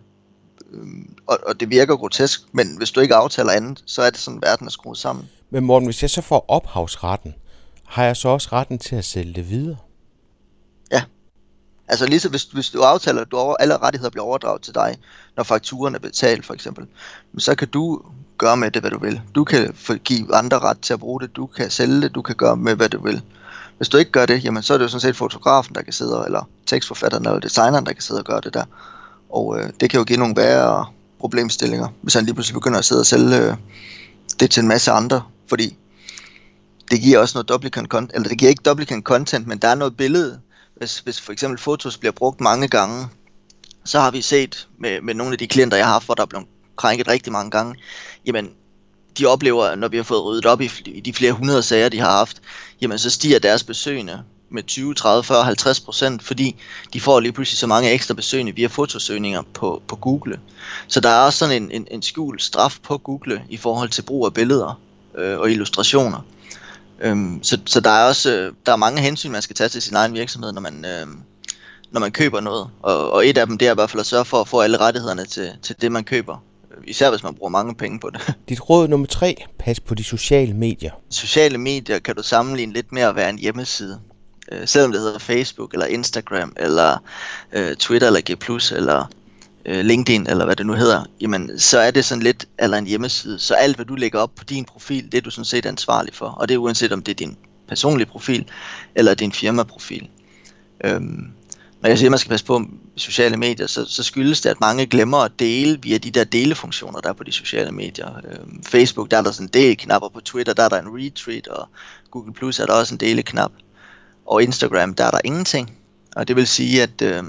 Øhm, 0.74 1.16
og, 1.28 1.40
og 1.48 1.60
det 1.60 1.70
virker 1.70 1.96
grotesk, 1.96 2.42
men 2.52 2.78
hvis 2.78 2.92
du 2.92 3.00
ikke 3.00 3.16
aftaler 3.16 3.52
andet, 3.52 3.84
så 3.86 4.02
er 4.02 4.10
det 4.10 4.20
sådan, 4.20 4.42
verden 4.42 4.68
er 4.68 4.72
skruet 4.72 4.98
sammen. 4.98 5.30
Men 5.50 5.64
Morten, 5.64 5.88
hvis 5.88 6.02
jeg 6.02 6.10
så 6.10 6.22
får 6.22 6.46
ophavsretten, 6.48 7.36
har 7.86 8.04
jeg 8.04 8.18
så 8.18 8.30
også 8.30 8.50
retten 8.52 8.80
til 8.80 8.96
at 8.96 9.06
sælge 9.06 9.34
det 9.34 9.50
videre? 9.50 9.78
Ja. 10.92 11.04
Altså 11.88 12.06
ligesom 12.06 12.32
hvis, 12.32 12.44
hvis 12.44 12.70
du 12.70 12.82
aftaler, 12.82 13.22
at 13.22 13.32
du 13.32 13.38
over, 13.38 13.56
alle 13.56 13.78
rettigheder 13.78 14.10
bliver 14.10 14.26
overdraget 14.26 14.62
til 14.62 14.76
dig, 14.76 14.96
når 15.38 15.44
fakturen 15.44 15.96
er 15.96 16.00
betalt 16.00 16.46
for 16.46 16.54
eksempel, 16.54 16.88
så 17.38 17.56
kan 17.56 17.68
du 17.68 18.02
gøre 18.38 18.58
med 18.58 18.72
det, 18.72 18.82
hvad 18.82 18.92
du 18.92 19.00
vil. 19.00 19.22
Du 19.36 19.44
kan 19.44 19.74
give 20.04 20.36
andre 20.36 20.60
ret 20.60 20.80
til 20.80 20.94
at 20.94 21.00
bruge 21.00 21.22
det, 21.22 21.36
du 21.36 21.46
kan 21.46 21.70
sælge 21.70 22.02
det, 22.02 22.16
du 22.16 22.22
kan 22.22 22.36
gøre 22.36 22.58
med, 22.58 22.76
hvad 22.76 22.90
du 22.90 23.04
vil. 23.04 23.22
Hvis 23.78 23.90
du 23.90 23.98
ikke 23.98 24.12
gør 24.12 24.26
det, 24.26 24.44
jamen 24.44 24.64
så 24.64 24.74
er 24.74 24.78
det 24.78 24.84
jo 24.84 24.90
sådan 24.90 25.02
set 25.02 25.16
fotografen, 25.16 25.76
der 25.76 25.82
kan 25.82 25.94
sidde, 25.94 26.24
eller 26.26 26.50
tekstforfatteren 26.66 27.26
eller 27.26 27.40
designeren, 27.40 27.86
der 27.86 27.94
kan 27.94 28.02
sidde 28.02 28.22
og 28.22 28.26
gøre 28.26 28.42
det 28.42 28.54
der. 28.54 28.64
Og 29.30 29.60
øh, 29.60 29.70
det 29.80 29.90
kan 29.90 29.98
jo 29.98 30.04
give 30.04 30.20
nogle 30.20 30.36
værre 30.36 30.86
problemstillinger, 31.20 31.88
hvis 32.02 32.14
han 32.14 32.26
lige 32.26 32.34
pludselig 32.34 32.54
begynder 32.54 32.80
at 32.80 32.86
sidde 32.86 33.02
og 33.02 33.06
sælge 33.06 33.38
øh, 33.38 33.56
det 34.40 34.52
til 34.52 34.62
en 34.62 34.68
masse 34.68 34.92
andre, 34.92 35.24
fordi 35.50 35.78
det 36.92 37.02
giver 37.02 37.20
også 37.20 37.38
noget 37.38 37.50
duplicate 37.50 37.88
content, 37.88 38.16
eller 38.16 38.30
det 38.30 38.38
giver 38.38 38.50
ikke 38.50 38.64
duplicate 38.66 39.02
content, 39.02 39.48
men 39.48 39.58
der 39.58 39.68
er 39.68 39.76
noget 39.76 39.98
billede. 39.98 40.40
Hvis, 40.76 41.00
hvis 41.00 41.22
for 41.22 41.32
eksempel 41.32 41.60
fotos 41.60 41.98
bliver 41.98 42.12
brugt 42.12 42.42
mange 42.42 42.68
gange, 42.68 43.08
så 43.86 44.00
har 44.00 44.12
vi 44.12 44.22
set 44.22 44.68
med, 44.80 45.02
med 45.02 45.14
nogle 45.14 45.32
af 45.32 45.38
de 45.38 45.48
klienter, 45.48 45.78
jeg 45.78 45.86
har 45.86 45.94
haft, 45.94 46.06
hvor 46.06 46.16
der 46.16 46.24
er 46.24 46.28
blevet 46.28 46.48
krænket 46.76 47.08
rigtig 47.08 47.32
mange 47.34 47.52
gange, 47.52 47.76
jamen 48.26 48.50
de 49.18 49.26
oplever, 49.26 49.76
når 49.76 49.88
vi 49.88 49.98
har 49.98 50.04
fået 50.04 50.24
ryddet 50.24 50.46
op 50.46 50.62
i, 50.62 50.72
i 50.86 51.00
de 51.00 51.14
flere 51.14 51.32
hundrede 51.32 51.64
sager, 51.64 51.90
de 51.90 52.00
har 52.00 52.12
haft, 52.12 52.42
jamen 52.82 52.98
så 53.00 53.10
stiger 53.10 53.40
deres 53.40 53.64
besøgende 53.64 54.24
med 54.50 54.64
20, 54.64 54.94
30, 54.94 55.24
40, 55.24 55.44
50 55.44 55.80
procent, 55.80 56.24
fordi 56.24 56.56
de 56.94 57.02
får 57.02 57.20
lige 57.20 57.32
pludselig 57.32 57.58
så 57.58 57.68
mange 57.68 57.92
ekstra 57.92 58.14
besøgende 58.14 58.56
via 58.56 58.68
fotosøgninger 58.68 59.42
på, 59.54 59.82
på 59.88 59.96
Google. 59.96 60.40
Så 60.88 61.00
der 61.00 61.10
er 61.10 61.26
også 61.26 61.40
sådan 61.40 61.64
en, 61.64 61.72
en, 61.72 61.88
en 61.92 62.02
skjult 62.02 62.42
straf 62.42 62.78
på 62.84 62.98
Google 62.98 63.42
i 63.50 63.58
forhold 63.58 63.90
til 63.90 64.02
brug 64.02 64.26
af 64.26 64.34
billeder 64.34 64.80
øh, 65.18 65.40
og 65.40 65.52
illustrationer. 65.52 66.26
Øhm, 67.00 67.40
så, 67.44 67.60
så 67.66 67.80
der 67.80 67.90
er 67.90 68.08
også 68.08 68.32
øh, 68.32 68.54
der 68.66 68.72
er 68.72 68.76
mange 68.76 69.02
hensyn, 69.02 69.32
man 69.32 69.42
skal 69.42 69.56
tage 69.56 69.70
til 69.70 69.82
sin 69.82 69.96
egen 69.96 70.14
virksomhed, 70.14 70.54
når 70.54 70.62
man, 70.62 70.86
øh, 70.86 71.08
når 71.92 72.00
man 72.00 72.12
køber 72.12 72.40
noget. 72.40 72.70
Og, 72.82 73.12
og 73.12 73.28
et 73.28 73.38
af 73.38 73.48
dem 73.48 73.58
det 73.58 73.68
er 73.68 73.72
i 73.72 73.76
hvert 73.76 73.90
fald 73.90 74.00
at 74.00 74.06
sørge 74.06 74.26
for 74.26 74.42
at 74.42 74.48
få 74.48 74.60
alle 74.60 74.78
rettighederne 74.78 75.26
til, 75.26 75.52
til 75.62 75.76
det, 75.82 75.92
man 75.92 76.04
køber. 76.04 76.44
Især 76.88 77.10
hvis 77.10 77.24
man 77.24 77.36
bruger 77.36 77.50
mange 77.50 77.76
penge 77.76 78.00
på 78.00 78.10
det. 78.10 78.34
Dit 78.50 78.70
råd 78.70 78.88
nummer 78.88 79.08
tre, 79.08 79.36
pas 79.60 79.80
på 79.80 79.96
de 79.96 80.04
sociale 80.04 80.54
medier. 80.54 80.92
Sociale 81.10 81.58
medier 81.58 82.00
kan 82.00 82.16
du 82.16 82.24
sammenligne 82.24 82.74
lidt 82.74 82.92
med 82.92 83.02
at 83.02 83.16
være 83.16 83.30
en 83.30 83.40
hjemmeside 83.40 84.00
øh, 84.52 84.68
selvom 84.68 84.92
det 84.92 85.02
hedder 85.02 85.20
Facebook 85.20 85.74
eller 85.74 85.86
Instagram 85.86 86.54
eller 86.58 87.04
øh, 87.54 87.76
Twitter 87.76 88.08
eller 88.08 88.22
G+, 88.22 88.72
eller 88.72 89.06
øh, 89.66 89.86
LinkedIn 89.86 90.28
eller 90.28 90.46
hvad 90.46 90.56
det 90.56 90.66
nu 90.66 90.74
hedder, 90.74 91.04
jamen 91.22 91.60
så 91.60 91.80
er 91.80 91.92
det 91.92 92.06
sådan 92.06 92.24
lidt 92.24 92.46
eller 92.60 92.78
en 92.78 92.88
hjemmeside. 92.88 93.40
Så 93.40 93.54
alt 93.54 93.76
hvad 93.76 93.86
du 93.86 93.96
lægger 93.96 94.20
op 94.20 94.36
på 94.36 94.44
din 94.44 94.66
profil, 94.66 95.12
det 95.12 95.18
er 95.18 95.22
du 95.22 95.30
sådan 95.30 95.46
set 95.46 95.66
ansvarlig 95.66 96.14
for. 96.14 96.26
Og 96.26 96.50
det 96.50 96.56
er 96.56 96.60
uanset 96.60 96.94
om 96.94 97.02
det 97.02 97.12
er 97.12 97.16
din 97.16 97.38
personlige 97.68 98.08
profil 98.08 98.46
eller 98.96 99.14
din 99.14 99.32
firmaprofil. 99.32 100.10
Øhm, 100.84 101.32
når 101.82 101.90
jeg 101.90 101.98
siger, 101.98 102.08
at 102.08 102.12
man 102.12 102.20
skal 102.20 102.30
passe 102.30 102.46
på 102.46 102.62
sociale 102.96 103.38
medier, 103.38 103.68
så, 103.68 103.86
så 103.86 104.04
skyldes 104.04 104.42
det, 104.42 104.50
at 104.50 104.62
mange 104.62 104.86
glemmer 104.86 105.18
at 105.18 105.32
dele 105.40 105.80
via 105.82 105.98
de 105.98 106.12
der 106.12 106.24
delefunktioner, 106.24 107.00
der 107.00 107.10
er 107.10 107.14
på 107.14 107.24
de 107.24 107.32
sociale 107.32 107.72
medier. 107.72 108.08
Øhm, 108.32 108.64
Facebook, 108.64 109.12
der 109.12 109.18
er 109.18 109.22
der 109.22 109.32
sådan 109.32 109.46
en 109.46 109.54
del 109.54 109.78
knapper 109.78 110.10
på 110.10 110.20
Twitter, 110.20 110.54
der 110.54 110.64
er 110.64 110.70
der 110.70 110.82
en 110.82 110.88
retweet, 110.88 111.48
og 111.48 111.70
Google 112.12 112.34
Plus 112.34 112.60
er 112.60 112.66
der 112.66 112.74
også 112.74 112.94
en 112.94 113.00
deleknap 113.00 113.52
og 114.28 114.44
Instagram, 114.44 114.94
der 114.94 115.04
er 115.04 115.12
der 115.12 115.20
ingenting. 115.24 115.78
Og 116.16 116.28
det 116.28 116.36
vil 116.36 116.48
sige, 116.48 116.84
at 116.84 117.02
øh, 117.02 117.24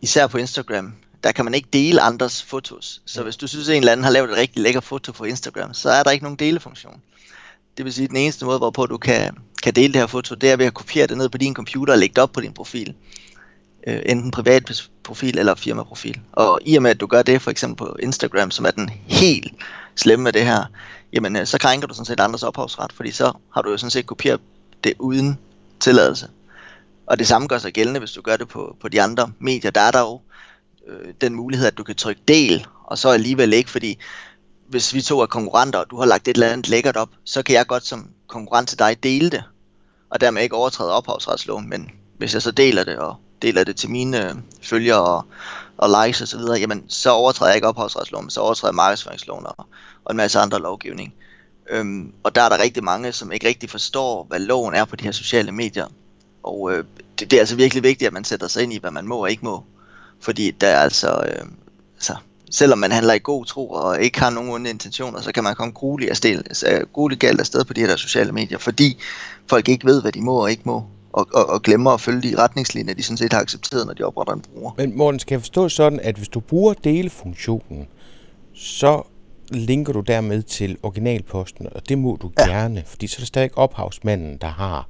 især 0.00 0.26
på 0.26 0.38
Instagram, 0.38 0.92
der 1.24 1.32
kan 1.32 1.44
man 1.44 1.54
ikke 1.54 1.68
dele 1.72 2.00
andres 2.00 2.42
fotos. 2.42 3.02
Så 3.06 3.22
hvis 3.22 3.36
du 3.36 3.46
synes, 3.46 3.68
at 3.68 3.76
en 3.76 3.82
eller 3.82 3.92
anden 3.92 4.04
har 4.04 4.10
lavet 4.10 4.30
et 4.30 4.36
rigtig 4.36 4.62
lækker 4.62 4.80
foto 4.80 5.12
på 5.12 5.24
Instagram, 5.24 5.74
så 5.74 5.90
er 5.90 6.02
der 6.02 6.10
ikke 6.10 6.24
nogen 6.24 6.38
delefunktion. 6.38 7.00
Det 7.76 7.84
vil 7.84 7.92
sige, 7.92 8.04
at 8.04 8.10
den 8.10 8.16
eneste 8.16 8.44
måde, 8.44 8.58
hvorpå 8.58 8.86
du 8.86 8.98
kan, 8.98 9.36
kan 9.62 9.74
dele 9.74 9.92
det 9.92 10.00
her 10.00 10.06
foto, 10.06 10.34
det 10.34 10.50
er 10.50 10.56
ved 10.56 10.66
at 10.66 10.74
kopiere 10.74 11.06
det 11.06 11.16
ned 11.16 11.28
på 11.28 11.38
din 11.38 11.54
computer 11.54 11.92
og 11.92 11.98
lægge 11.98 12.14
det 12.14 12.22
op 12.22 12.32
på 12.32 12.40
din 12.40 12.52
profil. 12.52 12.94
Øh, 13.86 14.02
enten 14.06 14.30
privat 14.30 14.88
profil 15.04 15.38
eller 15.38 15.54
firmaprofil. 15.54 16.20
Og 16.32 16.60
i 16.64 16.76
og 16.76 16.82
med, 16.82 16.90
at 16.90 17.00
du 17.00 17.06
gør 17.06 17.22
det 17.22 17.42
for 17.42 17.50
eksempel 17.50 17.76
på 17.76 17.96
Instagram, 18.02 18.50
som 18.50 18.64
er 18.64 18.70
den 18.70 18.90
helt 19.06 19.52
slemme 19.96 20.22
med 20.22 20.32
det 20.32 20.44
her, 20.44 20.64
jamen 21.12 21.36
øh, 21.36 21.46
så 21.46 21.58
krænker 21.58 21.88
du 21.88 21.94
sådan 21.94 22.06
set 22.06 22.20
andres 22.20 22.42
ophavsret, 22.42 22.92
fordi 22.92 23.10
så 23.10 23.32
har 23.54 23.62
du 23.62 23.70
jo 23.70 23.76
sådan 23.76 23.90
set 23.90 24.06
kopieret 24.06 24.40
det 24.84 24.92
uden 24.98 25.38
tilladelse. 25.82 26.28
Og 27.06 27.18
det 27.18 27.26
samme 27.26 27.48
gør 27.48 27.58
sig 27.58 27.72
gældende, 27.72 28.00
hvis 28.00 28.12
du 28.12 28.22
gør 28.22 28.36
det 28.36 28.48
på, 28.48 28.76
på 28.80 28.88
de 28.88 29.02
andre 29.02 29.32
medier. 29.38 29.70
Der 29.70 29.80
er 29.80 29.90
der 29.90 30.00
jo 30.00 30.20
øh, 30.88 31.14
den 31.20 31.34
mulighed, 31.34 31.66
at 31.66 31.78
du 31.78 31.82
kan 31.84 31.94
trykke 31.94 32.22
del, 32.28 32.66
og 32.84 32.98
så 32.98 33.08
alligevel 33.08 33.52
ikke, 33.52 33.70
fordi 33.70 33.98
hvis 34.68 34.94
vi 34.94 35.02
to 35.02 35.20
er 35.20 35.26
konkurrenter, 35.26 35.78
og 35.78 35.90
du 35.90 35.96
har 35.96 36.06
lagt 36.06 36.28
et 36.28 36.34
eller 36.34 36.48
andet 36.48 36.68
lækkert 36.68 36.96
op, 36.96 37.08
så 37.24 37.42
kan 37.42 37.54
jeg 37.54 37.66
godt 37.66 37.86
som 37.86 38.10
konkurrent 38.26 38.68
til 38.68 38.78
dig 38.78 39.02
dele 39.02 39.30
det, 39.30 39.44
og 40.10 40.20
dermed 40.20 40.42
ikke 40.42 40.56
overtræde 40.56 40.92
ophavsretsloven, 40.92 41.68
men 41.68 41.90
hvis 42.18 42.34
jeg 42.34 42.42
så 42.42 42.50
deler 42.50 42.84
det, 42.84 42.96
og 42.96 43.16
deler 43.42 43.64
det 43.64 43.76
til 43.76 43.90
mine 43.90 44.30
øh, 44.30 44.34
følgere 44.62 45.00
og, 45.00 45.24
og 45.76 46.04
likes 46.04 46.20
og 46.20 46.28
så 46.28 46.38
videre, 46.38 46.58
jamen 46.58 46.84
så 46.88 47.10
overtræder 47.10 47.50
jeg 47.50 47.56
ikke 47.56 47.68
ophavsretsloven, 47.68 48.24
men 48.24 48.30
så 48.30 48.40
overtræder 48.40 48.72
jeg 48.72 48.76
markedsføringsloven 48.76 49.46
og, 49.46 49.66
og 50.04 50.10
en 50.10 50.16
masse 50.16 50.38
andre 50.38 50.58
lovgivning. 50.58 51.14
Øhm, 51.72 52.12
og 52.22 52.34
der 52.34 52.42
er 52.42 52.48
der 52.48 52.62
rigtig 52.62 52.84
mange, 52.84 53.12
som 53.12 53.32
ikke 53.32 53.48
rigtig 53.48 53.70
forstår, 53.70 54.26
hvad 54.28 54.38
loven 54.38 54.74
er 54.74 54.84
på 54.84 54.96
de 54.96 55.04
her 55.04 55.12
sociale 55.12 55.52
medier. 55.52 55.86
Og 56.42 56.72
øh, 56.72 56.84
det, 57.18 57.30
det 57.30 57.36
er 57.36 57.40
altså 57.40 57.56
virkelig 57.56 57.82
vigtigt, 57.82 58.06
at 58.06 58.12
man 58.12 58.24
sætter 58.24 58.48
sig 58.48 58.62
ind 58.62 58.72
i, 58.72 58.78
hvad 58.78 58.90
man 58.90 59.06
må 59.06 59.16
og 59.16 59.30
ikke 59.30 59.44
må. 59.44 59.64
Fordi 60.20 60.50
der 60.50 60.66
er 60.66 60.80
altså, 60.80 61.08
øh, 61.08 61.46
altså 61.94 62.16
selvom 62.50 62.78
man 62.78 62.92
handler 62.92 63.14
i 63.14 63.18
god 63.18 63.44
tro 63.44 63.70
og 63.70 64.02
ikke 64.02 64.20
har 64.20 64.30
nogen 64.30 64.50
onde 64.50 64.70
intentioner, 64.70 65.20
så 65.20 65.32
kan 65.32 65.44
man 65.44 65.54
komme 65.54 65.72
grueligt, 65.72 66.10
afsted, 66.10 66.38
altså, 66.38 66.84
grueligt 66.92 67.20
galt 67.20 67.40
afsted 67.40 67.64
på 67.64 67.72
de 67.72 67.80
her 67.80 67.96
sociale 67.96 68.32
medier, 68.32 68.58
fordi 68.58 68.98
folk 69.46 69.68
ikke 69.68 69.86
ved, 69.86 70.02
hvad 70.02 70.12
de 70.12 70.20
må 70.20 70.42
og 70.42 70.50
ikke 70.50 70.62
må, 70.64 70.84
og, 71.12 71.28
og, 71.34 71.46
og 71.46 71.62
glemmer 71.62 71.90
at 71.90 72.00
følge 72.00 72.30
de 72.30 72.38
retningslinjer, 72.38 72.94
de 72.94 73.02
sådan 73.02 73.16
set 73.16 73.32
har 73.32 73.40
accepteret, 73.40 73.86
når 73.86 73.94
de 73.94 74.02
opretter 74.02 74.34
en 74.34 74.40
bruger. 74.40 74.72
Men 74.76 74.96
Morten, 74.96 75.20
skal 75.20 75.34
jeg 75.34 75.40
forstå 75.40 75.68
sådan, 75.68 76.00
at 76.00 76.16
hvis 76.16 76.28
du 76.28 76.40
bruger 76.40 76.74
delefunktionen, 76.74 77.88
så 78.54 79.02
linker 79.54 79.92
du 79.92 80.00
dermed 80.00 80.42
til 80.42 80.76
originalposten, 80.82 81.68
og 81.74 81.88
det 81.88 81.98
må 81.98 82.18
du 82.22 82.32
ja. 82.38 82.46
gerne, 82.46 82.84
fordi 82.86 83.06
så 83.06 83.16
er 83.16 83.20
det 83.20 83.28
stadig 83.28 83.58
ophavsmanden, 83.58 84.36
der 84.36 84.48
har 84.48 84.88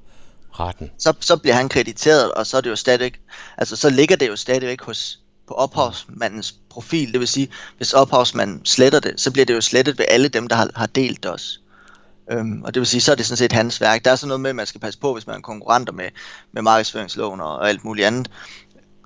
retten. 0.52 0.90
Så, 0.98 1.14
så 1.20 1.36
bliver 1.36 1.54
han 1.54 1.68
krediteret, 1.68 2.32
og 2.32 2.46
så 2.46 2.56
er 2.56 2.60
det 2.60 2.70
jo 2.70 2.76
stadig, 2.76 3.12
altså 3.58 3.76
så 3.76 3.90
ligger 3.90 4.16
det 4.16 4.28
jo 4.28 4.36
stadigvæk 4.36 4.82
hos 4.82 5.18
på 5.48 5.54
ophavsmandens 5.54 6.54
profil. 6.70 7.12
Det 7.12 7.20
vil 7.20 7.28
sige, 7.28 7.48
hvis 7.76 7.92
ophavsmanden 7.92 8.66
sletter 8.66 9.00
det, 9.00 9.20
så 9.20 9.30
bliver 9.30 9.46
det 9.46 9.54
jo 9.54 9.60
slettet 9.60 9.98
ved 9.98 10.04
alle 10.08 10.28
dem, 10.28 10.48
der 10.48 10.56
har, 10.56 10.70
har 10.74 10.86
delt 10.86 11.22
det 11.22 11.30
også. 11.30 11.58
Øhm, 12.30 12.62
og 12.62 12.74
det 12.74 12.80
vil 12.80 12.86
sige, 12.86 13.00
så 13.00 13.12
er 13.12 13.16
det 13.16 13.26
sådan 13.26 13.36
set 13.36 13.52
hans 13.52 13.80
værk. 13.80 14.04
Der 14.04 14.10
er 14.10 14.16
sådan 14.16 14.28
noget 14.28 14.40
med, 14.40 14.50
at 14.50 14.56
man 14.56 14.66
skal 14.66 14.80
passe 14.80 15.00
på, 15.00 15.12
hvis 15.12 15.26
man 15.26 15.36
er 15.36 15.40
konkurrenter 15.40 15.92
med, 15.92 16.08
med 16.52 16.62
markedsføringsloven 16.62 17.40
og, 17.40 17.56
og 17.56 17.68
alt 17.68 17.84
muligt 17.84 18.06
andet. 18.06 18.30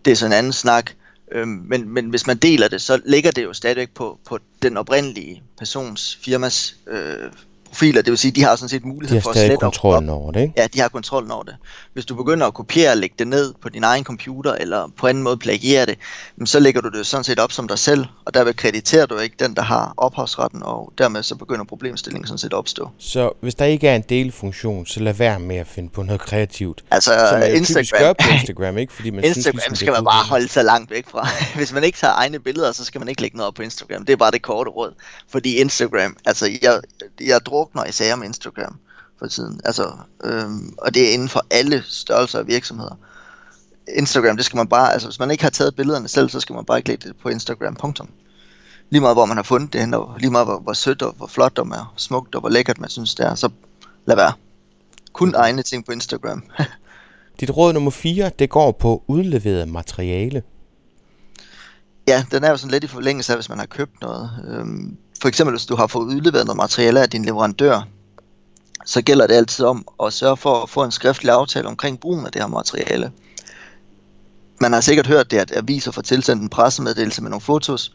Det 0.05 0.11
er 0.11 0.16
sådan 0.16 0.33
en 0.33 0.38
anden 0.38 0.53
snak. 0.53 0.90
Øh, 1.33 1.49
men, 1.49 1.89
men 1.89 2.11
hvis 2.11 2.27
man 2.27 2.37
deler 2.37 2.69
det, 2.69 2.81
så 2.81 3.01
ligger 3.05 3.31
det 3.31 3.45
jo 3.45 3.53
stadigvæk 3.53 3.91
på, 3.95 4.19
på 4.25 4.39
den 4.62 4.77
oprindelige 4.77 5.43
persons 5.59 6.17
firmas 6.17 6.77
øh, 6.87 7.33
profiler, 7.77 8.03
det 8.03 8.11
vil 8.11 8.19
sige, 8.19 8.33
de 8.33 8.43
har 8.43 8.57
sådan 8.57 8.69
set 8.69 8.85
mulighed 8.85 9.21
for 9.21 9.31
at 9.31 9.37
slette 9.37 9.57
kontrollen 9.57 10.09
over 10.11 10.33
det, 10.33 10.41
ikke? 10.41 10.55
Ja, 10.57 10.67
de 10.67 10.81
har 10.81 10.89
kontrollen 10.89 11.31
over 11.31 11.43
det. 11.43 11.57
Hvis 11.93 12.07
du 12.07 12.15
begynder 12.15 12.47
at 12.47 12.55
kopiere 12.55 12.91
og 12.91 12.97
lægge 12.97 13.15
det 13.19 13.29
ned 13.29 13.55
på 13.62 13.69
din 13.69 13.85
egen 13.85 14.05
computer, 14.05 14.55
eller 14.55 14.89
på 14.97 15.07
anden 15.07 15.23
måde 15.23 15.37
plagiere 15.37 15.87
det, 15.87 15.99
så 16.45 16.61
lægger 16.61 16.81
du 16.81 16.89
det 16.89 17.07
sådan 17.07 17.25
set 17.25 17.39
op 17.39 17.53
som 17.53 17.69
dig 17.69 17.79
selv, 17.79 18.05
og 18.25 18.35
derved 18.35 18.55
krediterer 18.55 19.07
du 19.07 19.19
ikke 19.19 19.37
den, 19.39 19.57
der 19.57 19.62
har 19.62 19.95
ophavsretten, 19.97 20.62
og 20.62 20.93
dermed 20.99 21.23
så 21.23 21.35
begynder 21.35 21.65
problemstillingen 21.65 22.27
sådan 22.27 22.39
set 22.39 22.47
at 22.47 22.53
opstå. 22.53 22.91
Så 22.99 23.31
hvis 23.41 23.55
der 23.55 23.65
ikke 23.65 23.89
er 23.89 23.97
en 23.97 24.05
delfunktion, 24.09 24.87
så 24.87 25.01
lad 25.01 25.15
være 25.15 25.41
med 25.41 25.57
at 25.57 25.67
finde 25.67 25.89
på 25.89 26.03
noget 26.03 26.21
kreativt. 26.21 26.85
Altså, 26.91 27.11
som 27.31 27.39
man 27.39 27.57
Instagram, 27.57 28.01
gør 28.01 28.12
på 28.12 28.29
Instagram, 28.33 28.79
ikke? 28.79 28.93
Fordi 28.93 29.11
man 29.11 29.25
Instagram 29.25 29.43
synes, 29.43 29.55
ligesom, 29.55 29.75
skal 29.75 29.93
man 29.93 30.05
bare 30.05 30.25
holde 30.25 30.49
sig 30.49 30.65
langt 30.65 30.91
væk 30.91 31.09
fra. 31.09 31.29
Hvis 31.59 31.73
man 31.73 31.85
ikke 31.85 31.99
tager 31.99 32.15
egne 32.15 32.39
billeder, 32.39 32.73
så 32.73 32.85
skal 32.85 32.99
man 32.99 33.09
ikke 33.09 33.23
lægge 33.23 33.37
noget 33.37 33.49
op 33.49 33.55
på 33.55 33.62
Instagram. 33.62 34.05
Det 34.05 34.12
er 34.12 34.17
bare 34.17 34.31
det 34.31 34.43
korte 34.43 34.71
råd. 34.71 34.95
Fordi 35.29 35.57
Instagram, 35.57 36.17
altså 36.27 36.59
jeg, 36.62 36.81
jeg 37.21 37.41
drukner 37.66 37.85
i 37.85 37.92
sager 37.92 38.16
med 38.16 38.26
Instagram 38.26 38.79
for 39.18 39.26
tiden. 39.26 39.61
Altså, 39.64 39.92
øhm, 40.24 40.74
og 40.79 40.94
det 40.94 41.09
er 41.09 41.12
inden 41.12 41.29
for 41.29 41.42
alle 41.50 41.83
størrelser 41.87 42.38
af 42.38 42.46
virksomheder. 42.46 42.98
Instagram, 43.96 44.37
det 44.37 44.44
skal 44.44 44.57
man 44.57 44.68
bare, 44.68 44.92
altså 44.92 45.09
hvis 45.09 45.18
man 45.18 45.31
ikke 45.31 45.42
har 45.42 45.50
taget 45.50 45.76
billederne 45.76 46.09
selv, 46.09 46.29
så 46.29 46.40
skal 46.40 46.55
man 46.55 46.64
bare 46.64 46.79
ikke 46.79 46.88
lægge 46.88 47.09
det 47.09 47.16
på 47.16 47.29
Instagram, 47.29 47.76
punktum. 47.76 48.09
Lige 48.90 49.00
meget 49.00 49.16
hvor 49.16 49.26
man 49.26 49.37
har 49.37 49.44
fundet 49.44 49.72
det 49.72 49.94
og 49.94 50.14
lige 50.18 50.31
meget 50.31 50.46
hvor, 50.46 50.59
hvor 50.59 50.72
sødt 50.72 51.02
og 51.02 51.14
hvor 51.16 51.26
flot 51.26 51.59
og 51.59 51.66
hvor 51.66 51.92
smukt 51.96 52.35
og 52.35 52.40
hvor 52.40 52.50
lækkert 52.50 52.81
man 52.81 52.90
synes 52.90 53.14
det 53.14 53.26
er, 53.26 53.35
så 53.35 53.48
lad 54.07 54.16
være. 54.16 54.33
Kun 55.12 55.35
egne 55.35 55.62
ting 55.62 55.87
på 55.87 55.92
Instagram. 55.92 56.42
Dit 57.40 57.57
råd 57.57 57.72
nummer 57.72 57.90
4, 57.90 58.31
det 58.38 58.50
går 58.50 58.72
på 58.72 59.02
udleveret 59.07 59.68
materiale. 59.68 60.42
Ja, 62.09 62.24
den 62.31 62.44
er 62.44 62.50
jo 62.50 62.57
sådan 62.57 62.70
lidt 62.70 62.85
i 62.85 62.87
forlængelse 62.87 63.33
af, 63.33 63.37
hvis 63.37 63.48
man 63.48 63.59
har 63.59 63.66
købt 63.66 64.00
noget. 64.00 64.31
Øhm, 64.48 64.96
for 65.20 65.29
eksempel 65.29 65.57
hvis 65.57 65.66
du 65.66 65.76
har 65.76 65.87
fået 65.87 66.07
udleveret 66.07 66.46
noget 66.46 66.57
materiale 66.57 67.00
af 67.00 67.11
din 67.11 67.24
leverandør, 67.24 67.83
så 68.85 69.02
gælder 69.02 69.26
det 69.26 69.35
altid 69.35 69.64
om 69.64 69.87
at 70.05 70.12
sørge 70.12 70.37
for 70.37 70.62
at 70.62 70.70
få 70.70 70.85
en 70.85 70.90
skriftlig 70.90 71.33
aftale 71.33 71.68
omkring 71.68 72.00
brugen 72.00 72.26
af 72.26 72.33
det 72.33 72.42
her 72.42 72.48
materiale. 72.48 73.12
Man 74.61 74.72
har 74.72 74.81
sikkert 74.81 75.07
hørt 75.07 75.31
det, 75.31 75.38
at 75.38 75.57
aviser 75.57 75.90
får 75.90 76.02
tilsendt 76.02 76.42
en 76.42 76.48
pressemeddelelse 76.48 77.22
med 77.22 77.31
nogle 77.31 77.40
fotos, 77.40 77.92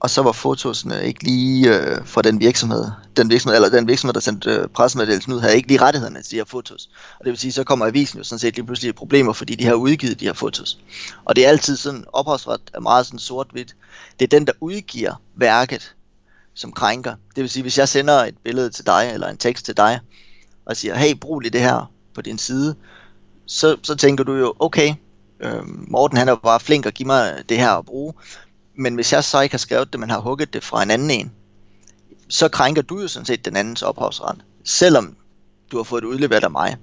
og 0.00 0.10
så 0.10 0.22
var 0.22 0.32
fotosene 0.32 1.04
ikke 1.04 1.24
lige 1.24 1.78
øh, 1.78 2.06
fra 2.06 2.22
den 2.22 2.40
virksomhed, 2.40 2.84
den 3.16 3.30
virksomhed, 3.30 3.56
eller 3.56 3.68
den 3.68 3.88
virksomhed, 3.88 4.14
der 4.14 4.20
sendte 4.20 4.50
øh, 4.50 4.68
pressemeddelelsen 4.68 5.32
ud, 5.32 5.40
havde 5.40 5.56
ikke 5.56 5.68
lige 5.68 5.80
rettighederne 5.80 6.22
til 6.22 6.30
de 6.30 6.36
her 6.36 6.44
fotos. 6.44 6.90
Og 7.18 7.24
det 7.24 7.30
vil 7.30 7.38
sige, 7.38 7.52
så 7.52 7.64
kommer 7.64 7.86
avisen 7.86 8.18
jo 8.18 8.24
sådan 8.24 8.38
set 8.38 8.56
lige 8.56 8.66
pludselig 8.66 8.94
problemer, 8.94 9.32
fordi 9.32 9.54
de 9.54 9.64
har 9.64 9.74
udgivet 9.74 10.20
de 10.20 10.24
her 10.24 10.32
fotos. 10.32 10.78
Og 11.24 11.36
det 11.36 11.44
er 11.44 11.48
altid 11.48 11.76
sådan, 11.76 12.04
ophavsret 12.12 12.60
er 12.74 12.80
meget 12.80 13.06
sådan 13.06 13.18
sort-hvidt. 13.18 13.76
Det 14.18 14.24
er 14.24 14.38
den, 14.38 14.46
der 14.46 14.52
udgiver 14.60 15.14
værket, 15.36 15.94
som 16.60 16.72
krænker. 16.72 17.14
Det 17.36 17.42
vil 17.42 17.50
sige, 17.50 17.62
hvis 17.62 17.78
jeg 17.78 17.88
sender 17.88 18.14
et 18.14 18.34
billede 18.44 18.70
til 18.70 18.86
dig, 18.86 19.10
eller 19.14 19.28
en 19.28 19.36
tekst 19.36 19.64
til 19.64 19.76
dig, 19.76 20.00
og 20.64 20.76
siger, 20.76 20.96
hey, 20.96 21.14
brug 21.20 21.40
lige 21.40 21.50
det 21.50 21.60
her 21.60 21.92
på 22.14 22.22
din 22.22 22.38
side, 22.38 22.74
så, 23.46 23.76
så 23.82 23.94
tænker 23.94 24.24
du 24.24 24.34
jo, 24.34 24.54
okay, 24.58 24.94
øh, 25.40 25.62
Morten 25.64 26.16
han 26.16 26.28
er 26.28 26.34
bare 26.34 26.60
flink 26.60 26.86
at 26.86 26.94
give 26.94 27.06
mig 27.06 27.44
det 27.48 27.58
her 27.58 27.70
at 27.70 27.84
bruge, 27.84 28.14
men 28.74 28.94
hvis 28.94 29.12
jeg 29.12 29.24
så 29.24 29.40
ikke 29.40 29.52
har 29.52 29.58
skrevet 29.58 29.92
det, 29.92 30.00
men 30.00 30.10
har 30.10 30.20
hugget 30.20 30.52
det 30.54 30.64
fra 30.64 30.82
en 30.82 30.90
anden 30.90 31.10
en, 31.10 31.32
så 32.28 32.48
krænker 32.48 32.82
du 32.82 33.00
jo 33.00 33.08
sådan 33.08 33.26
set 33.26 33.44
den 33.44 33.56
andens 33.56 33.82
ophavsret, 33.82 34.44
selvom 34.64 35.16
du 35.72 35.76
har 35.76 35.84
fået 35.84 36.02
det 36.02 36.08
udleveret 36.08 36.44
af 36.44 36.50
mig. 36.50 36.76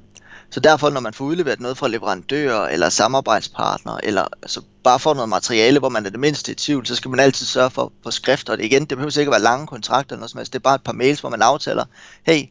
Så 0.50 0.60
derfor, 0.60 0.90
når 0.90 1.00
man 1.00 1.14
får 1.14 1.26
udleveret 1.26 1.60
noget 1.60 1.78
fra 1.78 1.88
leverandører 1.88 2.68
eller 2.68 2.90
samarbejdspartnere, 2.90 4.06
eller 4.06 4.28
altså 4.42 4.62
bare 4.84 5.00
får 5.00 5.14
noget 5.14 5.30
materiale, 5.30 5.80
hvor 5.80 5.90
man 5.90 6.06
er 6.06 6.10
det 6.10 6.20
mindste 6.20 6.52
i 6.52 6.56
tvivl, 6.56 6.86
så 6.86 6.96
skal 6.96 7.12
man 7.12 7.20
altid 7.20 7.46
sørge 7.46 7.70
for, 7.70 7.92
på 8.04 8.12
skrift. 8.12 8.50
Og 8.50 8.58
det 8.58 8.66
igen, 8.66 8.86
det 8.86 8.98
behøver 8.98 9.20
ikke 9.20 9.30
at 9.30 9.32
være 9.32 9.42
lange 9.42 9.68
kontrakter 9.68 10.14
eller 10.14 10.20
noget 10.20 10.32
som 10.32 10.38
helst. 10.38 10.54
Det 10.54 10.60
er 10.60 10.64
bare 10.64 10.76
et 10.76 10.84
par 10.84 10.94
mails, 10.94 11.20
hvor 11.20 11.30
man 11.30 11.42
aftaler, 11.42 11.86
hey, 12.24 12.44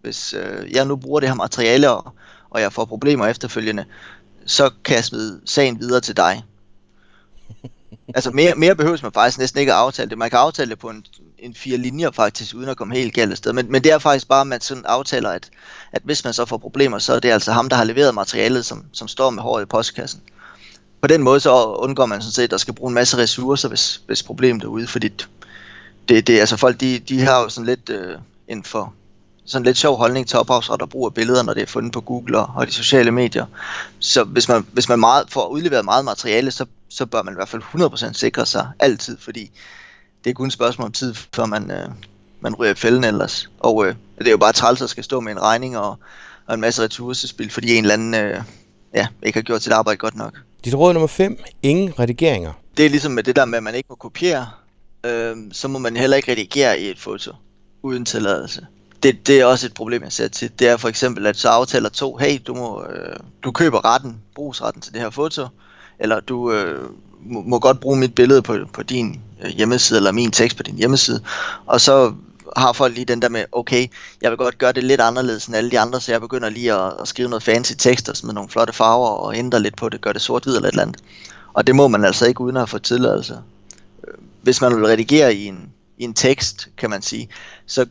hvis 0.00 0.34
øh, 0.34 0.72
jeg 0.72 0.84
nu 0.84 0.96
bruger 0.96 1.20
det 1.20 1.28
her 1.28 1.36
materiale, 1.36 1.90
og, 1.90 2.12
og 2.50 2.60
jeg 2.60 2.72
får 2.72 2.84
problemer 2.84 3.26
efterfølgende, 3.26 3.84
så 4.46 4.70
kan 4.84 4.96
jeg 4.96 5.04
smide 5.04 5.40
sagen 5.44 5.80
videre 5.80 6.00
til 6.00 6.16
dig. 6.16 6.44
Altså 8.14 8.30
mere, 8.30 8.54
mere 8.54 8.76
behøves 8.76 9.02
man 9.02 9.12
faktisk 9.12 9.38
næsten 9.38 9.60
ikke 9.60 9.72
at 9.72 9.78
aftale 9.78 10.10
det. 10.10 10.18
Man 10.18 10.30
kan 10.30 10.38
aftale 10.38 10.70
det 10.70 10.78
på 10.78 10.88
en, 10.90 11.04
en 11.42 11.54
fire 11.54 11.76
linjer 11.76 12.10
faktisk, 12.10 12.54
uden 12.54 12.68
at 12.68 12.76
komme 12.76 12.94
helt 12.94 13.14
galt 13.14 13.30
afsted. 13.30 13.52
Men, 13.52 13.72
men 13.72 13.84
det 13.84 13.92
er 13.92 13.98
faktisk 13.98 14.28
bare, 14.28 14.40
at 14.40 14.46
man 14.46 14.60
sådan 14.60 14.84
aftaler, 14.86 15.30
at, 15.30 15.50
at 15.92 16.02
hvis 16.04 16.24
man 16.24 16.32
så 16.32 16.44
får 16.44 16.56
problemer, 16.56 16.98
så 16.98 17.14
er 17.14 17.20
det 17.20 17.30
altså 17.30 17.52
ham, 17.52 17.68
der 17.68 17.76
har 17.76 17.84
leveret 17.84 18.14
materialet, 18.14 18.66
som, 18.66 18.84
som 18.92 19.08
står 19.08 19.30
med 19.30 19.42
håret 19.42 19.62
i 19.62 19.66
postkassen. 19.66 20.20
På 21.00 21.06
den 21.06 21.22
måde 21.22 21.40
så 21.40 21.64
undgår 21.64 22.06
man 22.06 22.20
sådan 22.20 22.32
set, 22.32 22.44
at 22.44 22.50
der 22.50 22.56
skal 22.56 22.74
bruge 22.74 22.90
en 22.90 22.94
masse 22.94 23.16
ressourcer, 23.16 23.68
hvis, 23.68 24.02
hvis 24.06 24.22
problemet 24.22 24.64
er 24.64 24.68
ude, 24.68 24.86
fordi 24.86 25.08
det, 26.08 26.26
det, 26.26 26.40
altså 26.40 26.56
folk, 26.56 26.80
de, 26.80 26.98
de 26.98 27.20
har 27.20 27.40
jo 27.40 27.48
sådan 27.48 27.66
lidt 27.66 27.90
øh, 27.90 28.18
en 28.48 28.64
for 28.64 28.94
sådan 29.44 29.64
lidt 29.64 29.76
sjov 29.76 29.96
holdning 29.96 30.28
til 30.28 30.38
ophavsret 30.38 30.82
og 30.82 30.88
bruger 30.88 31.10
billeder, 31.10 31.42
når 31.42 31.54
det 31.54 31.62
er 31.62 31.66
fundet 31.66 31.92
på 31.92 32.00
Google 32.00 32.38
og, 32.38 32.50
og 32.56 32.66
de 32.66 32.72
sociale 32.72 33.10
medier. 33.10 33.46
Så 33.98 34.24
hvis 34.24 34.48
man, 34.48 34.66
hvis 34.72 34.88
man 34.88 35.00
meget, 35.00 35.24
får 35.30 35.48
udleveret 35.48 35.84
meget 35.84 36.04
materiale, 36.04 36.50
så, 36.50 36.66
så 36.88 37.06
bør 37.06 37.22
man 37.22 37.34
i 37.34 37.36
hvert 37.36 37.48
fald 37.48 37.62
100% 37.62 38.12
sikre 38.12 38.46
sig 38.46 38.68
altid, 38.78 39.18
fordi 39.18 39.50
det 40.24 40.30
er 40.30 40.34
kun 40.34 40.46
et 40.46 40.52
spørgsmål 40.52 40.86
om 40.86 40.92
tid, 40.92 41.14
før 41.34 41.46
man, 41.46 41.70
øh, 41.70 41.88
man 42.40 42.54
ryger 42.54 42.72
i 42.72 42.74
fælden 42.74 43.04
ellers. 43.04 43.50
Og 43.60 43.86
øh, 43.86 43.94
det 44.18 44.26
er 44.26 44.30
jo 44.30 44.36
bare 44.36 44.52
træls 44.52 44.82
at 44.82 44.90
skal 44.90 45.04
stå 45.04 45.20
med 45.20 45.32
en 45.32 45.42
regning 45.42 45.78
og, 45.78 45.98
og 46.46 46.54
en 46.54 46.60
masse 46.60 46.82
ressourcespil, 46.82 47.50
fordi 47.50 47.74
en 47.74 47.84
eller 47.84 47.94
anden 47.94 48.14
øh, 48.14 48.42
ja, 48.94 49.06
ikke 49.22 49.38
har 49.38 49.42
gjort 49.42 49.62
sit 49.62 49.72
arbejde 49.72 49.98
godt 49.98 50.16
nok. 50.16 50.38
Dit 50.64 50.74
råd 50.74 50.92
nummer 50.92 51.06
5. 51.06 51.38
Ingen 51.62 51.98
redigeringer. 51.98 52.52
Det 52.76 52.86
er 52.86 52.90
ligesom 52.90 53.12
med 53.12 53.22
det 53.22 53.36
der 53.36 53.44
med, 53.44 53.56
at 53.56 53.62
man 53.62 53.74
ikke 53.74 53.86
må 53.90 53.94
kopiere, 53.94 54.46
øh, 55.06 55.36
så 55.52 55.68
må 55.68 55.78
man 55.78 55.96
heller 55.96 56.16
ikke 56.16 56.32
redigere 56.32 56.80
i 56.80 56.90
et 56.90 57.00
foto 57.00 57.32
uden 57.82 58.04
tilladelse 58.04 58.66
det, 59.02 59.26
det 59.26 59.40
er 59.40 59.44
også 59.44 59.66
et 59.66 59.74
problem, 59.74 60.02
jeg 60.02 60.12
ser 60.12 60.28
til. 60.28 60.50
Det 60.58 60.68
er 60.68 60.76
for 60.76 60.88
eksempel, 60.88 61.26
at 61.26 61.36
så 61.36 61.48
aftaler 61.48 61.88
to, 61.88 62.16
hey, 62.16 62.38
du, 62.46 62.54
må, 62.54 62.84
øh, 62.84 63.16
du 63.42 63.52
køber 63.52 63.84
retten, 63.84 64.20
brugsretten 64.34 64.82
til 64.82 64.92
det 64.92 65.00
her 65.00 65.10
foto, 65.10 65.46
eller 65.98 66.20
du 66.20 66.52
øh, 66.52 66.90
må, 67.22 67.42
må 67.42 67.58
godt 67.58 67.80
bruge 67.80 67.98
mit 67.98 68.14
billede 68.14 68.42
på, 68.42 68.56
på 68.72 68.82
din 68.82 69.20
øh, 69.44 69.50
hjemmeside, 69.50 69.96
eller 69.96 70.12
min 70.12 70.30
tekst 70.30 70.56
på 70.56 70.62
din 70.62 70.76
hjemmeside, 70.76 71.20
og 71.66 71.80
så 71.80 72.12
har 72.56 72.72
folk 72.72 72.94
lige 72.94 73.04
den 73.04 73.22
der 73.22 73.28
med, 73.28 73.44
okay, 73.52 73.86
jeg 74.22 74.30
vil 74.30 74.38
godt 74.38 74.58
gøre 74.58 74.72
det 74.72 74.84
lidt 74.84 75.00
anderledes 75.00 75.46
end 75.46 75.56
alle 75.56 75.70
de 75.70 75.80
andre, 75.80 76.00
så 76.00 76.12
jeg 76.12 76.20
begynder 76.20 76.50
lige 76.50 76.72
at, 76.72 76.92
at 77.00 77.08
skrive 77.08 77.28
noget 77.28 77.42
fancy 77.42 77.72
tekster 77.78 78.20
med 78.26 78.34
nogle 78.34 78.50
flotte 78.50 78.72
farver, 78.72 79.08
og 79.08 79.36
ændre 79.36 79.60
lidt 79.60 79.76
på 79.76 79.88
det, 79.88 80.00
gør 80.00 80.12
det 80.12 80.22
sort-hvid 80.22 80.56
eller 80.56 80.68
et 80.68 80.72
eller 80.72 80.82
andet. 80.82 81.00
Og 81.52 81.66
det 81.66 81.76
må 81.76 81.88
man 81.88 82.04
altså 82.04 82.26
ikke 82.26 82.40
uden 82.40 82.56
at 82.56 82.68
få 82.68 82.78
tilladelse. 82.78 83.38
Øh, 84.08 84.14
hvis 84.42 84.60
man 84.60 84.76
vil 84.76 84.86
redigere 84.86 85.34
i 85.34 85.46
en, 85.46 85.68
i 85.98 86.04
en 86.04 86.14
tekst, 86.14 86.68
kan 86.76 86.90
man 86.90 87.02
sige, 87.02 87.28
så 87.66 87.86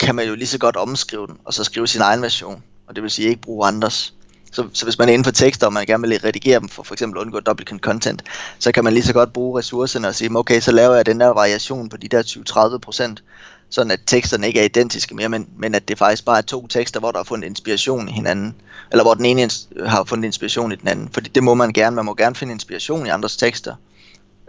kan 0.00 0.14
man 0.14 0.28
jo 0.28 0.34
lige 0.34 0.46
så 0.46 0.58
godt 0.58 0.76
omskrive 0.76 1.26
den, 1.26 1.36
og 1.44 1.54
så 1.54 1.64
skrive 1.64 1.86
sin 1.86 2.00
egen 2.00 2.22
version. 2.22 2.62
Og 2.86 2.94
det 2.94 3.02
vil 3.02 3.10
sige 3.10 3.28
ikke 3.28 3.40
bruge 3.40 3.66
andres. 3.66 4.14
Så 4.58 4.68
Så, 4.72 4.86
hvis 4.86 4.98
man 4.98 5.08
er 5.08 5.12
inden 5.12 5.24
for 5.24 5.30
tekster, 5.30 5.66
og 5.66 5.72
man 5.72 5.86
gerne 5.86 6.08
vil 6.08 6.20
redigere 6.20 6.60
dem 6.60 6.68
for 6.68 6.82
for 6.82 6.94
eksempel 6.94 7.18
at 7.18 7.22
undgå 7.22 7.40
duplicate 7.40 7.78
content, 7.78 8.22
så 8.58 8.72
kan 8.72 8.84
man 8.84 8.92
lige 8.92 9.02
så 9.02 9.12
godt 9.12 9.32
bruge 9.32 9.58
ressourcerne 9.58 10.08
og 10.08 10.14
sige, 10.14 10.36
okay, 10.36 10.60
så 10.60 10.72
laver 10.72 10.94
jeg 10.94 11.06
den 11.06 11.20
der 11.20 11.28
variation 11.28 11.88
på 11.88 11.96
de 11.96 12.08
der 12.08 12.22
20-30%, 12.22 13.22
sådan 13.70 13.90
at 13.90 14.00
teksterne 14.06 14.46
ikke 14.46 14.60
er 14.60 14.64
identiske 14.64 15.14
mere, 15.14 15.28
men, 15.28 15.48
men 15.58 15.74
at 15.74 15.88
det 15.88 15.98
faktisk 15.98 16.24
bare 16.24 16.38
er 16.38 16.42
to 16.42 16.66
tekster, 16.66 17.00
hvor 17.00 17.10
der 17.10 17.18
har 17.18 17.24
fundet 17.24 17.46
inspiration 17.46 18.08
i 18.08 18.12
hinanden, 18.12 18.54
eller 18.90 19.04
hvor 19.04 19.14
den 19.14 19.24
ene 19.24 19.42
øh, 19.76 19.86
har 19.86 20.04
fundet 20.04 20.24
inspiration 20.24 20.72
i 20.72 20.76
den 20.76 20.88
anden, 20.88 21.08
fordi 21.12 21.30
det 21.34 21.42
må 21.42 21.54
man 21.54 21.72
gerne, 21.72 21.96
man 21.96 22.04
må 22.04 22.14
gerne 22.14 22.34
finde 22.34 22.52
inspiration 22.52 23.06
i 23.06 23.08
andres 23.08 23.36
tekster, 23.36 23.74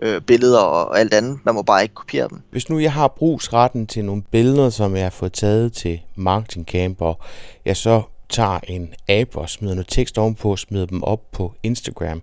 øh, 0.02 0.22
billeder 0.22 0.60
og 0.60 1.00
alt 1.00 1.14
andet, 1.14 1.40
man 1.44 1.56
må 1.56 1.62
bare 1.62 1.84
ikke 1.84 1.96
kopiere 1.96 2.28
dem. 2.30 2.42
Hvis 2.52 2.70
nu 2.70 2.80
jeg 2.80 2.94
har 2.94 3.08
brugsretten 3.08 3.88
til 3.88 4.06
nogle 4.06 4.22
billeder, 4.32 4.70
som 4.70 4.96
jeg 4.96 5.06
har 5.06 5.10
fået 5.10 5.34
taget 5.34 5.74
til 5.74 6.00
Marketing 6.16 6.66
Camp, 6.66 7.02
og 7.02 7.20
jeg 7.66 7.78
så 7.78 8.02
tager 8.30 8.60
en 8.64 8.94
app 9.08 9.36
og 9.36 9.50
smider 9.50 9.74
noget 9.74 9.88
tekst 9.88 10.18
ovenpå 10.18 10.52
og 10.52 10.60
smider 10.60 10.86
dem 10.86 11.04
op 11.04 11.32
på 11.32 11.54
Instagram, 11.64 12.22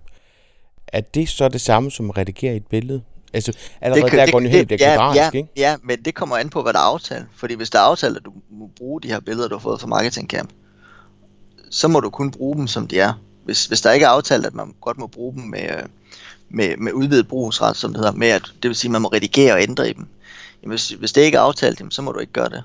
er 0.88 1.01
det 1.01 1.29
så 1.29 1.49
det 1.49 1.61
samme 1.61 1.90
som 1.90 2.11
at 2.11 2.16
redigere 2.16 2.57
et 2.57 2.66
billede? 2.66 3.03
Altså, 3.33 3.53
allerede 3.81 4.11
det, 4.11 4.19
der 4.19 4.33
går 4.33 4.40
den 4.40 4.49
helt 4.49 4.69
bliver 4.69 4.92
ja, 4.92 5.12
ja, 5.12 5.31
ikke? 5.31 5.49
Ja, 5.57 5.77
men 5.83 6.03
det 6.03 6.14
kommer 6.14 6.37
an 6.37 6.49
på, 6.49 6.62
hvad 6.62 6.73
der 6.73 6.79
er 6.79 6.83
aftalt. 6.83 7.27
Fordi 7.37 7.55
hvis 7.55 7.71
der 7.71 7.79
er 7.79 7.83
aftalt, 7.83 8.16
at 8.16 8.25
du 8.25 8.33
må 8.51 8.71
bruge 8.77 9.03
de 9.03 9.09
her 9.09 9.21
billeder, 9.21 9.49
du 9.49 9.55
har 9.55 9.61
fået 9.61 9.81
fra 9.81 9.87
Marketing 9.87 10.29
Camp, 10.29 10.51
så 11.71 11.88
må 11.88 12.01
du 12.01 12.11
kun 12.11 12.31
bruge 12.31 12.57
dem, 12.57 12.66
som 12.66 12.87
de 12.87 12.99
er. 12.99 13.12
Hvis, 13.45 13.66
hvis 13.66 13.81
der 13.81 13.92
ikke 13.92 14.07
er 14.07 14.11
aftalt, 14.11 14.47
at 14.47 14.55
man 14.55 14.75
godt 14.81 14.99
må 14.99 15.07
bruge 15.07 15.35
dem 15.35 15.42
med, 15.42 15.69
med, 16.49 16.77
med 16.77 16.92
udvidet 16.92 17.29
brugsret, 17.29 17.77
som 17.77 17.90
det 17.90 17.99
hedder, 17.99 18.12
med 18.12 18.29
at, 18.29 18.42
det 18.62 18.69
vil 18.69 18.75
sige, 18.75 18.88
at 18.88 18.92
man 18.92 19.03
må 19.03 19.09
redigere 19.09 19.53
og 19.53 19.62
ændre 19.62 19.90
i 19.90 19.92
dem. 19.92 20.07
Jamen, 20.62 20.71
hvis, 20.71 20.88
hvis 20.88 21.12
det 21.12 21.23
ikke 21.23 21.38
er 21.38 21.42
aftalt, 21.42 21.95
så 21.95 22.03
må 22.03 22.12
du 22.12 22.19
ikke 22.19 22.33
gøre 22.33 22.49
det. 22.49 22.62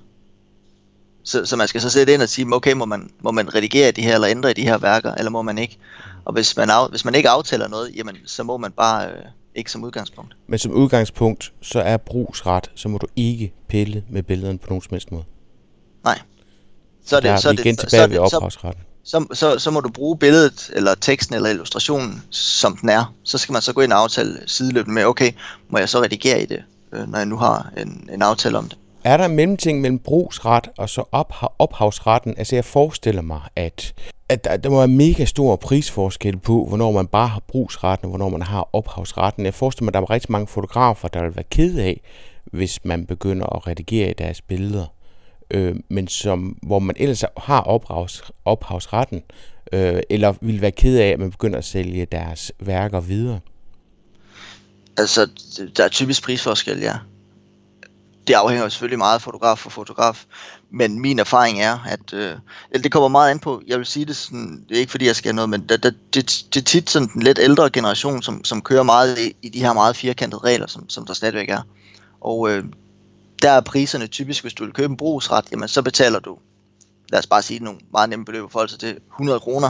Så, 1.23 1.45
så 1.45 1.55
man 1.55 1.67
skal 1.67 1.81
så 1.81 1.89
sætte 1.89 2.13
ind 2.13 2.21
og 2.21 2.29
sige, 2.29 2.47
okay, 2.53 2.73
må 2.73 2.85
man, 2.85 3.09
må 3.21 3.31
man 3.31 3.55
redigere 3.55 3.91
de 3.91 4.01
her, 4.01 4.15
eller 4.15 4.27
ændre 4.27 4.51
i 4.51 4.53
de 4.53 4.61
her 4.61 4.77
værker, 4.77 5.15
eller 5.15 5.31
må 5.31 5.41
man 5.41 5.57
ikke? 5.57 5.77
Og 6.25 6.33
hvis 6.33 6.57
man, 6.57 6.69
af, 6.69 6.89
hvis 6.89 7.05
man 7.05 7.15
ikke 7.15 7.29
aftaler 7.29 7.67
noget, 7.67 7.91
jamen, 7.95 8.17
så 8.25 8.43
må 8.43 8.57
man 8.57 8.71
bare 8.71 9.07
øh, 9.07 9.13
ikke 9.55 9.71
som 9.71 9.83
udgangspunkt. 9.83 10.35
Men 10.47 10.59
som 10.59 10.71
udgangspunkt, 10.71 11.53
så 11.61 11.79
er 11.79 11.97
brugsret, 11.97 12.71
så 12.75 12.89
må 12.89 12.97
du 12.97 13.07
ikke 13.15 13.53
pille 13.67 14.03
med 14.09 14.23
billederne 14.23 14.57
på 14.57 14.67
nogen 14.69 14.81
som 14.81 14.89
helst 14.91 15.11
måde? 15.11 15.23
Nej. 16.03 16.19
Så 17.05 17.15
er 17.15 17.19
det, 17.19 17.29
Der 17.29 17.37
så 17.37 17.49
er 17.49 17.53
vi 17.53 17.61
igen 17.61 17.75
det, 17.75 17.89
tilbage 17.89 18.03
så, 18.03 18.09
ved 18.09 18.17
ophavsretten. 18.17 18.83
Så, 19.03 19.25
så, 19.33 19.59
så 19.59 19.71
må 19.71 19.79
du 19.79 19.89
bruge 19.89 20.17
billedet, 20.17 20.71
eller 20.73 20.95
teksten, 20.95 21.35
eller 21.35 21.49
illustrationen, 21.49 22.23
som 22.29 22.77
den 22.77 22.89
er. 22.89 23.13
Så 23.23 23.37
skal 23.37 23.53
man 23.53 23.61
så 23.61 23.73
gå 23.73 23.81
ind 23.81 23.93
og 23.93 23.99
aftale 23.99 24.39
sideløbende 24.45 24.93
med, 24.93 25.05
okay, 25.05 25.31
må 25.69 25.77
jeg 25.77 25.89
så 25.89 26.01
redigere 26.01 26.41
i 26.41 26.45
det, 26.45 26.63
øh, 26.93 27.07
når 27.11 27.17
jeg 27.17 27.25
nu 27.25 27.37
har 27.37 27.71
en, 27.77 28.09
en 28.13 28.21
aftale 28.21 28.57
om 28.57 28.69
det. 28.69 28.77
Er 29.03 29.17
der 29.17 29.25
en 29.25 29.35
mellemting 29.35 29.81
mellem 29.81 29.99
brugsret 29.99 30.69
og 30.77 30.89
så 30.89 31.01
opha- 31.01 31.55
ophavsretten? 31.59 32.37
Altså 32.37 32.55
jeg 32.55 32.65
forestiller 32.65 33.21
mig, 33.21 33.41
at, 33.55 33.93
at 34.29 34.43
der, 34.43 34.57
der 34.57 34.69
må 34.69 34.77
være 34.77 34.87
mega 34.87 35.25
stor 35.25 35.55
prisforskel 35.55 36.37
på, 36.37 36.65
hvornår 36.65 36.91
man 36.91 37.07
bare 37.07 37.27
har 37.27 37.43
brugsretten, 37.47 38.05
og 38.05 38.09
hvornår 38.09 38.29
man 38.29 38.41
har 38.41 38.69
ophavsretten. 38.73 39.45
Jeg 39.45 39.53
forestiller 39.53 39.85
mig, 39.85 39.89
at 39.89 39.93
der 39.93 40.01
er 40.01 40.09
rigtig 40.09 40.31
mange 40.31 40.47
fotografer, 40.47 41.07
der 41.07 41.21
vil 41.21 41.35
være 41.35 41.45
ked 41.51 41.79
af, 41.79 42.01
hvis 42.45 42.85
man 42.85 43.05
begynder 43.05 43.45
at 43.45 43.67
redigere 43.67 44.09
i 44.09 44.13
deres 44.13 44.41
billeder. 44.41 44.85
Øh, 45.51 45.75
men 45.89 46.07
som, 46.07 46.57
hvor 46.63 46.79
man 46.79 46.95
ellers 46.99 47.23
har 47.37 47.61
ophavs, 47.61 48.23
ophavsretten, 48.45 49.23
øh, 49.73 50.01
eller 50.09 50.33
vil 50.41 50.61
være 50.61 50.71
ked 50.71 50.97
af, 50.97 51.07
at 51.07 51.19
man 51.19 51.31
begynder 51.31 51.57
at 51.57 51.65
sælge 51.65 52.05
deres 52.05 52.51
værker 52.59 52.99
videre. 52.99 53.39
Altså, 54.97 55.29
der 55.77 55.83
er 55.83 55.89
typisk 55.89 56.23
prisforskel, 56.23 56.79
ja 56.79 56.93
det 58.27 58.33
afhænger 58.33 58.69
selvfølgelig 58.69 58.97
meget 58.97 59.15
af 59.15 59.21
fotograf 59.21 59.57
for 59.57 59.69
fotograf, 59.69 60.25
men 60.71 60.99
min 60.99 61.19
erfaring 61.19 61.61
er, 61.61 61.79
at 61.87 62.13
øh, 62.13 62.35
det 62.73 62.91
kommer 62.91 63.07
meget 63.07 63.31
an 63.31 63.39
på, 63.39 63.61
jeg 63.67 63.77
vil 63.77 63.85
sige 63.85 64.05
det 64.05 64.15
sådan, 64.15 64.65
det 64.69 64.75
er 64.75 64.79
ikke 64.79 64.91
fordi 64.91 65.05
jeg 65.05 65.15
skal 65.15 65.29
have 65.29 65.35
noget, 65.35 65.49
men 65.49 65.61
det, 65.69 65.83
det, 65.83 65.95
det, 66.13 66.45
det 66.53 66.61
er 66.61 66.65
tit 66.65 66.89
sådan 66.89 67.07
den 67.13 67.23
lidt 67.23 67.39
ældre 67.39 67.69
generation, 67.69 68.21
som, 68.21 68.43
som 68.43 68.61
kører 68.61 68.83
meget 68.83 69.19
i, 69.19 69.35
i 69.41 69.49
de 69.49 69.59
her 69.59 69.73
meget 69.73 69.95
firkantede 69.95 70.41
regler, 70.43 70.67
som, 70.67 70.89
som 70.89 71.05
der 71.05 71.13
stadigvæk 71.13 71.49
er. 71.49 71.61
Og 72.21 72.49
øh, 72.49 72.63
der 73.41 73.51
er 73.51 73.61
priserne 73.61 74.07
typisk, 74.07 74.43
hvis 74.43 74.53
du 74.53 74.63
vil 74.63 74.73
købe 74.73 74.91
en 74.91 74.97
brugsret, 74.97 75.45
jamen 75.51 75.67
så 75.67 75.81
betaler 75.81 76.19
du, 76.19 76.37
lad 77.09 77.19
os 77.19 77.27
bare 77.27 77.41
sige 77.41 77.63
nogle 77.63 77.79
meget 77.91 78.09
nemme 78.09 78.25
beløb 78.25 78.41
for 78.41 78.47
forhold 78.47 78.69
til 78.69 78.97
100 79.11 79.39
kroner, 79.39 79.69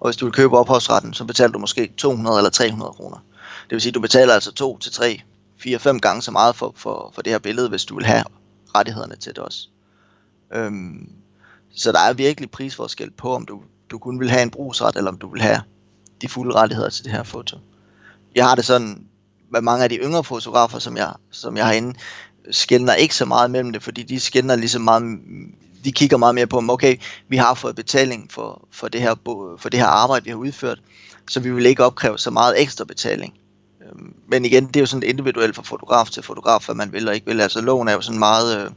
og 0.00 0.08
hvis 0.08 0.16
du 0.16 0.26
vil 0.26 0.32
købe 0.32 0.58
ophavsretten, 0.58 1.14
så 1.14 1.24
betaler 1.24 1.52
du 1.52 1.58
måske 1.58 1.92
200 1.96 2.36
eller 2.36 2.50
300 2.50 2.92
kroner. 2.92 3.16
Det 3.64 3.70
vil 3.70 3.80
sige, 3.80 3.90
at 3.90 3.94
du 3.94 4.00
betaler 4.00 4.34
altså 4.34 4.52
2 4.52 4.78
til 4.78 4.92
3 4.92 5.22
4-5 5.60 5.98
gange 5.98 6.22
så 6.22 6.30
meget 6.30 6.56
for, 6.56 6.72
for, 6.76 7.10
for 7.14 7.22
det 7.22 7.32
her 7.32 7.38
billede, 7.38 7.68
hvis 7.68 7.84
du 7.84 7.94
vil 7.94 8.06
have 8.06 8.24
rettighederne 8.74 9.16
til 9.16 9.32
det 9.32 9.38
også. 9.38 9.68
Øhm, 10.54 11.12
så 11.74 11.92
der 11.92 12.00
er 12.00 12.12
virkelig 12.12 12.50
prisforskel 12.50 13.10
på, 13.10 13.34
om 13.34 13.46
du, 13.46 13.62
du 13.90 13.98
kun 13.98 14.20
vil 14.20 14.30
have 14.30 14.42
en 14.42 14.50
brugsret, 14.50 14.96
eller 14.96 15.10
om 15.10 15.18
du 15.18 15.28
vil 15.32 15.42
have 15.42 15.60
de 16.22 16.28
fulde 16.28 16.54
rettigheder 16.54 16.90
til 16.90 17.04
det 17.04 17.12
her 17.12 17.22
foto. 17.22 17.58
Jeg 18.34 18.48
har 18.48 18.54
det 18.54 18.64
sådan, 18.64 19.06
med 19.50 19.60
mange 19.60 19.84
af 19.84 19.90
de 19.90 19.96
yngre 19.96 20.24
fotografer, 20.24 20.78
som 20.78 20.96
jeg, 20.96 21.12
som 21.30 21.56
jeg 21.56 21.66
har 21.66 21.72
inde, 21.72 21.98
skældner 22.50 22.94
ikke 22.94 23.14
så 23.14 23.24
meget 23.24 23.50
mellem 23.50 23.72
det, 23.72 23.82
fordi 23.82 24.02
de 24.02 24.20
skældner 24.20 24.56
ligesom 24.56 24.82
meget, 24.82 25.18
de 25.84 25.92
kigger 25.92 26.16
meget 26.16 26.34
mere 26.34 26.46
på, 26.46 26.62
okay, 26.68 26.96
vi 27.28 27.36
har 27.36 27.54
fået 27.54 27.76
betaling 27.76 28.32
for, 28.32 28.68
for, 28.70 28.88
det 28.88 29.00
her, 29.00 29.14
for 29.58 29.68
det 29.68 29.80
her 29.80 29.86
arbejde, 29.86 30.24
vi 30.24 30.30
har 30.30 30.36
udført, 30.36 30.82
så 31.30 31.40
vi 31.40 31.50
vil 31.50 31.66
ikke 31.66 31.84
opkræve 31.84 32.18
så 32.18 32.30
meget 32.30 32.62
ekstra 32.62 32.84
betaling. 32.84 33.34
Øhm, 33.90 34.14
men 34.28 34.44
igen, 34.44 34.66
det 34.66 34.76
er 34.76 34.80
jo 34.80 34.86
sådan 34.86 35.08
individuelt 35.08 35.56
fra 35.56 35.62
fotograf 35.62 36.10
til 36.10 36.22
fotograf, 36.22 36.64
hvad 36.66 36.74
man 36.74 36.92
vil 36.92 37.08
og 37.08 37.14
ikke 37.14 37.26
vil. 37.26 37.40
Altså 37.40 37.60
loven 37.60 37.88
er 37.88 37.92
jo 37.92 38.00
sådan 38.00 38.18
meget 38.18 38.64
øh, 38.64 38.70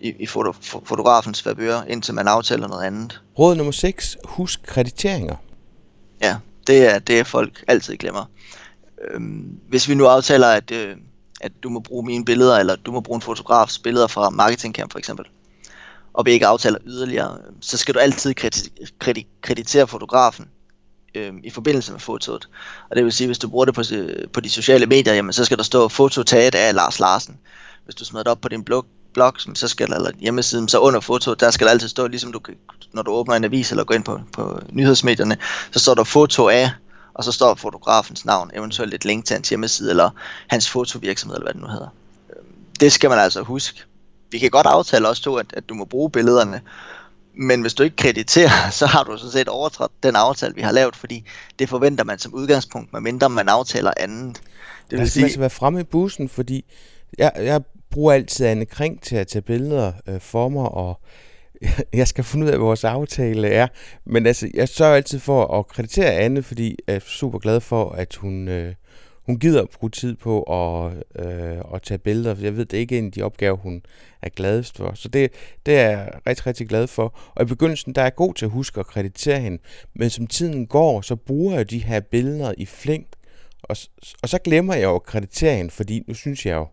i, 0.00 0.14
i 0.20 0.26
foto, 0.26 0.52
fotografens 0.84 1.42
favør, 1.42 1.82
indtil 1.82 2.14
man 2.14 2.28
aftaler 2.28 2.68
noget 2.68 2.84
andet. 2.84 3.22
Råd 3.38 3.54
nummer 3.54 3.72
6. 3.72 4.16
Husk 4.24 4.62
krediteringer. 4.62 5.36
Ja, 6.20 6.36
det 6.66 6.94
er 6.94 6.98
det, 6.98 7.26
folk 7.26 7.64
altid 7.68 7.96
glemmer. 7.96 8.30
Øhm, 9.10 9.58
hvis 9.68 9.88
vi 9.88 9.94
nu 9.94 10.06
aftaler, 10.06 10.46
at, 10.46 10.70
øh, 10.70 10.96
at 11.40 11.52
du 11.62 11.68
må 11.68 11.80
bruge 11.80 12.06
mine 12.06 12.24
billeder, 12.24 12.58
eller 12.58 12.76
du 12.76 12.92
må 12.92 13.00
bruge 13.00 13.16
en 13.16 13.22
fotografs 13.22 13.78
billeder 13.78 14.06
fra 14.06 14.30
Marketing 14.30 14.74
Camp 14.74 14.92
for 14.92 14.98
eksempel, 14.98 15.26
og 16.12 16.26
vi 16.26 16.30
ikke 16.30 16.46
aftaler 16.46 16.78
yderligere, 16.86 17.38
så 17.60 17.76
skal 17.76 17.94
du 17.94 17.98
altid 17.98 18.34
kreditere 19.42 19.86
fotografen 19.86 20.46
øh, 21.16 21.32
i 21.44 21.50
forbindelse 21.50 21.92
med 21.92 22.00
fotoet. 22.00 22.48
Og 22.90 22.96
det 22.96 23.04
vil 23.04 23.12
sige, 23.12 23.26
hvis 23.26 23.38
du 23.38 23.48
bruger 23.48 23.64
det 23.64 23.74
på, 23.74 23.82
øh, 23.92 24.28
på 24.32 24.40
de 24.40 24.50
sociale 24.50 24.86
medier, 24.86 25.14
jamen, 25.14 25.32
så 25.32 25.44
skal 25.44 25.56
der 25.56 25.64
stå 25.64 25.88
fototaget 25.88 26.54
af 26.54 26.74
Lars 26.74 27.00
Larsen. 27.00 27.38
Hvis 27.84 27.94
du 27.94 28.04
smider 28.04 28.22
det 28.22 28.30
op 28.30 28.40
på 28.40 28.48
din 28.48 28.64
blog, 28.64 28.86
blog 29.14 29.32
så 29.54 29.68
skal 29.68 29.88
der, 29.88 29.94
eller 29.94 30.10
hjemmesiden, 30.20 30.68
så 30.68 30.78
under 30.78 31.00
fotoet, 31.00 31.40
der 31.40 31.50
skal 31.50 31.66
der 31.66 31.70
altid 31.70 31.88
stå, 31.88 32.06
ligesom 32.06 32.32
du, 32.32 32.40
når 32.92 33.02
du 33.02 33.10
åbner 33.10 33.34
en 33.34 33.44
avis 33.44 33.70
eller 33.70 33.84
går 33.84 33.94
ind 33.94 34.04
på, 34.04 34.20
på 34.32 34.60
nyhedsmedierne, 34.70 35.36
så 35.70 35.78
står 35.78 35.94
der 35.94 36.04
foto 36.04 36.48
af, 36.48 36.70
og 37.14 37.24
så 37.24 37.32
står 37.32 37.54
fotografens 37.54 38.24
navn, 38.24 38.50
eventuelt 38.54 38.94
et 38.94 39.04
link 39.04 39.24
til 39.24 39.34
hans 39.34 39.48
hjemmeside, 39.48 39.90
eller 39.90 40.10
hans 40.46 40.70
fotovirksomhed, 40.70 41.36
eller 41.36 41.44
hvad 41.44 41.54
det 41.54 41.62
nu 41.62 41.68
hedder. 41.68 41.88
Øhm, 42.36 42.54
det 42.80 42.92
skal 42.92 43.10
man 43.10 43.18
altså 43.18 43.42
huske. 43.42 43.84
Vi 44.30 44.38
kan 44.38 44.50
godt 44.50 44.66
aftale 44.66 45.08
også 45.08 45.22
to, 45.22 45.36
at, 45.36 45.46
at 45.52 45.68
du 45.68 45.74
må 45.74 45.84
bruge 45.84 46.10
billederne, 46.10 46.60
men 47.36 47.60
hvis 47.60 47.74
du 47.74 47.82
ikke 47.82 47.96
krediterer, 47.96 48.70
så 48.80 48.86
har 48.86 49.04
du 49.04 49.16
sådan 49.16 49.32
set 49.32 49.48
overtrådt 49.48 49.92
den 50.02 50.16
aftale, 50.16 50.54
vi 50.54 50.60
har 50.60 50.72
lavet, 50.72 50.96
fordi 50.96 51.24
det 51.58 51.68
forventer 51.68 52.04
man 52.04 52.18
som 52.18 52.34
udgangspunkt, 52.34 52.92
medmindre 52.92 53.30
man 53.30 53.48
aftaler 53.48 53.92
andet. 53.96 54.40
Det 54.90 54.98
vil 54.98 55.10
sige... 55.10 55.22
man 55.22 55.30
skal 55.30 55.40
være 55.40 55.50
fremme 55.50 55.80
i 55.80 55.84
bussen, 55.84 56.28
fordi 56.28 56.64
jeg, 57.18 57.32
jeg 57.36 57.62
bruger 57.90 58.12
altid 58.12 58.46
Anne 58.46 58.66
Kring 58.66 59.02
til 59.02 59.16
at 59.16 59.26
tage 59.26 59.42
billeder 59.42 59.92
øh, 60.08 60.20
for 60.20 60.48
mig, 60.48 60.68
og 60.68 61.00
jeg 61.92 62.08
skal 62.08 62.24
finde 62.24 62.44
ud 62.44 62.50
af, 62.50 62.56
hvad 62.56 62.66
vores 62.66 62.84
aftale 62.84 63.48
er. 63.48 63.66
Men 64.04 64.26
altså, 64.26 64.50
jeg 64.54 64.68
sørger 64.68 64.94
altid 64.94 65.18
for 65.18 65.58
at 65.58 65.66
kreditere 65.66 66.12
Anne, 66.12 66.42
fordi 66.42 66.76
jeg 66.86 66.94
er 66.94 67.00
super 67.06 67.38
glad 67.38 67.60
for, 67.60 67.90
at 67.90 68.14
hun... 68.14 68.48
Øh, 68.48 68.74
hun 69.26 69.38
gider 69.38 69.62
at 69.62 69.70
bruge 69.70 69.90
tid 69.90 70.16
på 70.16 70.42
at, 70.42 70.92
øh, 71.24 71.58
at 71.74 71.82
tage 71.82 71.98
billeder, 71.98 72.34
for 72.34 72.42
jeg 72.42 72.56
ved, 72.56 72.64
det 72.64 72.76
er 72.76 72.80
ikke 72.80 72.98
en 72.98 73.06
af 73.06 73.12
de 73.12 73.22
opgaver, 73.22 73.56
hun 73.56 73.82
er 74.22 74.28
gladest 74.28 74.76
for. 74.76 74.92
Så 74.94 75.08
det, 75.08 75.32
det 75.66 75.76
er 75.76 75.90
jeg 75.90 76.12
rigtig, 76.26 76.46
rigtig 76.46 76.68
glad 76.68 76.86
for. 76.86 77.18
Og 77.34 77.42
i 77.42 77.46
begyndelsen, 77.46 77.92
der 77.92 78.00
er 78.00 78.04
jeg 78.06 78.14
god 78.14 78.34
til 78.34 78.44
at 78.44 78.50
huske 78.50 78.80
at 78.80 78.86
kreditere 78.86 79.40
hende, 79.40 79.58
men 79.94 80.10
som 80.10 80.26
tiden 80.26 80.66
går, 80.66 81.00
så 81.00 81.16
bruger 81.16 81.56
jeg 81.56 81.70
de 81.70 81.78
her 81.78 82.00
billeder 82.00 82.54
i 82.58 82.66
flæng, 82.66 83.06
og, 83.62 83.76
og 84.22 84.28
så 84.28 84.38
glemmer 84.38 84.74
jeg 84.74 84.84
jo 84.84 84.94
at 84.94 85.02
kreditere 85.02 85.56
hende, 85.56 85.70
fordi 85.70 86.04
nu 86.08 86.14
synes 86.14 86.46
jeg 86.46 86.54
jo, 86.54 86.66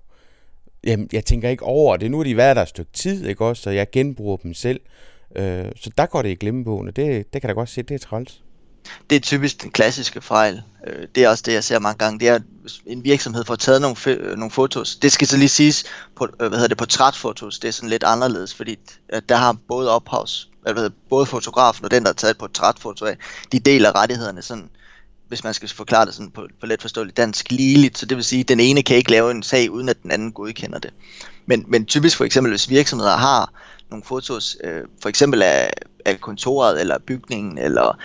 jamen, 0.83 1.09
jeg 1.13 1.25
tænker 1.25 1.49
ikke 1.49 1.65
over 1.65 1.97
det. 1.97 2.11
Nu 2.11 2.19
er 2.19 2.23
de 2.23 2.37
været 2.37 2.55
der 2.55 2.61
et 2.61 2.67
stykke 2.67 2.91
tid, 2.91 3.25
ikke 3.27 3.45
også, 3.45 3.63
så 3.63 3.69
jeg 3.69 3.91
genbruger 3.91 4.37
dem 4.37 4.53
selv. 4.53 4.81
Øh, 5.35 5.65
så 5.75 5.89
der 5.97 6.05
går 6.05 6.21
det 6.21 6.29
i 6.29 6.35
glemmebogen, 6.35 6.87
og 6.87 6.95
det, 6.95 7.33
det 7.33 7.41
kan 7.41 7.47
da 7.47 7.53
godt 7.53 7.69
se, 7.69 7.81
det 7.81 7.95
er 7.95 7.99
træls 7.99 8.43
det 9.10 9.15
er 9.15 9.19
typisk 9.19 9.62
den 9.62 9.72
klassiske 9.72 10.22
fejl. 10.22 10.62
Øh, 10.88 11.08
det 11.15 11.24
er 11.24 11.30
også 11.30 11.43
det, 11.46 11.54
jeg 11.54 11.63
ser 11.63 11.80
mange 11.80 11.98
gange. 11.98 12.19
Det 12.19 12.28
er, 12.28 12.39
en 12.86 13.04
virksomhed 13.04 13.46
får 13.46 13.56
taget 13.56 13.82
nogle, 13.82 13.98
øh, 14.08 14.38
nogle 14.38 14.52
fotos. 14.52 14.96
Det 14.96 15.12
skal 15.12 15.28
så 15.28 15.38
lige 15.38 15.50
siges, 15.50 15.84
på, 16.15 16.26
øh, 16.26 16.48
hvad 16.48 16.50
hedder 16.50 16.67
det, 16.67 16.78
portrætfotos, 16.78 17.60
det 17.60 17.67
er 17.67 17.72
sådan 17.72 17.89
lidt 17.89 18.04
anderledes, 18.04 18.54
fordi 18.54 18.80
øh, 19.13 19.22
der 19.30 19.36
har 19.36 19.58
både 19.67 19.91
ophavs, 19.91 20.50
hvad 20.62 20.74
hedder, 20.74 20.89
både 21.10 21.26
fotografen 21.26 21.86
og 21.86 21.91
den, 21.91 22.04
der 22.04 22.10
har 22.10 22.13
taget 22.13 22.32
et 22.32 22.38
portrætfoto 22.38 23.06
af, 23.06 23.17
de 23.52 23.60
deler 23.60 23.96
rettighederne 23.96 24.41
sådan, 24.41 24.69
hvis 25.28 25.43
man 25.43 25.54
skal 25.54 25.69
forklare 25.69 26.06
det 26.06 26.13
sådan 26.13 26.32
på, 26.32 26.48
på 26.60 26.65
let 26.65 26.82
forståeligt 26.82 27.17
dansk, 27.17 27.52
ligeligt. 27.52 27.98
Så 27.98 28.06
det 28.06 28.17
vil 28.17 28.26
sige, 28.26 28.39
at 28.39 28.48
den 28.48 28.60
ene 28.60 28.84
kan 28.84 28.98
ikke 28.98 29.12
lave 29.12 29.32
en 29.32 29.43
sag, 29.43 29.72
uden 29.72 29.89
at 29.89 30.04
den 30.04 30.12
anden 30.12 30.32
godkender 30.32 30.80
det. 30.80 30.93
Men, 31.46 31.65
men 31.67 31.86
typisk 31.86 32.17
for 32.17 32.26
eksempel, 32.26 32.52
hvis 32.52 32.69
virksomheder 32.69 33.17
har 33.17 33.54
nogle 33.89 34.04
fotos, 34.04 34.58
øh, 34.63 34.82
for 35.02 35.10
eksempel 35.10 35.41
af, 35.41 35.74
af 36.06 36.22
kontoret, 36.22 36.80
eller 36.80 36.98
bygningen, 36.98 37.58
eller 37.58 37.98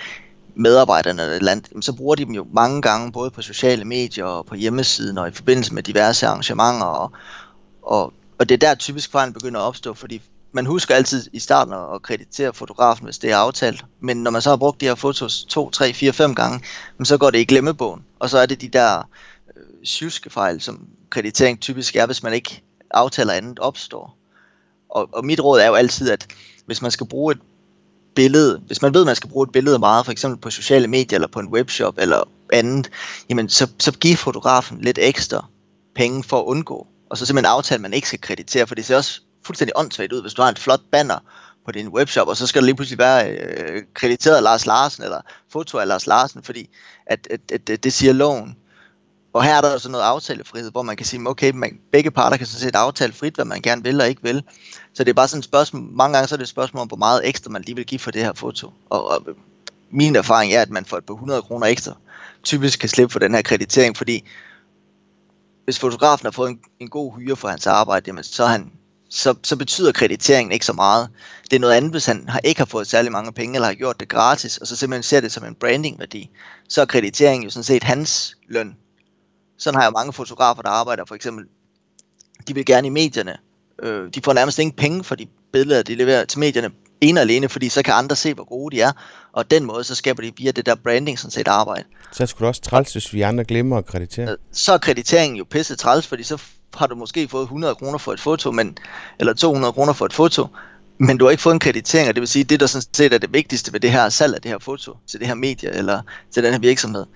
medarbejderne 0.59 1.23
eller 1.23 1.39
land, 1.39 1.83
så 1.83 1.93
bruger 1.93 2.15
de 2.15 2.25
dem 2.25 2.35
jo 2.35 2.47
mange 2.53 2.83
gange, 2.83 3.13
både 3.13 3.31
på 3.31 3.43
sociale 3.43 3.85
medier 3.85 4.25
og 4.25 4.47
på 4.47 4.55
hjemmesiden 4.55 5.19
og 5.19 5.29
i 5.29 5.33
forbindelse 5.33 5.75
med 5.75 5.83
diverse 5.83 6.27
arrangementer. 6.27 6.87
Og, 6.87 7.13
og, 7.83 8.13
og 8.39 8.49
det 8.49 8.55
er 8.55 8.69
der 8.69 8.75
typisk 8.75 9.13
fejlen 9.13 9.35
begynder 9.35 9.61
at 9.61 9.65
opstå, 9.65 9.95
fordi 9.95 10.23
man 10.53 10.67
husker 10.67 10.95
altid 10.95 11.27
i 11.33 11.39
starten 11.39 11.75
at 11.75 12.03
kreditere 12.03 12.55
fotografen, 12.55 13.05
hvis 13.05 13.19
det 13.19 13.31
er 13.31 13.37
aftalt. 13.37 13.85
Men 14.01 14.17
når 14.17 14.31
man 14.31 14.43
så 14.43 14.49
har 14.49 14.57
brugt 14.57 14.81
de 14.81 14.87
her 14.87 14.95
fotos 14.95 15.45
2, 15.45 15.71
3, 15.71 15.93
4, 15.93 16.13
5 16.13 16.35
gange, 16.35 16.65
så 17.05 17.19
går 17.19 17.31
det 17.31 17.39
i 17.39 17.45
glemmebogen. 17.45 18.05
Og 18.19 18.31
så 18.31 18.39
er 18.39 18.47
det 18.47 18.61
de 18.61 18.69
der 18.69 19.09
øh, 20.03 20.31
fejl, 20.31 20.61
som 20.61 20.89
kreditering 21.11 21.61
typisk 21.61 21.97
er, 21.97 22.07
hvis 22.07 22.23
man 22.23 22.33
ikke 22.33 22.63
aftaler 22.91 23.33
andet 23.33 23.59
opstår. 23.59 24.17
Og, 24.89 25.09
og 25.13 25.25
mit 25.25 25.41
råd 25.41 25.61
er 25.61 25.67
jo 25.67 25.75
altid, 25.75 26.11
at 26.11 26.27
hvis 26.67 26.83
man 26.83 26.91
skal 26.91 27.07
bruge 27.07 27.33
et 27.33 27.41
billede, 28.19 28.61
hvis 28.67 28.83
man 28.83 28.95
ved, 28.95 29.01
at 29.01 29.07
man 29.07 29.17
skal 29.17 29.31
bruge 29.31 29.45
et 29.45 29.53
billede 29.53 29.79
meget, 29.79 30.05
for 30.05 30.13
eksempel 30.13 30.41
på 30.41 30.51
sociale 30.51 30.89
medier 30.89 31.17
eller 31.17 31.29
på 31.29 31.41
en 31.41 31.49
webshop 31.49 31.95
eller 31.99 32.23
andet, 32.53 32.91
jamen 33.29 33.49
så, 33.49 33.71
så 33.79 33.93
giv 33.93 34.17
fotografen 34.17 34.81
lidt 34.81 34.99
ekstra 34.99 35.47
penge 35.95 36.25
for 36.25 36.41
at 36.41 36.45
undgå. 36.45 36.87
Og 37.11 37.19
så 37.19 37.27
simpelthen 37.27 37.53
aftale, 37.53 37.77
at 37.77 37.81
man 37.81 37.93
ikke 37.93 38.09
skal 38.09 38.21
kreditere, 38.21 38.67
for 38.67 38.75
det 38.75 38.85
ser 38.85 38.97
også 38.97 39.21
fuldstændig 39.47 39.73
åndssvagt 39.77 40.13
ud, 40.13 40.23
hvis 40.23 40.35
du 40.35 40.43
har 40.43 40.49
en 40.49 40.57
flot 40.57 40.81
banner 40.93 41.19
på 41.65 41.73
din 41.73 41.89
webshop, 41.89 42.29
og 42.29 42.37
så 42.37 42.47
skal 42.47 42.63
der 42.63 42.67
lige 42.67 42.77
pludselig 42.77 42.99
være 42.99 43.31
øh, 43.31 43.83
krediteret 43.95 44.43
Lars 44.43 44.67
Larsen, 44.67 45.05
eller 45.05 45.21
foto 45.53 45.79
af 45.79 45.89
Lars 45.89 46.07
Larsen, 46.07 46.43
fordi 46.43 46.69
at, 47.07 47.29
at, 47.31 47.41
at, 47.53 47.71
at 47.71 47.85
det 47.85 47.93
siger 47.93 48.13
loven. 48.13 48.57
Og 49.39 49.45
her 49.45 49.55
er 49.55 49.61
der 49.61 49.79
sådan 49.79 49.93
noget 49.93 50.05
aftalefrihed, 50.05 50.71
hvor 50.71 50.83
man 50.83 50.97
kan 50.97 51.07
sige, 51.07 51.29
okay, 51.29 51.53
man, 51.55 51.79
begge 51.93 52.11
parter 52.11 52.37
kan 52.37 52.47
sådan 52.47 52.61
set 52.61 52.75
aftale 52.75 53.13
frit, 53.13 53.35
hvad 53.35 53.45
man 53.45 53.63
gerne 53.63 53.83
vil 53.83 54.01
og 54.01 54.09
ikke 54.09 54.23
vil. 54.23 54.43
Så 54.95 55.05
det 55.05 55.11
er 55.11 55.15
bare 55.15 55.29
sådan 55.29 55.39
et 55.39 55.45
spørgsmål, 55.45 55.83
mange 55.83 56.15
gange 56.15 56.29
så 56.29 56.35
er 56.35 56.37
det 56.37 56.43
et 56.43 56.49
spørgsmål 56.49 56.81
om, 56.81 56.89
hvor 56.89 56.97
meget 56.97 57.29
ekstra 57.29 57.51
man 57.51 57.63
lige 57.63 57.77
vil 57.77 57.87
give 57.87 57.99
for 57.99 58.11
det 58.11 58.25
her 58.25 58.33
foto. 58.33 58.73
Og, 58.91 59.09
og 59.09 59.27
min 59.91 60.17
erfaring 60.17 60.53
er, 60.53 60.63
at 60.63 60.71
man 60.71 60.85
for 60.85 60.97
et 60.97 61.05
par 61.05 61.15
100 61.15 61.43
kroner 61.43 61.67
ekstra 61.67 61.97
typisk 62.43 62.79
kan 62.79 62.89
slippe 62.89 63.13
for 63.13 63.19
den 63.19 63.35
her 63.35 63.43
kreditering, 63.43 63.97
fordi 63.97 64.25
hvis 65.65 65.79
fotografen 65.79 66.27
har 66.27 66.31
fået 66.31 66.51
en, 66.51 66.59
en 66.81 66.89
god 66.89 67.17
hyre 67.17 67.37
for 67.37 67.49
hans 67.49 67.67
arbejde, 67.67 68.05
jamen 68.07 68.25
så, 68.25 68.47
han, 68.47 68.73
så, 69.11 69.35
så 69.43 69.57
betyder 69.57 69.93
krediteringen 69.93 70.53
ikke 70.53 70.67
så 70.67 70.73
meget. 70.73 71.09
Det 71.51 71.57
er 71.57 71.61
noget 71.61 71.75
andet, 71.75 71.91
hvis 71.91 72.07
han 72.07 72.29
har, 72.29 72.41
ikke 72.45 72.61
har 72.61 72.67
fået 72.67 72.87
særlig 72.87 73.13
mange 73.13 73.33
penge, 73.33 73.55
eller 73.55 73.67
har 73.67 73.75
gjort 73.75 74.01
det 74.01 74.09
gratis, 74.09 74.59
og 74.59 74.67
så 74.67 74.77
simpelthen 74.77 75.03
ser 75.03 75.21
det 75.21 75.33
som 75.33 75.45
en 75.45 75.55
brandingværdi, 75.55 76.31
så 76.69 76.81
er 76.81 76.87
krediteringen 76.87 77.45
jo 77.45 77.51
sådan 77.51 77.65
set 77.65 77.85
hans 77.85 78.37
løn. 78.49 78.77
Sådan 79.59 79.77
har 79.77 79.85
jeg 79.85 79.93
mange 79.93 80.13
fotografer, 80.13 80.63
der 80.63 80.69
arbejder 80.69 81.05
for 81.05 81.15
eksempel, 81.15 81.45
de 82.49 82.55
vil 82.55 82.65
gerne 82.65 82.87
i 82.87 82.91
medierne. 82.91 83.37
Øh, 83.83 84.09
de 84.15 84.21
får 84.25 84.33
nærmest 84.33 84.59
ingen 84.59 84.77
penge 84.77 85.05
for 85.05 85.15
de 85.15 85.27
billeder, 85.53 85.83
de 85.83 85.95
leverer 85.95 86.25
til 86.25 86.39
medierne, 86.39 86.71
ene 87.01 87.21
og 87.21 87.23
alene, 87.23 87.49
fordi 87.49 87.69
så 87.69 87.83
kan 87.83 87.95
andre 87.95 88.17
se, 88.17 88.35
hvor 88.35 88.45
gode 88.45 88.77
de 88.77 88.83
er. 88.83 88.93
Og 89.33 89.51
den 89.51 89.65
måde, 89.65 89.85
så 89.85 89.95
skaber 89.95 90.23
de 90.23 90.33
via 90.37 90.51
det 90.51 90.67
der 90.67 90.75
branding 90.75 91.19
sådan 91.19 91.31
set 91.31 91.49
arbejde. 91.49 91.85
Så 92.13 92.27
skulle 92.27 92.47
du 92.47 92.49
også 92.49 92.61
træls, 92.61 92.93
hvis 92.93 93.13
vi 93.13 93.23
andre 93.23 93.45
glemmer 93.45 93.79
at 93.79 93.87
kreditere. 93.87 94.37
Så 94.53 94.73
er 94.73 94.79
krediteringen 94.79 95.37
jo 95.37 95.45
pisse 95.45 95.77
træls, 95.77 96.07
fordi 96.07 96.23
så 96.23 96.43
har 96.75 96.87
du 96.87 96.95
måske 96.95 97.29
fået 97.29 97.43
100 97.43 97.75
kroner 97.75 97.99
for 97.99 98.13
et 98.13 98.21
foto, 98.21 98.53
men, 98.53 98.79
eller 99.19 99.35
200 99.35 99.73
kroner 99.73 99.93
for 99.93 100.07
et 100.07 100.13
foto, 100.13 100.47
men 100.99 101.19
du 101.19 101.25
har 101.25 101.31
ikke 101.31 101.43
fået 101.43 101.55
en 101.55 101.61
kreditering, 101.61 102.09
og 102.09 102.15
det 102.15 102.21
vil 102.21 102.29
sige, 102.29 102.45
det 102.45 102.61
der 102.61 102.67
sådan 102.67 102.87
set 102.93 103.13
er 103.13 103.19
det 103.19 103.33
vigtigste 103.33 103.73
ved 103.73 103.81
det 103.81 103.91
her 103.91 104.09
salg 104.09 104.35
af 104.35 104.43
det 104.43 104.51
her 104.51 104.59
foto 104.59 104.97
til 105.07 105.21
det 105.21 105.29
her 105.29 105.35
medie, 105.35 105.71
eller 105.71 106.03
til 106.31 106.43
den 106.45 106.53
her 106.53 106.61
virksomhed, 106.61 107.07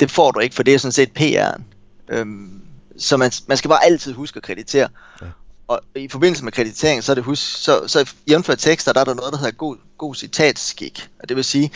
det 0.00 0.10
får 0.10 0.30
du 0.30 0.40
ikke, 0.40 0.54
for 0.54 0.62
det 0.62 0.74
er 0.74 0.78
sådan 0.78 0.92
set 0.92 1.10
PR'en. 1.18 1.62
Øhm, 2.08 2.60
så 2.98 3.16
man, 3.16 3.32
man 3.46 3.56
skal 3.56 3.68
bare 3.68 3.84
altid 3.84 4.12
huske 4.12 4.36
at 4.36 4.42
kreditere. 4.42 4.88
Ja. 5.20 5.26
Og 5.68 5.80
i 5.94 6.08
forbindelse 6.08 6.44
med 6.44 6.52
kreditering, 6.52 7.04
så 7.04 7.12
er 7.12 7.14
det 7.14 7.24
husk, 7.24 7.62
så, 7.62 7.86
så 7.86 8.12
jævnfør 8.30 8.54
tekster, 8.54 8.92
der 8.92 9.00
er 9.00 9.04
der 9.04 9.14
noget, 9.14 9.32
der 9.32 9.38
hedder 9.38 9.52
god, 9.52 9.76
god 9.98 10.14
citatskik. 10.14 11.08
Og 11.22 11.28
det 11.28 11.36
vil 11.36 11.44
sige, 11.44 11.70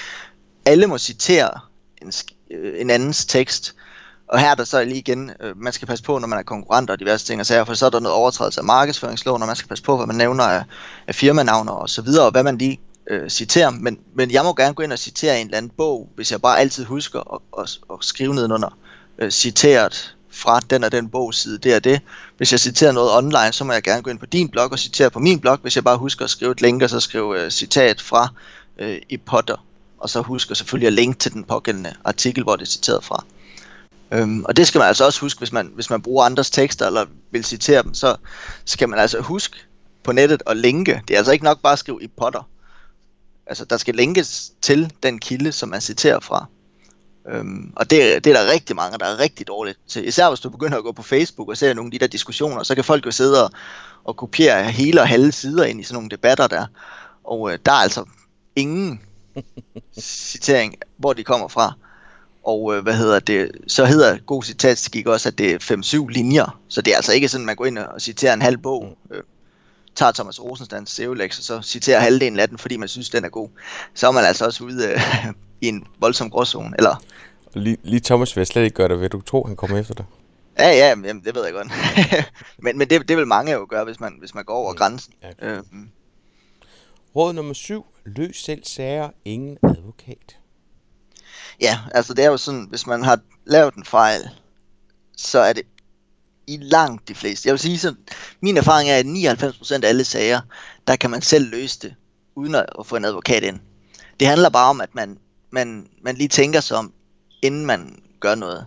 alle 0.64 0.86
må 0.86 0.98
citere 0.98 1.50
en, 2.02 2.12
øh, 2.50 2.80
en 2.80 2.90
andens 2.90 3.26
tekst. 3.26 3.74
Og 4.28 4.40
her 4.40 4.50
er 4.50 4.54
der 4.54 4.64
så 4.64 4.84
lige 4.84 4.98
igen, 4.98 5.30
øh, 5.40 5.56
man 5.56 5.72
skal 5.72 5.88
passe 5.88 6.04
på, 6.04 6.18
når 6.18 6.28
man 6.28 6.38
er 6.38 6.42
konkurrent 6.42 6.90
og 6.90 7.00
diverse 7.00 7.26
ting 7.26 7.40
og 7.40 7.46
sager, 7.46 7.64
for 7.64 7.74
så 7.74 7.86
er 7.86 7.90
der 7.90 8.00
noget 8.00 8.16
overtrædelse 8.16 8.60
af 8.60 8.64
markedsføringsloven, 8.64 9.42
og 9.42 9.46
man 9.46 9.56
skal 9.56 9.68
passe 9.68 9.84
på, 9.84 9.96
hvad 9.96 10.06
man 10.06 10.16
nævner 10.16 10.44
af, 10.44 10.64
af 11.06 11.14
firmanavner 11.14 11.72
og 11.72 11.90
så 11.90 12.02
videre, 12.02 12.24
og 12.24 12.30
hvad 12.30 12.42
man 12.42 12.58
lige 12.58 12.80
øh, 13.10 13.30
citerer. 13.30 13.70
Men, 13.70 13.98
men 14.14 14.30
jeg 14.30 14.44
må 14.44 14.54
gerne 14.54 14.74
gå 14.74 14.82
ind 14.82 14.92
og 14.92 14.98
citere 14.98 15.40
en 15.40 15.46
eller 15.46 15.58
anden 15.58 15.72
bog, 15.76 16.08
hvis 16.14 16.32
jeg 16.32 16.42
bare 16.42 16.58
altid 16.58 16.84
husker 16.84 17.34
at, 17.34 17.62
at, 17.62 17.78
at 17.92 17.96
skrive 18.00 18.34
ned 18.34 18.52
under 18.52 18.78
øh, 19.18 19.30
citeret 19.30 20.16
fra 20.32 20.60
den 20.60 20.84
og 20.84 20.92
den 20.92 21.08
bogside, 21.08 21.58
det 21.58 21.74
er 21.74 21.78
det. 21.78 22.00
Hvis 22.36 22.52
jeg 22.52 22.60
citerer 22.60 22.92
noget 22.92 23.16
online, 23.16 23.52
så 23.52 23.64
må 23.64 23.72
jeg 23.72 23.82
gerne 23.82 24.02
gå 24.02 24.10
ind 24.10 24.18
på 24.18 24.26
din 24.26 24.48
blog 24.48 24.72
og 24.72 24.78
citere 24.78 25.10
på 25.10 25.18
min 25.18 25.40
blog, 25.40 25.58
hvis 25.62 25.76
jeg 25.76 25.84
bare 25.84 25.98
husker 25.98 26.24
at 26.24 26.30
skrive 26.30 26.52
et 26.52 26.60
link, 26.60 26.82
og 26.82 26.90
så 26.90 27.00
skrive 27.00 27.44
uh, 27.44 27.50
citat 27.50 28.00
fra 28.00 28.28
uh, 28.82 28.96
i 29.08 29.16
Potter, 29.16 29.66
og 29.98 30.10
så 30.10 30.20
husker 30.20 30.54
selvfølgelig 30.54 30.86
at 30.86 30.92
linke 30.92 31.18
til 31.18 31.32
den 31.32 31.44
pågældende 31.44 31.94
artikel, 32.04 32.42
hvor 32.42 32.56
det 32.56 32.62
er 32.62 32.70
citeret 32.70 33.04
fra. 33.04 33.24
Um, 34.22 34.44
og 34.44 34.56
det 34.56 34.66
skal 34.66 34.78
man 34.78 34.88
altså 34.88 35.04
også 35.04 35.20
huske, 35.20 35.38
hvis 35.38 35.52
man, 35.52 35.70
hvis 35.74 35.90
man 35.90 36.02
bruger 36.02 36.24
andres 36.24 36.50
tekster, 36.50 36.86
eller 36.86 37.06
vil 37.30 37.44
citere 37.44 37.82
dem, 37.82 37.94
så 37.94 38.16
skal 38.64 38.88
man 38.88 38.98
altså 38.98 39.20
huske 39.20 39.56
på 40.04 40.12
nettet 40.12 40.42
at 40.46 40.56
linke. 40.56 41.02
Det 41.08 41.14
er 41.14 41.18
altså 41.18 41.32
ikke 41.32 41.44
nok 41.44 41.60
bare 41.60 41.72
at 41.72 41.78
skrive 41.78 42.02
i 42.02 42.06
Potter. 42.06 42.48
Altså, 43.46 43.64
der 43.64 43.76
skal 43.76 43.94
linkes 43.94 44.52
til 44.62 44.92
den 45.02 45.18
kilde, 45.18 45.52
som 45.52 45.68
man 45.68 45.80
citerer 45.80 46.20
fra. 46.20 46.46
Øhm, 47.28 47.72
og 47.76 47.90
det, 47.90 48.24
det 48.24 48.36
er 48.36 48.42
der 48.42 48.52
rigtig 48.52 48.76
mange, 48.76 48.98
der 48.98 49.06
er 49.06 49.18
rigtig 49.18 49.46
dårligt 49.46 49.78
til. 49.88 50.08
Især 50.08 50.28
hvis 50.28 50.40
du 50.40 50.50
begynder 50.50 50.78
at 50.78 50.84
gå 50.84 50.92
på 50.92 51.02
Facebook 51.02 51.48
og 51.48 51.56
se 51.56 51.74
nogle 51.74 51.88
af 51.88 51.90
de 51.92 51.98
der 51.98 52.06
diskussioner, 52.06 52.62
så 52.62 52.74
kan 52.74 52.84
folk 52.84 53.06
jo 53.06 53.10
sidde 53.10 53.44
og, 53.44 53.50
og 54.04 54.16
kopiere 54.16 54.64
hele 54.64 55.00
og 55.00 55.08
halve 55.08 55.32
sider 55.32 55.64
ind 55.64 55.80
i 55.80 55.82
sådan 55.82 55.94
nogle 55.94 56.10
debatter 56.10 56.46
der. 56.46 56.66
Og 57.24 57.52
øh, 57.52 57.58
der 57.66 57.72
er 57.72 57.76
altså 57.76 58.04
ingen 58.56 59.00
citering, 60.00 60.74
hvor 60.96 61.12
de 61.12 61.24
kommer 61.24 61.48
fra. 61.48 61.72
Og 62.44 62.76
øh, 62.76 62.82
hvad 62.82 62.94
hedder 62.94 63.20
det, 63.20 63.50
så 63.66 63.84
hedder 63.84 64.18
god 64.18 64.42
citatskik 64.42 65.06
også, 65.06 65.28
at 65.28 65.38
det 65.38 65.52
er 65.52 66.04
5-7 66.04 66.08
linjer. 66.08 66.60
Så 66.68 66.82
det 66.82 66.92
er 66.92 66.96
altså 66.96 67.12
ikke 67.12 67.28
sådan, 67.28 67.44
at 67.44 67.46
man 67.46 67.56
går 67.56 67.66
ind 67.66 67.78
og 67.78 68.00
citerer 68.00 68.34
en 68.34 68.42
halv 68.42 68.58
bog. 68.58 68.96
Mm. 69.10 69.16
Øh, 69.16 69.22
tager 69.94 70.12
Thomas 70.12 70.42
Rosenstands 70.42 70.90
SEO-lektion, 70.90 71.40
og 71.40 71.44
så 71.44 71.68
citerer 71.68 72.00
halvdelen 72.00 72.40
af 72.40 72.48
den, 72.48 72.58
fordi 72.58 72.76
man 72.76 72.88
synes, 72.88 73.10
den 73.10 73.24
er 73.24 73.28
god. 73.28 73.48
Så 73.94 74.08
er 74.08 74.12
man 74.12 74.24
altså 74.24 74.44
også 74.44 74.64
ude 74.64 74.88
øh, 74.88 75.00
i 75.62 75.68
en 75.68 75.86
voldsom 75.98 76.30
gråzone. 76.30 76.74
Eller... 76.78 77.02
Lige, 77.54 77.76
lige 77.82 78.00
Thomas 78.00 78.36
vil 78.36 78.40
jeg 78.40 78.46
slet 78.46 78.62
ikke 78.62 78.74
gøre 78.74 78.88
det 78.88 79.00
ved. 79.00 79.08
Du 79.08 79.20
tro, 79.20 79.46
han 79.46 79.56
kommer 79.56 79.78
efter 79.78 79.94
dig? 79.94 80.04
Ja, 80.58 80.68
ja, 80.68 80.88
jamen, 80.88 81.24
det 81.24 81.34
ved 81.34 81.44
jeg 81.44 81.52
godt. 81.52 81.68
men 82.64 82.78
men 82.78 82.90
det, 82.90 83.08
det 83.08 83.16
vil 83.16 83.26
mange 83.26 83.52
jo 83.52 83.66
gøre, 83.70 83.84
hvis 83.84 84.00
man, 84.00 84.16
hvis 84.18 84.34
man 84.34 84.44
går 84.44 84.54
over 84.54 84.72
mm. 84.72 84.78
grænsen. 84.78 85.14
Ja. 85.22 85.48
Øhm. 85.48 85.88
Råd 87.16 87.32
nummer 87.32 87.54
syv. 87.54 87.86
Løs 88.04 88.36
selv 88.44 88.64
sager, 88.64 89.10
ingen 89.24 89.58
advokat. 89.62 90.36
Ja, 91.60 91.78
altså 91.94 92.14
det 92.14 92.24
er 92.24 92.30
jo 92.30 92.36
sådan, 92.36 92.66
hvis 92.68 92.86
man 92.86 93.04
har 93.04 93.20
lavet 93.44 93.74
en 93.74 93.84
fejl, 93.84 94.28
så 95.16 95.38
er 95.38 95.52
det 95.52 95.62
i 96.46 96.58
langt 96.60 97.08
de 97.08 97.14
fleste. 97.14 97.46
Jeg 97.46 97.52
vil 97.52 97.60
sige 97.60 97.78
sådan, 97.78 97.98
min 98.40 98.56
erfaring 98.56 98.90
er, 98.90 98.96
at 98.96 99.06
99% 99.42 99.84
af 99.84 99.88
alle 99.88 100.04
sager, 100.04 100.40
der 100.86 100.96
kan 100.96 101.10
man 101.10 101.22
selv 101.22 101.50
løse 101.50 101.78
det, 101.82 101.94
uden 102.34 102.54
at 102.54 102.66
få 102.84 102.96
en 102.96 103.04
advokat 103.04 103.42
ind. 103.42 103.60
Det 104.20 104.28
handler 104.28 104.48
bare 104.48 104.70
om, 104.70 104.80
at 104.80 104.94
man, 104.94 105.18
man, 105.52 105.86
man 106.02 106.16
lige 106.16 106.28
tænker 106.28 106.60
sig 106.60 106.76
om, 106.76 106.92
inden 107.42 107.66
man 107.66 108.02
gør 108.20 108.34
noget. 108.34 108.66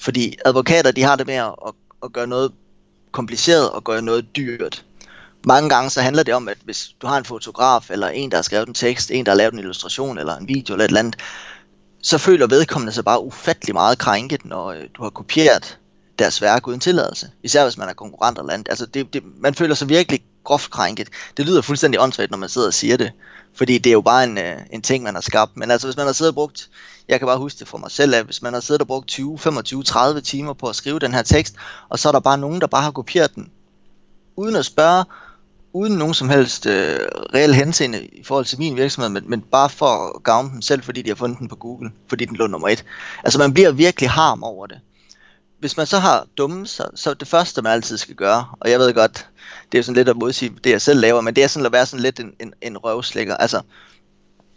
Fordi 0.00 0.36
advokater, 0.44 0.90
de 0.92 1.02
har 1.02 1.16
det 1.16 1.26
med 1.26 1.34
at, 1.34 1.54
at, 2.04 2.12
gøre 2.12 2.26
noget 2.26 2.52
kompliceret 3.12 3.70
og 3.70 3.84
gøre 3.84 4.02
noget 4.02 4.36
dyrt. 4.36 4.84
Mange 5.46 5.68
gange 5.68 5.90
så 5.90 6.00
handler 6.00 6.22
det 6.22 6.34
om, 6.34 6.48
at 6.48 6.58
hvis 6.64 6.94
du 7.02 7.06
har 7.06 7.18
en 7.18 7.24
fotograf, 7.24 7.90
eller 7.90 8.08
en, 8.08 8.30
der 8.30 8.36
har 8.36 8.42
skrevet 8.42 8.68
en 8.68 8.74
tekst, 8.74 9.10
en, 9.10 9.26
der 9.26 9.32
har 9.32 9.36
lavet 9.36 9.52
en 9.52 9.58
illustration, 9.58 10.18
eller 10.18 10.36
en 10.36 10.48
video, 10.48 10.74
eller 10.74 10.84
et 10.84 10.88
eller 10.88 11.00
andet, 11.00 11.16
så 12.02 12.18
føler 12.18 12.46
vedkommende 12.46 12.92
sig 12.92 13.04
bare 13.04 13.24
ufattelig 13.24 13.74
meget 13.74 13.98
krænket, 13.98 14.44
når 14.44 14.66
øh, 14.66 14.82
du 14.96 15.02
har 15.02 15.10
kopieret 15.10 15.78
deres 16.18 16.42
værk 16.42 16.66
uden 16.68 16.80
tilladelse. 16.80 17.30
Især 17.42 17.62
hvis 17.64 17.78
man 17.78 17.88
er 17.88 17.92
konkurrent 17.92 18.38
eller 18.38 18.52
andet. 18.52 18.68
Altså 18.68 18.86
det, 18.86 19.14
det, 19.14 19.22
man 19.40 19.54
føler 19.54 19.74
sig 19.74 19.88
virkelig 19.88 20.24
groft 20.44 20.70
krænket. 20.70 21.08
Det 21.36 21.46
lyder 21.46 21.62
fuldstændig 21.62 22.00
åndssvagt, 22.00 22.30
når 22.30 22.38
man 22.38 22.48
sidder 22.48 22.66
og 22.66 22.74
siger 22.74 22.96
det. 22.96 23.12
Fordi 23.54 23.78
det 23.78 23.90
er 23.90 23.94
jo 23.94 24.00
bare 24.00 24.24
en, 24.24 24.38
øh, 24.38 24.56
en 24.70 24.82
ting, 24.82 25.04
man 25.04 25.14
har 25.14 25.20
skabt. 25.20 25.56
Men 25.56 25.70
altså 25.70 25.86
hvis 25.86 25.96
man 25.96 26.06
har 26.06 26.12
siddet 26.12 26.30
og 26.30 26.34
brugt, 26.34 26.70
jeg 27.08 27.18
kan 27.18 27.26
bare 27.26 27.38
huske 27.38 27.58
det 27.58 27.68
for 27.68 27.78
mig 27.78 27.90
selv, 27.90 28.14
at 28.14 28.24
hvis 28.24 28.42
man 28.42 28.52
har 28.52 28.60
siddet 28.60 28.80
og 28.80 28.86
brugt 28.86 29.08
20, 29.08 29.38
25, 29.38 29.82
30 29.82 30.20
timer 30.20 30.52
på 30.52 30.66
at 30.66 30.76
skrive 30.76 30.98
den 30.98 31.14
her 31.14 31.22
tekst, 31.22 31.54
og 31.88 31.98
så 31.98 32.08
er 32.08 32.12
der 32.12 32.20
bare 32.20 32.38
nogen, 32.38 32.60
der 32.60 32.66
bare 32.66 32.82
har 32.82 32.90
kopieret 32.90 33.34
den, 33.34 33.50
uden 34.36 34.56
at 34.56 34.64
spørge, 34.64 35.04
uden 35.72 35.92
nogen 35.92 36.14
som 36.14 36.28
helst 36.28 36.66
øh, 36.66 36.98
reel 37.34 37.54
henseende 37.54 38.04
i 38.04 38.24
forhold 38.24 38.44
til 38.44 38.58
min 38.58 38.76
virksomhed, 38.76 39.10
men, 39.10 39.24
men 39.26 39.40
bare 39.40 39.70
for 39.70 39.86
at 39.86 40.22
gavne 40.22 40.50
dem 40.50 40.62
selv, 40.62 40.82
fordi 40.82 41.02
de 41.02 41.10
har 41.10 41.14
fundet 41.14 41.38
den 41.38 41.48
på 41.48 41.56
Google, 41.56 41.90
fordi 42.08 42.24
den 42.24 42.36
lå 42.36 42.46
nummer 42.46 42.68
et. 42.68 42.84
Altså 43.24 43.38
man 43.38 43.54
bliver 43.54 43.72
virkelig 43.72 44.10
harm 44.10 44.42
over 44.42 44.66
det 44.66 44.78
hvis 45.64 45.76
man 45.76 45.86
så 45.86 45.98
har 45.98 46.26
dumme 46.38 46.66
sig, 46.66 46.86
så 46.94 47.14
det 47.14 47.28
første, 47.28 47.62
man 47.62 47.72
altid 47.72 47.96
skal 47.96 48.14
gøre, 48.14 48.46
og 48.60 48.70
jeg 48.70 48.78
ved 48.78 48.94
godt, 48.94 49.28
det 49.72 49.78
er 49.78 49.82
sådan 49.82 49.96
lidt 49.96 50.08
at 50.08 50.16
modsige 50.16 50.52
det, 50.64 50.70
jeg 50.70 50.82
selv 50.82 51.00
laver, 51.00 51.20
men 51.20 51.36
det 51.36 51.44
er 51.44 51.48
sådan 51.48 51.66
at 51.66 51.72
være 51.72 51.86
sådan 51.86 52.02
lidt 52.02 52.20
en, 52.20 52.32
en, 52.40 52.54
en 52.62 52.78
røvslækker. 52.78 53.36
Altså, 53.36 53.60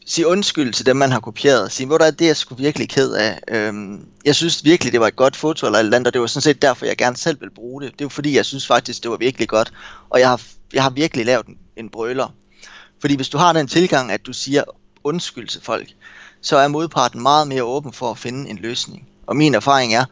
sige 0.06 0.28
undskyld 0.28 0.74
til 0.74 0.86
dem, 0.86 0.96
man 0.96 1.12
har 1.12 1.20
kopieret. 1.20 1.72
Sige, 1.72 1.88
hvor 1.88 1.98
der 1.98 2.06
er 2.06 2.12
det, 2.12 2.26
jeg 2.26 2.38
skulle 2.38 2.64
virkelig 2.64 2.90
ked 2.90 3.12
af. 3.14 3.40
Øhm, 3.48 4.06
jeg 4.26 4.36
synes 4.36 4.64
virkelig, 4.64 4.94
det 4.94 5.00
var 5.00 5.08
et 5.08 5.16
godt 5.16 5.36
foto 5.36 5.66
eller 5.66 5.80
et 5.80 5.94
andet, 5.94 6.08
og 6.08 6.14
det 6.14 6.22
var 6.22 6.28
sådan 6.28 6.42
set 6.42 6.62
derfor, 6.62 6.86
jeg 6.86 6.98
gerne 6.98 7.18
selv 7.18 7.40
ville 7.40 7.54
bruge 7.56 7.82
det. 7.82 7.92
Det 8.00 8.06
var 8.06 8.10
fordi, 8.10 8.36
jeg 8.36 8.46
synes 8.46 8.68
faktisk, 8.68 9.04
det 9.04 9.12
var 9.12 9.18
virkelig 9.18 9.48
godt. 9.48 9.74
Og 10.10 10.20
jeg 10.20 10.30
har, 10.30 10.42
jeg 10.74 10.84
har 10.84 10.90
virkelig 10.90 11.26
lavet 11.26 11.48
en, 11.48 11.58
en 11.78 11.90
brøler. 11.90 12.34
Fordi 13.02 13.16
hvis 13.16 13.30
du 13.30 13.38
har 13.38 13.54
den 13.54 13.68
tilgang, 13.68 14.12
at 14.12 14.26
du 14.26 14.34
siger 14.34 14.64
undskyld 15.04 15.48
til 15.48 15.62
folk, 15.64 15.88
så 16.42 16.58
er 16.58 16.68
modparten 16.68 17.22
meget 17.22 17.48
mere 17.48 17.64
åben 17.64 17.94
for 17.94 18.12
at 18.12 18.18
finde 18.18 18.50
en 18.50 18.58
løsning. 18.58 19.08
Og 19.28 19.36
min 19.36 19.56
erfaring 19.56 19.94
er, 19.94 20.06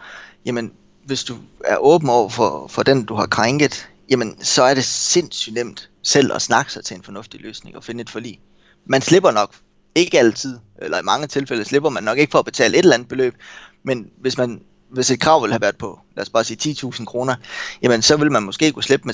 jamen, 0.46 0.72
hvis 1.06 1.24
du 1.24 1.36
er 1.66 1.78
åben 1.78 2.10
over 2.10 2.30
for, 2.30 2.68
for 2.68 2.84
den, 2.84 3.06
du 3.06 3.16
har 3.16 3.26
krænket, 3.26 3.90
jamen, 4.10 4.44
så 4.44 4.64
er 4.64 4.74
det 4.74 4.84
sindssygt 4.86 5.54
nemt 5.54 5.90
selv 6.04 6.34
at 6.34 6.42
snakke 6.42 6.72
sig 6.72 6.84
til 6.84 6.98
en 6.98 7.04
fornuftig 7.04 7.42
løsning 7.42 7.76
og 7.76 7.84
finde 7.84 8.02
et 8.02 8.10
forlig. 8.10 8.40
Man 8.86 9.02
slipper 9.02 9.32
nok, 9.32 9.56
ikke 9.96 10.20
altid, 10.20 10.60
eller 10.82 11.00
i 11.00 11.04
mange 11.04 11.28
tilfælde 11.28 11.66
slipper 11.66 11.90
man 11.90 12.04
nok 12.04 12.18
ikke 12.18 12.32
for 12.32 12.40
at 12.40 12.46
betale 12.46 12.74
et 12.74 12.80
eller 12.80 12.94
andet 12.94 13.08
beløb, 13.08 13.36
men 13.84 14.08
hvis 14.22 14.38
man 14.38 14.62
hvis 14.90 15.12
et 15.12 15.20
krav 15.20 15.42
ville 15.42 15.54
have 15.54 15.62
været 15.62 15.78
på, 15.78 16.00
lad 16.16 16.22
os 16.22 16.30
bare 16.30 16.44
sige 16.44 16.76
10.000 16.88 17.06
kroner, 17.06 17.36
jamen 17.82 18.02
så 18.02 18.18
vil 18.18 18.32
man 18.32 18.44
måske 18.44 18.72
kunne 18.72 18.84
slippe 18.84 19.06
med 19.06 19.14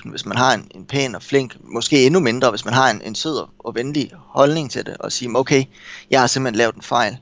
3.000, 0.00 0.10
hvis 0.10 0.26
man 0.26 0.36
har 0.36 0.54
en, 0.54 0.70
en 0.74 0.86
pæn 0.86 1.14
og 1.14 1.22
flink, 1.22 1.56
måske 1.62 2.06
endnu 2.06 2.20
mindre, 2.20 2.50
hvis 2.50 2.64
man 2.64 2.74
har 2.74 2.90
en, 2.90 3.02
en 3.02 3.14
sød 3.14 3.46
og 3.58 3.74
venlig 3.74 4.12
holdning 4.16 4.70
til 4.70 4.86
det, 4.86 4.96
og 4.96 5.12
sige, 5.12 5.36
okay, 5.36 5.64
jeg 6.10 6.20
har 6.20 6.26
simpelthen 6.26 6.58
lavet 6.58 6.74
en 6.74 6.82
fejl. 6.82 7.18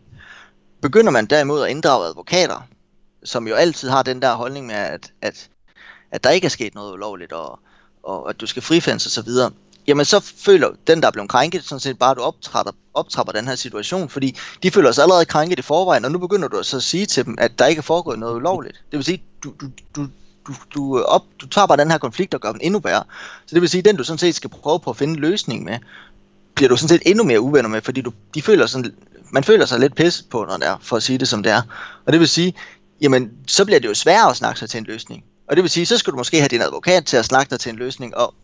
Begynder 0.82 1.10
man 1.10 1.26
derimod 1.26 1.62
at 1.62 1.70
inddrage 1.70 2.06
advokater, 2.06 2.68
som 3.24 3.48
jo 3.48 3.54
altid 3.54 3.88
har 3.88 4.02
den 4.02 4.22
der 4.22 4.34
holdning 4.34 4.66
med, 4.66 4.74
at, 4.74 5.12
at, 5.22 5.48
at 6.11 6.24
der 6.24 6.30
ikke 6.30 6.44
er 6.44 6.48
sket 6.48 6.74
noget 6.74 6.92
ulovligt, 6.92 7.32
og, 7.32 7.59
og 8.02 8.30
at 8.30 8.40
du 8.40 8.46
skal 8.46 8.62
frifindes 8.62 9.06
og 9.06 9.12
så 9.12 9.22
videre, 9.22 9.50
jamen 9.86 10.04
så 10.04 10.20
føler 10.20 10.68
den, 10.86 11.00
der 11.00 11.06
er 11.06 11.11
blevet 11.12 11.30
krænket, 11.30 11.64
sådan 11.64 11.80
set 11.80 11.98
bare, 11.98 12.11
at 12.11 12.16
du 12.16 12.22
optrapper, 12.22 12.72
optrapper 12.94 13.32
den 13.32 13.48
her 13.48 13.54
situation, 13.54 14.09
fordi 14.09 14.36
de 14.62 14.70
føler 14.70 14.92
sig 14.92 15.02
allerede 15.02 15.24
krænket 15.24 15.59
i 15.59 15.62
forvejen, 15.62 16.04
og 16.04 16.12
nu 16.12 16.18
begynder 16.18 16.48
du 16.48 16.62
så 16.62 16.76
at 16.76 16.82
sige 16.82 17.06
til 17.06 17.24
dem, 17.24 17.34
at 17.38 17.59
der 17.59 17.66
ikke 17.66 17.78
er 17.78 17.82
foregået 17.82 18.18
noget 18.18 18.34
ulovligt. 18.34 18.84
Det 18.90 18.96
vil 18.96 19.04
sige, 19.04 19.22
du, 19.44 19.52
du, 19.61 19.66
du, 19.96 20.06
du, 20.46 20.54
du, 20.74 21.02
op, 21.02 21.22
du 21.40 21.46
tager 21.46 21.66
bare 21.66 21.76
den 21.76 21.90
her 21.90 21.98
konflikt 21.98 22.34
og 22.34 22.40
gør 22.40 22.52
den 22.52 22.61
endnu 22.61 22.80
værre. 22.80 23.04
Så 23.46 23.54
det 23.54 23.61
vil 23.61 23.68
sige, 23.68 23.78
at 23.78 23.84
den 23.84 23.96
du 23.96 24.04
sådan 24.04 24.18
set 24.18 24.34
skal 24.34 24.50
prøve 24.50 24.80
på 24.80 24.90
at 24.90 24.96
finde 24.96 25.14
en 25.14 25.20
løsning 25.20 25.64
med, 25.64 25.78
bliver 26.54 26.68
du 26.68 26.76
sådan 26.76 26.88
set 26.88 27.02
endnu 27.06 27.24
mere 27.24 27.40
uvenner 27.40 27.68
med, 27.68 27.82
fordi 27.82 28.00
du, 28.00 28.12
de 28.34 28.42
føler 28.42 28.66
sådan, 28.66 28.94
man 29.30 29.44
føler 29.44 29.66
sig 29.66 29.80
lidt 29.80 29.94
pisset 29.94 30.26
på, 30.30 30.44
når 30.44 30.56
det 30.56 30.66
er, 30.66 30.76
for 30.80 30.96
at 30.96 31.02
sige 31.02 31.18
det 31.18 31.28
som 31.28 31.42
det 31.42 31.52
er. 31.52 31.62
Og 32.06 32.12
det 32.12 32.20
vil 32.20 32.28
sige, 32.28 32.54
jamen, 33.00 33.30
så 33.46 33.64
bliver 33.64 33.80
det 33.80 33.88
jo 33.88 33.94
sværere 33.94 34.30
at 34.30 34.36
snakke 34.36 34.59
sig 34.59 34.70
til 34.70 34.78
en 34.78 34.84
løsning. 34.84 35.24
Og 35.49 35.57
det 35.57 35.62
vil 35.62 35.70
sige, 35.70 35.86
så 35.86 35.99
skal 35.99 36.12
du 36.12 36.16
måske 36.16 36.38
have 36.38 36.49
din 36.49 36.62
advokat 36.62 37.07
til 37.07 37.16
at 37.16 37.24
snakke 37.24 37.51
dig 37.51 37.61
til 37.61 37.70
en 37.70 37.76
løsning, 37.76 38.16
og 38.16 38.34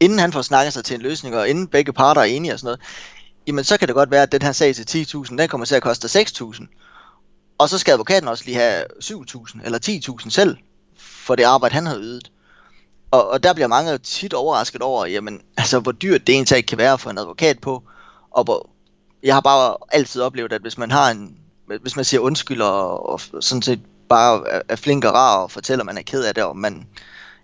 inden 0.00 0.18
han 0.18 0.32
får 0.32 0.42
snakket 0.42 0.72
sig 0.72 0.84
til 0.84 0.94
en 0.94 1.02
løsning, 1.02 1.36
og 1.36 1.48
inden 1.48 1.66
begge 1.66 1.92
parter 1.92 2.20
er 2.20 2.24
enige 2.24 2.52
og 2.52 2.58
sådan 2.58 2.66
noget, 2.66 2.80
jamen 3.46 3.64
så 3.64 3.78
kan 3.78 3.88
det 3.88 3.94
godt 3.94 4.10
være, 4.10 4.22
at 4.22 4.32
den 4.32 4.42
her 4.42 4.52
sag 4.52 4.74
til 4.74 5.06
10.000, 5.14 5.36
den 5.36 5.48
kommer 5.48 5.64
til 5.64 5.74
at 5.74 5.82
koste 5.82 6.20
6.000. 6.20 6.66
Og 7.58 7.68
så 7.68 7.78
skal 7.78 7.92
advokaten 7.92 8.28
også 8.28 8.44
lige 8.44 8.56
have 8.56 8.84
7.000 9.04 9.64
eller 9.64 9.78
10.000 10.22 10.30
selv, 10.30 10.56
for 10.98 11.34
det 11.34 11.44
arbejde, 11.44 11.74
han 11.74 11.86
har 11.86 11.96
ydet. 11.96 12.30
Og, 13.10 13.28
og 13.28 13.42
der 13.42 13.52
bliver 13.52 13.66
mange 13.66 13.98
tit 13.98 14.34
overrasket 14.34 14.82
over, 14.82 15.06
jamen, 15.06 15.40
altså, 15.56 15.80
hvor 15.80 15.92
dyrt 15.92 16.26
det 16.26 16.32
egentlig 16.32 16.66
kan 16.66 16.78
være 16.78 16.98
for 16.98 17.10
en 17.10 17.18
advokat 17.18 17.58
på, 17.58 17.82
og 18.30 18.44
hvor, 18.44 18.70
jeg 19.22 19.34
har 19.34 19.40
bare 19.40 19.76
altid 19.92 20.22
oplevet, 20.22 20.52
at 20.52 20.60
hvis 20.60 20.78
man 20.78 20.90
har 20.90 21.10
en, 21.10 21.36
hvis 21.82 21.96
man 21.96 22.04
siger 22.04 22.20
undskyld 22.20 22.60
og, 22.60 23.08
og 23.08 23.20
sådan 23.40 23.62
set 23.62 23.80
bare 24.08 24.50
er, 24.50 24.60
er 24.68 24.76
flink 24.76 25.04
og 25.04 25.14
rar 25.14 25.36
og 25.36 25.50
fortæller, 25.50 25.82
at 25.82 25.86
man 25.86 25.98
er 25.98 26.02
ked 26.02 26.24
af 26.24 26.34
det, 26.34 26.44
og 26.44 26.56
man, 26.56 26.86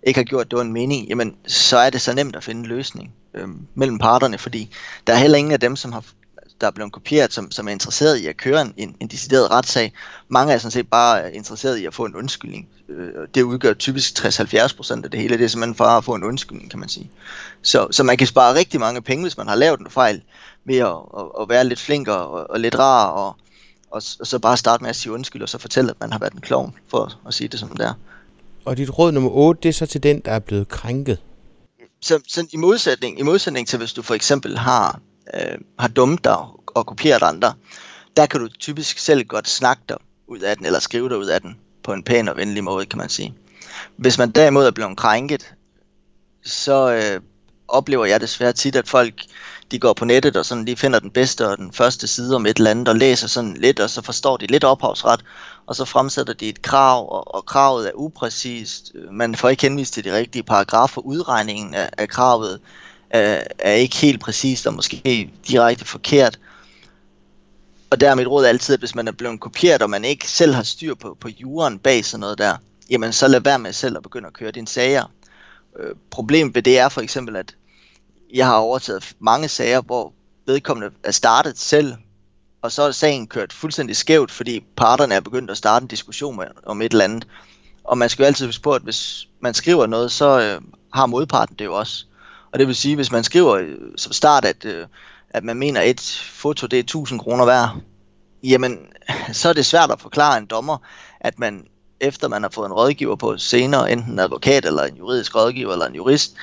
ikke 0.05 0.19
har 0.19 0.25
gjort, 0.25 0.51
det 0.51 0.61
en 0.61 0.73
mening, 0.73 1.07
jamen 1.07 1.35
så 1.47 1.77
er 1.77 1.89
det 1.89 2.01
så 2.01 2.13
nemt 2.13 2.35
at 2.35 2.43
finde 2.43 2.59
en 2.59 2.65
løsning 2.65 3.13
øh, 3.33 3.47
mellem 3.75 3.97
parterne, 3.97 4.37
fordi 4.37 4.75
der 5.07 5.13
er 5.13 5.17
heller 5.17 5.37
ingen 5.37 5.51
af 5.51 5.59
dem, 5.59 5.75
som 5.75 5.91
har 5.91 6.03
der 6.61 6.67
er 6.67 6.71
blevet 6.71 6.91
kopieret, 6.91 7.33
som, 7.33 7.51
som 7.51 7.67
er 7.67 7.71
interesseret 7.71 8.17
i 8.17 8.27
at 8.27 8.37
køre 8.37 8.61
en, 8.77 8.95
en, 8.99 9.07
decideret 9.07 9.51
retssag. 9.51 9.93
Mange 10.27 10.53
er 10.53 10.57
sådan 10.57 10.71
set 10.71 10.87
bare 10.87 11.33
interesseret 11.33 11.77
i 11.77 11.85
at 11.85 11.93
få 11.93 12.05
en 12.05 12.15
undskyldning. 12.15 12.67
Øh, 12.89 13.09
det 13.35 13.41
udgør 13.41 13.73
typisk 13.73 14.25
60-70% 14.25 15.03
af 15.03 15.11
det 15.11 15.19
hele. 15.19 15.37
Det 15.37 15.43
er 15.43 15.47
simpelthen 15.47 15.75
for 15.75 15.83
at 15.83 16.03
få 16.03 16.15
en 16.15 16.23
undskyldning, 16.23 16.71
kan 16.71 16.79
man 16.79 16.89
sige. 16.89 17.11
Så, 17.61 17.87
så 17.91 18.03
man 18.03 18.17
kan 18.17 18.27
spare 18.27 18.55
rigtig 18.55 18.79
mange 18.79 19.01
penge, 19.01 19.23
hvis 19.23 19.37
man 19.37 19.47
har 19.47 19.55
lavet 19.55 19.79
en 19.79 19.89
fejl, 19.89 20.21
ved 20.65 20.77
at, 20.77 20.95
at, 21.17 21.25
at 21.41 21.49
være 21.49 21.63
lidt 21.63 21.79
flink 21.79 22.07
og, 22.07 22.49
og 22.49 22.59
lidt 22.59 22.79
rar, 22.79 23.07
og, 23.07 23.35
og, 23.91 24.01
og 24.19 24.27
så 24.27 24.39
bare 24.39 24.57
starte 24.57 24.83
med 24.83 24.89
at 24.89 24.95
sige 24.95 25.13
undskyld, 25.13 25.41
og 25.41 25.49
så 25.49 25.57
fortælle, 25.57 25.91
at 25.91 25.99
man 25.99 26.11
har 26.11 26.19
været 26.19 26.33
en 26.33 26.41
klovn, 26.41 26.75
for 26.87 27.19
at 27.27 27.33
sige 27.33 27.47
det 27.47 27.59
som 27.59 27.69
det 27.69 27.85
er. 27.85 27.93
Og 28.65 28.77
dit 28.77 28.99
råd 28.99 29.11
nummer 29.11 29.29
8, 29.29 29.59
det 29.63 29.69
er 29.69 29.73
så 29.73 29.85
til 29.85 30.03
den, 30.03 30.19
der 30.19 30.31
er 30.31 30.39
blevet 30.39 30.67
krænket. 30.67 31.19
Så, 32.01 32.19
så 32.27 32.47
i, 32.51 32.57
modsætning, 32.57 33.19
i 33.19 33.23
modsætning 33.23 33.67
til, 33.67 33.77
hvis 33.77 33.93
du 33.93 34.01
for 34.01 34.13
eksempel 34.13 34.57
har, 34.57 34.99
øh, 35.33 35.57
har 35.79 35.87
dummet 35.87 36.23
dig 36.23 36.37
og 36.67 36.85
kopieret 36.85 37.23
andre, 37.23 37.53
der 38.17 38.25
kan 38.25 38.39
du 38.39 38.47
typisk 38.47 38.99
selv 38.99 39.23
godt 39.23 39.49
snakke 39.49 39.83
dig 39.89 39.97
ud 40.27 40.39
af 40.39 40.57
den, 40.57 40.65
eller 40.65 40.79
skrive 40.79 41.09
dig 41.09 41.17
ud 41.17 41.25
af 41.25 41.41
den, 41.41 41.57
på 41.83 41.93
en 41.93 42.03
pæn 42.03 42.27
og 42.27 42.37
venlig 42.37 42.63
måde, 42.63 42.85
kan 42.85 42.97
man 42.97 43.09
sige. 43.09 43.33
Hvis 43.97 44.17
man 44.17 44.31
derimod 44.31 44.65
er 44.65 44.71
blevet 44.71 44.97
krænket, 44.97 45.55
så 46.43 46.93
øh, 46.93 47.21
oplever 47.67 48.05
jeg 48.05 48.21
desværre 48.21 48.53
tit, 48.53 48.75
at 48.75 48.87
folk 48.87 49.13
de 49.71 49.79
går 49.79 49.93
på 49.93 50.05
nettet 50.05 50.37
og 50.37 50.45
sådan 50.45 50.65
lige 50.65 50.77
finder 50.77 50.99
den 50.99 51.11
bedste 51.11 51.47
og 51.47 51.57
den 51.57 51.73
første 51.73 52.07
side 52.07 52.35
om 52.35 52.45
et 52.45 52.57
eller 52.57 52.71
andet 52.71 52.87
og 52.87 52.95
læser 52.95 53.27
sådan 53.27 53.53
lidt, 53.53 53.79
og 53.79 53.89
så 53.89 54.01
forstår 54.01 54.37
de 54.37 54.47
lidt 54.47 54.63
ophavsret, 54.63 55.23
og 55.65 55.75
så 55.75 55.85
fremsætter 55.85 56.33
de 56.33 56.49
et 56.49 56.61
krav, 56.61 57.11
og, 57.11 57.35
og 57.35 57.45
kravet 57.45 57.87
er 57.87 57.91
upræcist. 57.95 58.91
Man 59.11 59.35
får 59.35 59.49
ikke 59.49 59.63
henvist 59.63 59.93
til 59.93 60.03
de 60.03 60.17
rigtige 60.17 60.43
paragrafer. 60.43 61.01
Udregningen 61.01 61.73
af, 61.73 61.89
af 61.97 62.09
kravet 62.09 62.59
er, 63.09 63.43
er 63.59 63.73
ikke 63.73 63.95
helt 63.95 64.21
præcist 64.21 64.67
og 64.67 64.73
måske 64.73 65.31
direkte 65.47 65.85
forkert. 65.85 66.39
Og 67.89 67.99
der 67.99 68.09
er 68.09 68.15
mit 68.15 68.27
råd 68.27 68.45
altid, 68.45 68.73
at 68.73 68.79
hvis 68.79 68.95
man 68.95 69.07
er 69.07 69.11
blevet 69.11 69.39
kopieret, 69.39 69.81
og 69.81 69.89
man 69.89 70.05
ikke 70.05 70.29
selv 70.29 70.53
har 70.53 70.63
styr 70.63 70.95
på, 70.95 71.17
på 71.19 71.27
juren 71.27 71.79
bag 71.79 72.05
sådan 72.05 72.19
noget 72.19 72.37
der, 72.37 72.57
jamen 72.89 73.13
så 73.13 73.27
lad 73.27 73.39
være 73.39 73.59
med 73.59 73.73
selv 73.73 73.97
at 73.97 74.03
begynde 74.03 74.27
at 74.27 74.33
køre 74.33 74.51
dine 74.51 74.67
sager. 74.67 75.05
Øh, 75.79 75.95
problemet 76.11 76.55
ved 76.55 76.61
det 76.61 76.79
er 76.79 76.89
for 76.89 77.01
eksempel, 77.01 77.35
at 77.35 77.55
jeg 78.33 78.45
har 78.45 78.55
overtaget 78.55 79.13
mange 79.19 79.47
sager, 79.47 79.81
hvor 79.81 80.13
vedkommende 80.47 80.95
er 81.03 81.11
startet 81.11 81.59
selv, 81.59 81.93
og 82.61 82.71
så 82.71 82.81
er 82.81 82.91
sagen 82.91 83.27
kørt 83.27 83.53
fuldstændig 83.53 83.95
skævt, 83.95 84.31
fordi 84.31 84.65
parterne 84.77 85.15
er 85.15 85.19
begyndt 85.19 85.51
at 85.51 85.57
starte 85.57 85.83
en 85.83 85.87
diskussion 85.87 86.41
om 86.65 86.81
et 86.81 86.91
eller 86.91 87.03
andet. 87.03 87.27
Og 87.83 87.97
man 87.97 88.09
skal 88.09 88.23
jo 88.23 88.27
altid 88.27 88.45
huske 88.45 88.63
på, 88.63 88.73
at 88.73 88.81
hvis 88.81 89.27
man 89.39 89.53
skriver 89.53 89.85
noget, 89.85 90.11
så 90.11 90.41
øh, 90.41 90.61
har 90.93 91.05
modparten 91.05 91.55
det 91.59 91.65
jo 91.65 91.73
også. 91.73 92.05
Og 92.51 92.59
det 92.59 92.67
vil 92.67 92.75
sige, 92.75 92.95
hvis 92.95 93.11
man 93.11 93.23
skriver 93.23 93.55
øh, 93.55 93.77
som 93.97 94.11
start, 94.11 94.45
at, 94.45 94.65
øh, 94.65 94.87
at 95.29 95.43
man 95.43 95.57
mener, 95.57 95.81
at 95.81 95.89
et 95.89 96.21
foto 96.31 96.67
det 96.67 96.79
er 96.79 96.83
1000 96.83 97.19
kroner 97.19 97.45
værd, 97.45 97.69
jamen, 98.43 98.79
så 99.33 99.49
er 99.49 99.53
det 99.53 99.65
svært 99.65 99.91
at 99.91 100.01
forklare 100.01 100.37
en 100.37 100.45
dommer, 100.45 100.77
at 101.19 101.39
man 101.39 101.67
efter 102.05 102.27
man 102.27 102.41
har 102.41 102.49
fået 102.49 102.65
en 102.65 102.73
rådgiver 102.73 103.15
på 103.15 103.37
senere, 103.37 103.91
enten 103.91 104.13
en 104.13 104.19
advokat 104.19 104.65
eller 104.65 104.83
en 104.83 104.95
juridisk 104.95 105.35
rådgiver 105.35 105.73
eller 105.73 105.85
en 105.85 105.95
jurist, 105.95 106.35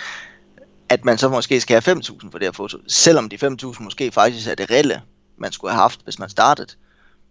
at 0.89 1.05
man 1.05 1.19
så 1.19 1.29
måske 1.29 1.61
skal 1.61 1.83
have 1.83 1.97
5.000 1.97 2.31
for 2.31 2.39
det 2.39 2.47
her 2.47 2.53
foto, 2.53 2.79
selvom 2.89 3.29
de 3.29 3.47
5.000 3.47 3.83
måske 3.83 4.11
faktisk 4.11 4.49
er 4.49 4.55
det 4.55 4.71
reelle, 4.71 5.03
man 5.39 5.53
skulle 5.53 5.73
have 5.73 5.81
haft, 5.81 6.01
hvis 6.05 6.19
man 6.19 6.29
startede. 6.29 6.69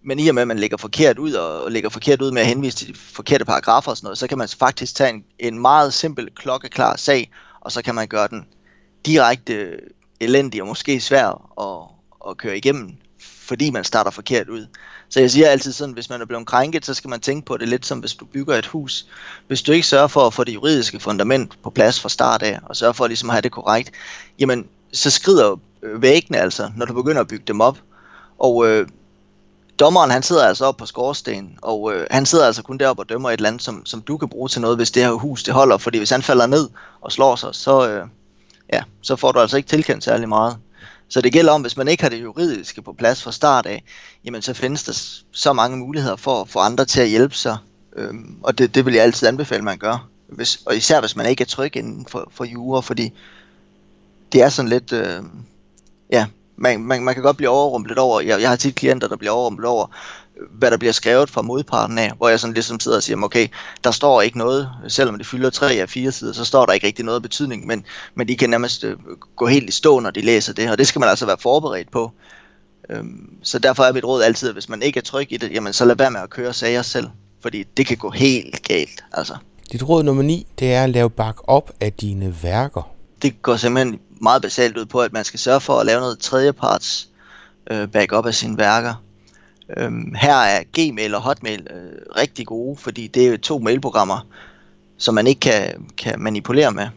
Men 0.04 0.20
i 0.20 0.28
og 0.28 0.36
med, 0.36 0.42
at 0.42 0.48
man 0.48 0.60
ligger 0.60 0.78
forkert 0.78 1.20
ud, 1.20 1.34
og 1.34 1.72
ligger 1.72 1.90
forkert 1.90 2.22
ud 2.22 2.32
med 2.32 2.42
at 2.42 2.48
henvise 2.48 2.78
til 2.78 2.88
de 2.88 2.94
forkerte 2.96 3.46
paragrafer 3.46 3.92
og 3.92 3.98
sådan 3.98 4.06
noget, 4.06 4.18
så 4.18 4.28
kan 4.28 4.38
man 4.38 4.48
faktisk 4.48 4.96
tage 4.96 5.10
en, 5.10 5.24
en 5.40 5.60
meget 5.60 5.94
simpel, 5.94 6.30
klokkeklar 6.36 6.96
sag, 6.96 7.32
og 7.62 7.72
så 7.72 7.82
kan 7.82 7.96
man 7.96 8.08
gøre 8.08 8.28
den 8.28 8.46
direkte 9.06 9.80
elendig 10.20 10.62
og 10.62 10.68
måske 10.68 11.02
svær 11.02 11.28
at, 11.62 12.30
at 12.30 12.38
køre 12.38 12.58
igennem, 12.58 12.92
fordi 13.22 13.70
man 13.70 13.84
starter 13.84 14.12
forkert 14.12 14.50
ud. 14.50 14.68
Så 15.12 15.20
jeg 15.20 15.32
siger 15.32 15.48
altid 15.48 15.72
sådan, 15.72 15.94
hvis 15.94 16.10
man 16.10 16.22
er 16.22 16.26
blevet 16.26 16.48
krænket, 16.48 16.86
så 16.86 16.94
skal 16.94 17.10
man 17.10 17.20
tænke 17.20 17.46
på 17.46 17.58
det 17.58 17.70
lidt 17.70 17.86
som 17.86 18.00
hvis 18.00 18.14
du 18.14 18.26
bygger 18.26 18.56
et 18.56 18.66
hus. 18.66 19.06
Hvis 19.48 19.62
du 19.62 19.72
ikke 19.72 19.88
sørger 19.88 20.08
for 20.08 20.28
at 20.28 20.34
få 20.34 20.44
det 20.44 20.54
juridiske 20.54 21.00
fundament 21.00 21.58
på 21.64 21.70
plads 21.70 22.00
fra 22.00 22.10
start 22.10 22.44
af, 22.44 22.60
og 22.66 22.76
sørger 22.76 22.94
for 22.94 23.04
at 23.04 23.10
ligesom 23.10 23.30
at 23.30 23.34
have 23.34 23.42
det 23.42 23.52
korrekt, 23.52 23.92
jamen 24.40 24.68
så 24.94 25.10
skrider 25.10 25.60
øh, 25.84 26.02
væggene 26.02 26.38
altså, 26.38 26.72
når 26.76 26.86
du 26.86 26.94
begynder 26.94 27.22
at 27.22 27.28
bygge 27.28 27.46
dem 27.48 27.62
op. 27.62 27.78
Og 28.40 28.68
øh, 28.68 28.88
dommeren 29.80 30.12
han 30.12 30.24
sidder 30.24 30.46
altså 30.48 30.66
op 30.66 30.78
på 30.78 30.86
skorstenen, 30.86 31.58
og 31.62 31.94
øh, 31.94 32.08
han 32.12 32.26
sidder 32.26 32.46
altså 32.46 32.64
kun 32.64 32.78
deroppe 32.78 33.02
og 33.02 33.10
dømmer 33.10 33.30
et 33.30 33.34
eller 33.34 33.50
andet, 33.50 33.62
som, 33.62 33.86
som 33.86 34.02
du 34.02 34.18
kan 34.18 34.30
bruge 34.30 34.50
til 34.50 34.62
noget, 34.62 34.78
hvis 34.78 34.92
det 34.92 35.04
her 35.04 35.12
hus 35.12 35.44
det 35.44 35.54
holder. 35.54 35.78
Fordi 35.78 35.98
hvis 35.98 36.10
han 36.10 36.22
falder 36.22 36.46
ned 36.46 36.70
og 37.02 37.12
slår 37.12 37.36
sig, 37.36 37.56
så, 37.56 37.90
øh, 37.90 38.08
ja, 38.74 38.84
så 39.02 39.16
får 39.16 39.32
du 39.32 39.40
altså 39.40 39.58
ikke 39.58 39.70
tilkendt 39.70 40.04
særlig 40.04 40.30
meget. 40.30 40.58
Så 41.12 41.22
det 41.22 41.34
gælder 41.34 41.52
om, 41.54 41.62
hvis 41.62 41.78
man 41.78 41.88
ikke 41.88 42.04
har 42.04 42.10
det 42.10 42.22
juridiske 42.22 42.82
på 42.82 42.94
plads 42.94 43.24
fra 43.24 43.32
start 43.32 43.66
af, 43.66 43.84
jamen 44.26 44.42
så 44.42 44.54
findes 44.54 44.84
der 44.84 44.92
så 45.32 45.54
mange 45.54 45.78
muligheder 45.78 46.16
for 46.16 46.42
at 46.42 46.50
få 46.50 46.60
andre 46.60 46.86
til 46.86 47.02
at 47.02 47.10
hjælpe 47.10 47.36
sig. 47.36 47.58
Øhm, 47.96 48.36
og 48.44 48.58
det, 48.58 48.76
det 48.76 48.86
vil 48.86 48.94
jeg 48.94 49.04
altid 49.04 49.28
anbefale, 49.28 49.64
man 49.64 49.78
gør. 49.78 50.08
Hvis, 50.28 50.62
og 50.66 50.76
især 50.76 51.00
hvis 51.00 51.16
man 51.16 51.26
ikke 51.26 51.42
er 51.42 51.46
tryg 51.46 51.76
inden 51.76 52.06
for, 52.06 52.32
for 52.32 52.46
jura, 52.46 52.82
fordi 52.82 53.14
det 54.32 54.42
er 54.42 54.50
sådan 54.50 54.70
lidt, 54.70 54.94
øh, 54.94 55.24
ja, 56.12 56.26
man, 56.56 56.82
man, 56.82 57.04
man 57.04 57.14
kan 57.14 57.24
godt 57.24 57.38
blive 57.38 57.50
overrumplet 57.50 57.98
over, 57.98 58.22
jeg, 58.22 58.42
jeg 58.42 58.50
har 58.50 58.56
tit 58.56 58.76
klienter, 58.76 59.08
der 59.08 59.16
bliver 59.16 59.32
overrumplet 59.32 59.70
over, 59.70 59.96
hvad 60.52 60.72
der 60.72 60.78
bliver 60.78 60.92
skrevet 60.92 61.30
fra 61.30 61.42
modparten 61.42 61.98
af, 61.98 62.12
hvor 62.18 62.30
jeg 62.30 62.40
sådan 62.40 62.54
ligesom 62.54 62.80
sidder 62.80 62.98
og 62.98 63.04
siger, 63.04 63.24
okay, 63.24 63.48
der 63.84 63.92
står 63.92 64.22
ikke 64.22 64.38
noget, 64.38 64.70
selvom 64.88 65.18
det 65.18 65.28
fylder 65.28 65.50
tre 65.50 65.74
af 65.74 65.90
fire 65.90 66.12
sider, 66.12 66.34
så 66.34 66.46
står 66.46 66.66
der 66.66 66.74
ikke 66.74 66.88
rigtig 66.88 67.06
noget 67.06 67.22
betydning, 67.22 67.68
men, 67.68 67.86
men 68.16 68.28
de 68.28 68.38
kan 68.38 68.50
nærmest 68.50 68.84
øh, 68.84 68.98
gå 69.36 69.48
helt 69.48 69.70
i 69.70 69.72
stå, 69.72 70.00
når 70.00 70.12
de 70.12 70.22
læser 70.22 70.54
det, 70.54 70.72
og 70.72 70.78
det 70.78 70.88
skal 70.88 71.00
man 71.00 71.10
altså 71.10 71.26
være 71.26 71.38
forberedt 71.40 71.92
på. 71.92 72.12
Øhm, 72.90 73.30
så 73.44 73.60
derfor 73.60 73.84
er 73.84 73.94
mit 73.94 74.06
råd 74.06 74.24
altid, 74.24 74.48
at 74.48 74.56
hvis 74.56 74.70
man 74.70 74.82
ikke 74.82 74.98
er 74.98 75.02
tryg 75.02 75.32
i 75.32 75.38
det, 75.38 75.52
jamen 75.52 75.74
så 75.74 75.86
lad 75.86 75.96
være 75.96 76.12
med 76.12 76.22
at 76.22 76.30
køre 76.30 76.54
sager 76.54 76.82
selv, 76.82 77.08
fordi 77.42 77.64
det 77.64 77.86
kan 77.86 77.98
gå 77.98 78.10
helt 78.10 78.64
galt, 78.64 79.04
altså. 79.14 79.36
Dit 79.72 79.90
råd 79.90 80.04
nummer 80.04 80.24
9, 80.24 80.48
det 80.60 80.74
er 80.74 80.84
at 80.84 80.90
lave 80.90 81.10
back 81.10 81.38
op 81.44 81.72
af 81.80 81.94
dine 81.94 82.36
værker. 82.44 82.90
Det 83.22 83.42
går 83.42 83.56
simpelthen 83.56 84.00
meget 84.22 84.42
basalt 84.42 84.78
ud 84.78 84.86
på, 84.86 85.02
at 85.02 85.14
man 85.14 85.24
skal 85.24 85.40
sørge 85.40 85.62
for 85.62 85.80
at 85.80 85.86
lave 85.86 86.00
noget 86.00 86.20
tredjeparts 86.20 87.10
øh, 87.72 87.88
backup 87.88 88.26
af 88.26 88.34
sine 88.34 88.58
værker. 88.58 88.94
Øhm, 89.78 90.14
her 90.16 90.36
er 90.36 90.64
Gmail 90.74 91.16
og 91.16 91.22
Hotmail 91.22 91.68
øh, 91.70 92.16
rigtig 92.18 92.48
gode, 92.48 92.78
fordi 92.78 93.08
det 93.08 93.28
er 93.28 93.38
to 93.38 93.60
mailprogrammer, 93.60 94.28
som 94.98 95.16
man 95.16 95.28
ikke 95.28 95.40
kan, 95.40 95.90
kan 95.98 96.20
manipulere 96.20 96.72
med. 96.72 96.88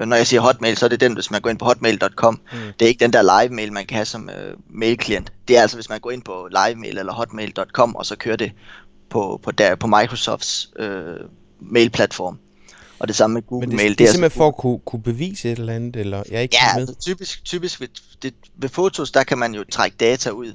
Øh, 0.00 0.06
når 0.06 0.16
jeg 0.16 0.26
siger 0.26 0.40
Hotmail, 0.40 0.76
så 0.76 0.84
er 0.86 0.88
det 0.88 1.00
den, 1.00 1.12
hvis 1.14 1.30
man 1.30 1.40
går 1.40 1.50
ind 1.50 1.58
på 1.58 1.64
hotmail.com. 1.64 2.40
Mm. 2.52 2.58
Det 2.78 2.84
er 2.84 2.88
ikke 2.88 3.00
den 3.04 3.12
der 3.12 3.42
live-mail, 3.42 3.72
man 3.72 3.86
kan 3.86 3.94
have 3.94 4.04
som 4.04 4.30
øh, 4.30 4.54
mailklient. 4.70 5.32
Det 5.48 5.56
er 5.56 5.62
altså, 5.62 5.76
hvis 5.76 5.88
man 5.88 6.00
går 6.00 6.10
ind 6.10 6.22
på 6.22 6.48
livemail 6.66 6.98
eller 6.98 7.12
hotmail.com, 7.12 7.96
og 7.96 8.06
så 8.06 8.16
kører 8.16 8.36
det 8.36 8.52
på, 9.10 9.40
på, 9.42 9.50
der, 9.50 9.74
på 9.74 9.86
Microsofts 9.86 10.70
øh, 10.78 11.16
mailplatform. 11.60 12.38
Og 12.98 13.08
det 13.08 13.16
samme 13.16 13.34
med 13.34 13.42
Google 13.42 13.60
Men 13.66 13.70
det, 13.70 13.76
Mail. 13.76 13.90
Det, 13.90 13.98
det 13.98 14.04
er 14.04 14.08
altså- 14.08 14.12
simpelthen 14.14 14.38
for 14.38 14.48
at 14.48 14.56
kunne, 14.56 14.78
kunne 14.78 15.02
bevise 15.02 15.52
et 15.52 15.58
eller 15.58 15.72
andet, 15.74 15.96
eller 15.96 16.22
jeg 16.30 16.36
er 16.36 16.40
ikke 16.40 16.56
Ja, 16.62 16.74
med. 16.74 16.88
altså, 16.88 16.94
typisk, 17.00 17.44
typisk 17.44 17.80
ved, 17.80 17.88
det, 18.22 18.34
ved 18.56 18.68
fotos, 18.68 19.10
der 19.10 19.24
kan 19.24 19.38
man 19.38 19.54
jo 19.54 19.64
trække 19.72 19.96
data 20.00 20.30
ud 20.30 20.52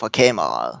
fra 0.00 0.08
kameraet. 0.08 0.78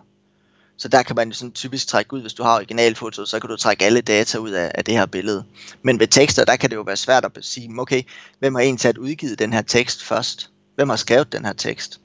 Så 0.76 0.88
der 0.88 1.02
kan 1.02 1.16
man 1.16 1.28
jo 1.28 1.34
sådan 1.34 1.52
typisk 1.52 1.86
trække 1.86 2.14
ud, 2.14 2.20
hvis 2.20 2.34
du 2.34 2.42
har 2.42 2.56
originalfoto, 2.56 3.24
så 3.24 3.40
kan 3.40 3.50
du 3.50 3.56
trække 3.56 3.84
alle 3.84 4.00
data 4.00 4.38
ud 4.38 4.50
af, 4.50 4.72
af 4.74 4.84
det 4.84 4.94
her 4.94 5.06
billede. 5.06 5.44
Men 5.82 6.00
ved 6.00 6.06
tekster, 6.06 6.44
der 6.44 6.56
kan 6.56 6.70
det 6.70 6.76
jo 6.76 6.82
være 6.82 6.96
svært 6.96 7.24
at 7.24 7.38
sige, 7.40 7.70
okay, 7.78 8.02
hvem 8.38 8.54
har 8.54 8.62
egentlig 8.62 8.98
udgivet 8.98 9.38
den 9.38 9.52
her 9.52 9.62
tekst 9.62 10.04
først? 10.04 10.50
Hvem 10.74 10.88
har 10.88 10.96
skrevet 10.96 11.32
den 11.32 11.44
her 11.44 11.52
tekst? 11.52 12.00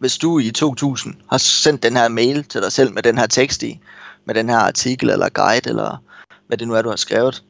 Hvis 0.00 0.18
du 0.18 0.38
i 0.38 0.50
2000 0.50 1.14
har 1.30 1.38
sendt 1.38 1.82
den 1.82 1.96
her 1.96 2.08
mail 2.08 2.44
til 2.44 2.62
dig 2.62 2.72
selv 2.72 2.92
med 2.92 3.02
den 3.02 3.18
her 3.18 3.26
tekst 3.26 3.62
i, 3.62 3.80
med 4.24 4.34
den 4.34 4.48
her 4.48 4.58
artikel 4.58 5.10
eller 5.10 5.28
guide, 5.28 5.68
eller 5.68 6.02
hvad 6.46 6.58
det 6.58 6.68
nu 6.68 6.74
er, 6.74 6.82
du 6.82 6.88
har 6.88 6.96
skrevet, 6.96 7.42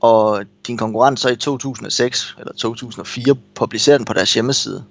og 0.00 0.44
din 0.66 0.76
konkurrent 0.76 1.20
så 1.20 1.28
i 1.28 1.36
2006 1.36 2.34
eller 2.38 2.52
2004 2.52 3.34
publicerer 3.54 3.98
den 3.98 4.04
på 4.04 4.12
deres 4.12 4.34
hjemmeside, 4.34 4.84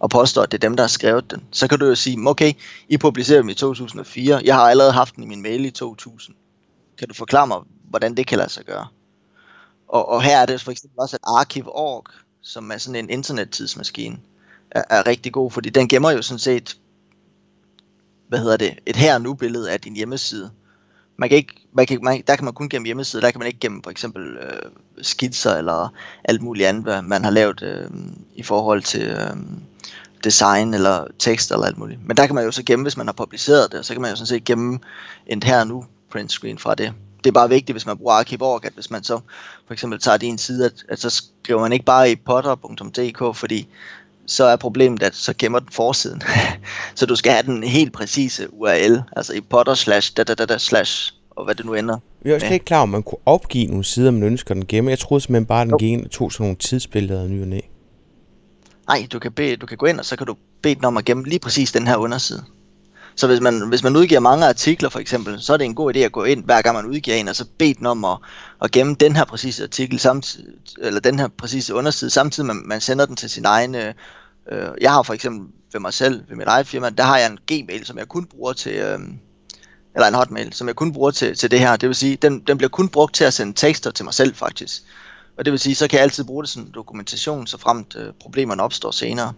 og 0.00 0.10
påstår, 0.10 0.42
at 0.42 0.52
det 0.52 0.58
er 0.58 0.68
dem, 0.68 0.76
der 0.76 0.82
har 0.82 0.88
skrevet 0.88 1.30
den, 1.30 1.42
så 1.50 1.68
kan 1.68 1.78
du 1.78 1.86
jo 1.86 1.94
sige, 1.94 2.28
okay, 2.28 2.52
I 2.88 2.98
publicerede 2.98 3.42
dem 3.42 3.48
i 3.48 3.54
2004, 3.54 4.40
jeg 4.44 4.54
har 4.54 4.62
allerede 4.62 4.92
haft 4.92 5.16
den 5.16 5.24
i 5.24 5.26
min 5.26 5.42
mail 5.42 5.64
i 5.64 5.70
2000. 5.70 6.36
Kan 6.98 7.08
du 7.08 7.14
forklare 7.14 7.46
mig, 7.46 7.58
hvordan 7.90 8.14
det 8.14 8.26
kan 8.26 8.38
lade 8.38 8.50
sig 8.50 8.64
gøre? 8.64 8.86
Og, 9.88 10.08
og 10.08 10.22
her 10.22 10.38
er 10.38 10.46
det 10.46 10.60
for 10.60 10.70
eksempel 10.70 11.00
også, 11.00 11.16
at 11.16 11.20
Archive.org, 11.24 12.04
som 12.42 12.70
er 12.70 12.78
sådan 12.78 13.04
en 13.04 13.10
internettidsmaskine, 13.10 14.18
er, 14.70 14.82
er 14.90 15.06
rigtig 15.06 15.32
god, 15.32 15.50
fordi 15.50 15.70
den 15.70 15.88
gemmer 15.88 16.10
jo 16.10 16.22
sådan 16.22 16.38
set, 16.38 16.78
hvad 18.28 18.38
hedder 18.38 18.56
det, 18.56 18.78
et 18.86 18.96
her 18.96 19.18
nu 19.18 19.34
billede 19.34 19.70
af 19.70 19.80
din 19.80 19.96
hjemmeside. 19.96 20.50
Man 21.20 21.28
kan 21.28 21.38
ikke, 21.38 21.54
man 21.72 21.86
kan, 21.86 21.98
man, 22.02 22.22
der 22.26 22.36
kan 22.36 22.44
man 22.44 22.54
kun 22.54 22.68
gemme 22.68 22.86
hjemmesider, 22.86 23.20
der 23.20 23.30
kan 23.30 23.38
man 23.38 23.46
ikke 23.46 23.60
gemme 23.60 23.80
for 23.84 23.90
eksempel 23.90 24.36
øh, 24.36 24.70
skitser 25.02 25.56
eller 25.56 25.88
alt 26.24 26.42
muligt 26.42 26.68
andet, 26.68 26.82
hvad 26.82 27.02
man 27.02 27.24
har 27.24 27.30
lavet 27.30 27.62
øh, 27.62 27.90
i 28.34 28.42
forhold 28.42 28.82
til 28.82 29.02
øh, 29.02 29.36
design 30.24 30.74
eller 30.74 31.06
tekst 31.18 31.50
eller 31.50 31.66
alt 31.66 31.78
muligt. 31.78 32.06
Men 32.06 32.16
der 32.16 32.26
kan 32.26 32.34
man 32.34 32.44
jo 32.44 32.50
så 32.50 32.62
gemme, 32.62 32.82
hvis 32.82 32.96
man 32.96 33.06
har 33.06 33.12
publiceret 33.12 33.72
det, 33.72 33.78
og 33.78 33.84
så 33.84 33.92
kan 33.94 34.02
man 34.02 34.10
jo 34.10 34.16
sådan 34.16 34.26
set 34.26 34.44
gemme 34.44 34.78
en 35.26 35.42
her 35.42 35.64
nu 35.64 35.84
print 36.12 36.32
screen 36.32 36.58
fra 36.58 36.74
det. 36.74 36.92
Det 37.24 37.30
er 37.30 37.32
bare 37.32 37.48
vigtigt, 37.48 37.74
hvis 37.74 37.86
man 37.86 37.98
bruger 37.98 38.12
Archive.org, 38.12 38.64
at 38.64 38.72
hvis 38.72 38.90
man 38.90 39.04
så 39.04 39.20
for 39.66 39.72
eksempel 39.72 40.00
tager 40.00 40.16
din 40.16 40.38
side, 40.38 40.66
at, 40.66 40.84
at 40.88 41.00
så 41.00 41.10
skriver 41.10 41.60
man 41.60 41.72
ikke 41.72 41.84
bare 41.84 42.10
i 42.10 42.16
potter.dk, 42.16 43.36
fordi 43.36 43.68
så 44.26 44.44
er 44.44 44.56
problemet, 44.56 45.02
at 45.02 45.14
så 45.14 45.34
gemmer 45.38 45.58
den 45.58 45.68
forsiden. 45.72 46.22
så 46.94 47.06
du 47.06 47.16
skal 47.16 47.32
have 47.32 47.42
den 47.42 47.62
helt 47.62 47.92
præcise 47.92 48.54
URL, 48.54 49.02
altså 49.16 49.32
i 49.32 49.40
potter 49.40 49.74
slash 49.74 50.12
da 50.16 50.24
da 50.24 50.34
da 50.34 50.46
da 50.46 50.58
slash, 50.58 51.14
og 51.30 51.44
hvad 51.44 51.54
det 51.54 51.66
nu 51.66 51.74
ender. 51.74 51.98
Jeg 52.24 52.30
er 52.30 52.34
også 52.34 52.46
slet 52.46 52.54
ikke 52.54 52.64
klar, 52.64 52.82
om 52.82 52.88
man 52.88 53.02
kunne 53.02 53.18
opgive 53.26 53.66
nogle 53.66 53.84
sider, 53.84 54.10
man 54.10 54.22
ønsker 54.22 54.54
den 54.54 54.66
gemme. 54.66 54.90
Jeg 54.90 54.98
troede 54.98 55.20
simpelthen 55.20 55.46
bare, 55.46 55.62
at 55.62 55.68
den 55.68 55.78
gik 55.78 55.90
ind 55.90 56.04
og 56.04 56.10
tog 56.10 56.32
sådan 56.32 56.44
nogle 56.44 56.56
tidsbilleder 56.56 57.28
ny 57.28 57.42
og 57.42 57.48
næ. 57.48 57.60
Nej, 58.88 59.06
du 59.12 59.18
kan, 59.18 59.32
bede, 59.32 59.56
du 59.56 59.66
kan 59.66 59.76
gå 59.76 59.86
ind, 59.86 59.98
og 59.98 60.04
så 60.04 60.16
kan 60.16 60.26
du 60.26 60.36
bede 60.62 60.74
den 60.74 60.84
om 60.84 60.96
at 60.96 61.04
gemme 61.04 61.24
lige 61.24 61.38
præcis 61.38 61.72
den 61.72 61.86
her 61.86 61.96
underside. 61.96 62.44
Så 63.20 63.26
hvis 63.26 63.40
man, 63.40 63.68
hvis 63.68 63.82
man 63.82 63.96
udgiver 63.96 64.20
mange 64.20 64.46
artikler 64.46 64.88
for 64.88 64.98
eksempel, 64.98 65.40
så 65.42 65.52
er 65.52 65.56
det 65.56 65.64
en 65.64 65.74
god 65.74 65.96
idé 65.96 65.98
at 65.98 66.12
gå 66.12 66.24
ind, 66.24 66.44
hver 66.44 66.62
gang 66.62 66.76
man 66.76 66.86
udgiver 66.86 67.16
en, 67.16 67.28
og 67.28 67.36
så 67.36 67.44
bede 67.58 67.74
den 67.74 67.86
om 67.86 68.04
at, 68.04 68.18
at 68.62 68.70
gemme 68.70 68.94
den 68.94 69.16
her 69.16 69.24
præcise 69.24 69.62
artikel, 69.62 69.98
samtidig, 69.98 70.54
eller 70.78 71.00
den 71.00 71.18
her 71.18 71.28
præcise 71.28 71.74
underside, 71.74 72.10
samtidig 72.10 72.46
med, 72.46 72.54
man 72.54 72.80
sender 72.80 73.06
den 73.06 73.16
til 73.16 73.30
sin 73.30 73.44
egen... 73.44 73.74
Øh, 73.74 73.94
øh, 74.52 74.68
jeg 74.80 74.92
har 74.92 75.02
for 75.02 75.14
eksempel 75.14 75.48
ved 75.72 75.80
mig 75.80 75.94
selv, 75.94 76.22
ved 76.28 76.36
mit 76.36 76.46
eget 76.46 76.66
firma, 76.66 76.90
der 76.90 77.02
har 77.02 77.18
jeg 77.18 77.26
en 77.26 77.38
Gmail, 77.46 77.86
som 77.86 77.98
jeg 77.98 78.08
kun 78.08 78.24
bruger 78.24 78.52
til... 78.52 78.72
Øh, 78.72 78.98
eller 79.94 80.08
en 80.08 80.14
hotmail, 80.14 80.52
som 80.52 80.66
jeg 80.66 80.76
kun 80.76 80.92
bruger 80.92 81.10
til, 81.10 81.36
til 81.36 81.50
det 81.50 81.60
her. 81.60 81.76
Det 81.76 81.88
vil 81.88 81.96
sige, 81.96 82.16
den, 82.16 82.40
den 82.40 82.58
bliver 82.58 82.70
kun 82.70 82.88
brugt 82.88 83.14
til 83.14 83.24
at 83.24 83.34
sende 83.34 83.52
tekster 83.52 83.90
til 83.90 84.04
mig 84.04 84.14
selv 84.14 84.34
faktisk. 84.34 84.82
Og 85.38 85.44
det 85.44 85.50
vil 85.50 85.60
sige, 85.60 85.74
så 85.74 85.88
kan 85.88 85.96
jeg 85.96 86.02
altid 86.02 86.24
bruge 86.24 86.42
det 86.42 86.50
som 86.50 86.70
dokumentation, 86.74 87.46
så 87.46 87.58
fremt 87.58 87.96
øh, 87.96 88.12
problemerne 88.20 88.62
opstår 88.62 88.90
senere. 88.90 89.32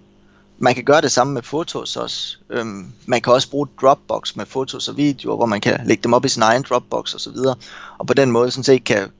Man 0.58 0.74
kan 0.74 0.84
gøre 0.84 1.00
det 1.00 1.12
samme 1.12 1.32
med 1.32 1.42
fotos 1.42 1.96
også. 1.96 2.36
Øhm, 2.50 2.92
man 3.06 3.20
kan 3.20 3.32
også 3.32 3.50
bruge 3.50 3.68
Dropbox 3.80 4.36
med 4.36 4.46
fotos 4.46 4.88
og 4.88 4.96
videoer, 4.96 5.36
hvor 5.36 5.46
man 5.46 5.60
kan 5.60 5.80
lægge 5.86 6.02
dem 6.02 6.12
op 6.12 6.24
i 6.24 6.28
sin 6.28 6.42
egen 6.42 6.62
Dropbox 6.62 7.14
osv. 7.14 7.36
Og, 7.36 7.58
og 7.98 8.06
på 8.06 8.14
den 8.14 8.30
måde 8.30 8.50
sådan 8.50 8.64
set 8.64 8.84
kan 8.84 9.10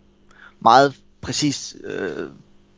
meget 0.61 0.95
præcis 1.21 1.77
øh, 1.85 2.29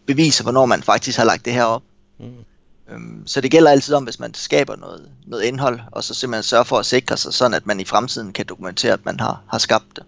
bevise, 0.07 0.43
hvornår 0.43 0.67
man 0.67 0.83
faktisk 0.83 1.19
har 1.19 1.25
lagt 1.25 1.45
det 1.45 1.53
her 1.53 1.65
op. 1.65 1.83
Mm. 2.19 2.45
Øhm, 2.91 3.27
så 3.27 3.41
det 3.41 3.51
gælder 3.51 3.71
altid 3.71 3.95
om, 3.95 4.05
hvis 4.05 4.19
man 4.19 4.35
skaber 4.35 4.77
noget, 4.77 5.11
noget 5.27 5.43
indhold, 5.43 5.81
og 5.93 6.05
så 6.05 6.15
simpelthen 6.15 6.43
sørge 6.43 6.65
for 6.65 6.79
at 6.79 6.87
sikre 6.87 7.17
sig, 7.17 7.35
sådan 7.35 7.55
at 7.55 7.67
man 7.67 7.81
i 7.81 7.85
fremtiden 7.85 8.33
kan 8.33 8.47
dokumentere, 8.47 8.93
at 8.93 9.05
man 9.05 9.21
har, 9.21 9.43
har 9.49 9.59
skabt 9.59 9.97
det. 9.97 10.05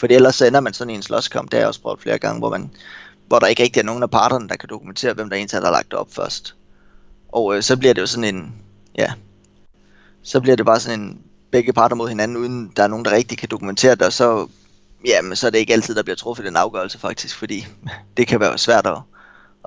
Fordi 0.00 0.14
ellers 0.14 0.34
så 0.34 0.46
ender 0.46 0.60
man 0.60 0.72
sådan 0.72 0.90
i 0.90 0.94
en 0.94 1.02
slåskamp, 1.02 1.50
det 1.50 1.56
har 1.56 1.60
jeg 1.60 1.68
også 1.68 1.80
prøvet 1.80 2.00
flere 2.00 2.18
gange, 2.18 2.38
hvor, 2.38 2.50
man, 2.50 2.70
hvor 3.26 3.38
der 3.38 3.46
ikke 3.46 3.62
rigtig 3.62 3.80
er 3.80 3.84
nogen 3.84 4.02
af 4.02 4.10
parterne, 4.10 4.48
der 4.48 4.56
kan 4.56 4.68
dokumentere, 4.68 5.14
hvem 5.14 5.30
der 5.30 5.36
egentlig 5.36 5.60
har 5.60 5.70
lagt 5.70 5.90
det 5.90 5.98
op 5.98 6.08
først. 6.12 6.54
Og 7.28 7.56
øh, 7.56 7.62
så 7.62 7.76
bliver 7.76 7.94
det 7.94 8.00
jo 8.00 8.06
sådan 8.06 8.34
en, 8.34 8.54
ja, 8.98 9.12
så 10.22 10.40
bliver 10.40 10.56
det 10.56 10.66
bare 10.66 10.80
sådan 10.80 11.00
en 11.00 11.18
begge 11.50 11.72
parter 11.72 11.96
mod 11.96 12.08
hinanden, 12.08 12.36
uden 12.36 12.72
der 12.76 12.82
er 12.82 12.88
nogen, 12.88 13.04
der 13.04 13.10
rigtig 13.10 13.38
kan 13.38 13.48
dokumentere 13.48 13.94
det, 13.94 14.02
og 14.02 14.12
så, 14.12 14.46
jamen, 15.06 15.36
så 15.36 15.46
er 15.46 15.50
det 15.50 15.58
ikke 15.58 15.72
altid, 15.72 15.94
der 15.94 16.02
bliver 16.02 16.16
truffet 16.16 16.46
den 16.46 16.56
afgørelse 16.56 16.98
faktisk, 16.98 17.36
fordi 17.36 17.66
det 18.16 18.26
kan 18.26 18.40
være 18.40 18.58
svært 18.58 18.86
at, 18.86 18.98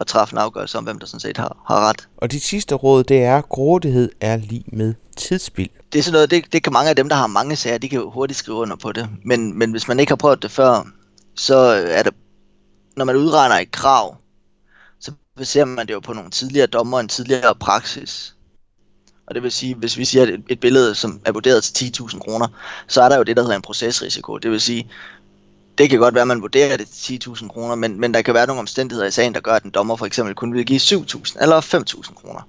at 0.02 0.08
træffe 0.08 0.34
en 0.34 0.38
afgørelse 0.38 0.78
om, 0.78 0.84
hvem 0.84 1.00
der 1.00 1.06
sådan 1.06 1.20
set 1.20 1.38
har, 1.38 1.58
har 1.68 1.90
ret. 1.90 2.08
Og 2.18 2.32
dit 2.32 2.44
sidste 2.44 2.76
råd, 2.76 3.04
det 3.04 3.24
er, 3.24 3.42
grådighed 3.42 4.10
er 4.22 4.38
lige 4.38 4.66
med 4.68 4.94
tidsspild. 5.18 5.70
det 5.94 6.00
er 6.00 6.04
sådan 6.04 6.14
noget, 6.14 6.32
det, 6.32 6.54
det 6.54 6.64
kan 6.64 6.74
mange 6.74 6.90
af 6.90 6.96
dem, 6.96 7.10
der 7.10 7.16
har 7.16 7.28
mange 7.28 7.56
sager, 7.56 7.78
de 7.78 7.90
kan 7.90 8.00
jo 8.00 8.10
hurtigt 8.10 8.40
skrive 8.40 8.58
under 8.58 8.76
på 8.76 8.92
det. 8.92 9.10
Men, 9.26 9.58
men 9.58 9.72
hvis 9.72 9.88
man 9.88 10.00
ikke 10.00 10.12
har 10.12 10.16
prøvet 10.16 10.44
det 10.44 10.52
før, 10.52 10.88
så 11.36 11.56
er 11.88 12.04
det, 12.04 12.14
når 12.98 13.06
man 13.06 13.16
udregner 13.16 13.56
et 13.56 13.72
krav, 13.72 14.16
ser 15.38 15.66
man 15.66 15.88
det 15.88 15.94
jo 15.94 16.00
på 16.00 16.14
nogle 16.14 16.32
tidligere 16.32 16.68
dommer 16.68 16.98
og 16.98 17.02
en 17.02 17.08
tidligere 17.08 17.56
praksis. 17.56 18.36
Og 19.26 19.36
det 19.36 19.44
vil 19.44 19.52
sige, 19.52 19.76
hvis 19.76 19.98
vi 19.98 20.06
siger, 20.06 20.24
at 20.24 20.30
et, 20.30 20.44
et 20.50 20.60
billede, 20.60 20.96
som 20.96 21.22
er 21.26 21.32
vurderet 21.32 21.64
til 21.64 21.94
10.000 22.00 22.20
kroner, 22.20 22.48
så 22.88 23.02
er 23.02 23.10
der 23.10 23.18
jo 23.18 23.24
det, 23.24 23.38
der 23.38 23.44
hedder 23.44 23.56
en 23.56 23.62
procesrisiko. 23.62 24.38
Det 24.38 24.52
vil 24.52 24.62
sige, 24.62 24.92
det 25.78 25.90
kan 25.90 26.00
godt 26.00 26.14
være, 26.14 26.22
at 26.22 26.28
man 26.28 26.42
vurderer 26.42 26.78
det 26.78 26.88
til 26.88 27.22
10.000 27.28 27.48
kroner, 27.48 27.76
men, 27.76 28.00
men 28.00 28.14
der 28.14 28.22
kan 28.22 28.34
være 28.34 28.48
nogle 28.48 28.60
omstændigheder 28.60 29.08
i 29.08 29.12
sagen, 29.12 29.34
der 29.34 29.40
gør, 29.40 29.54
at 29.54 29.64
en 29.64 29.72
dommer 29.72 29.96
for 29.96 30.06
eksempel 30.06 30.36
kun 30.36 30.54
vil 30.54 30.66
give 30.66 30.80
7.000 30.80 31.44
eller 31.44 31.62
5.000 31.62 32.14
kroner. 32.14 32.48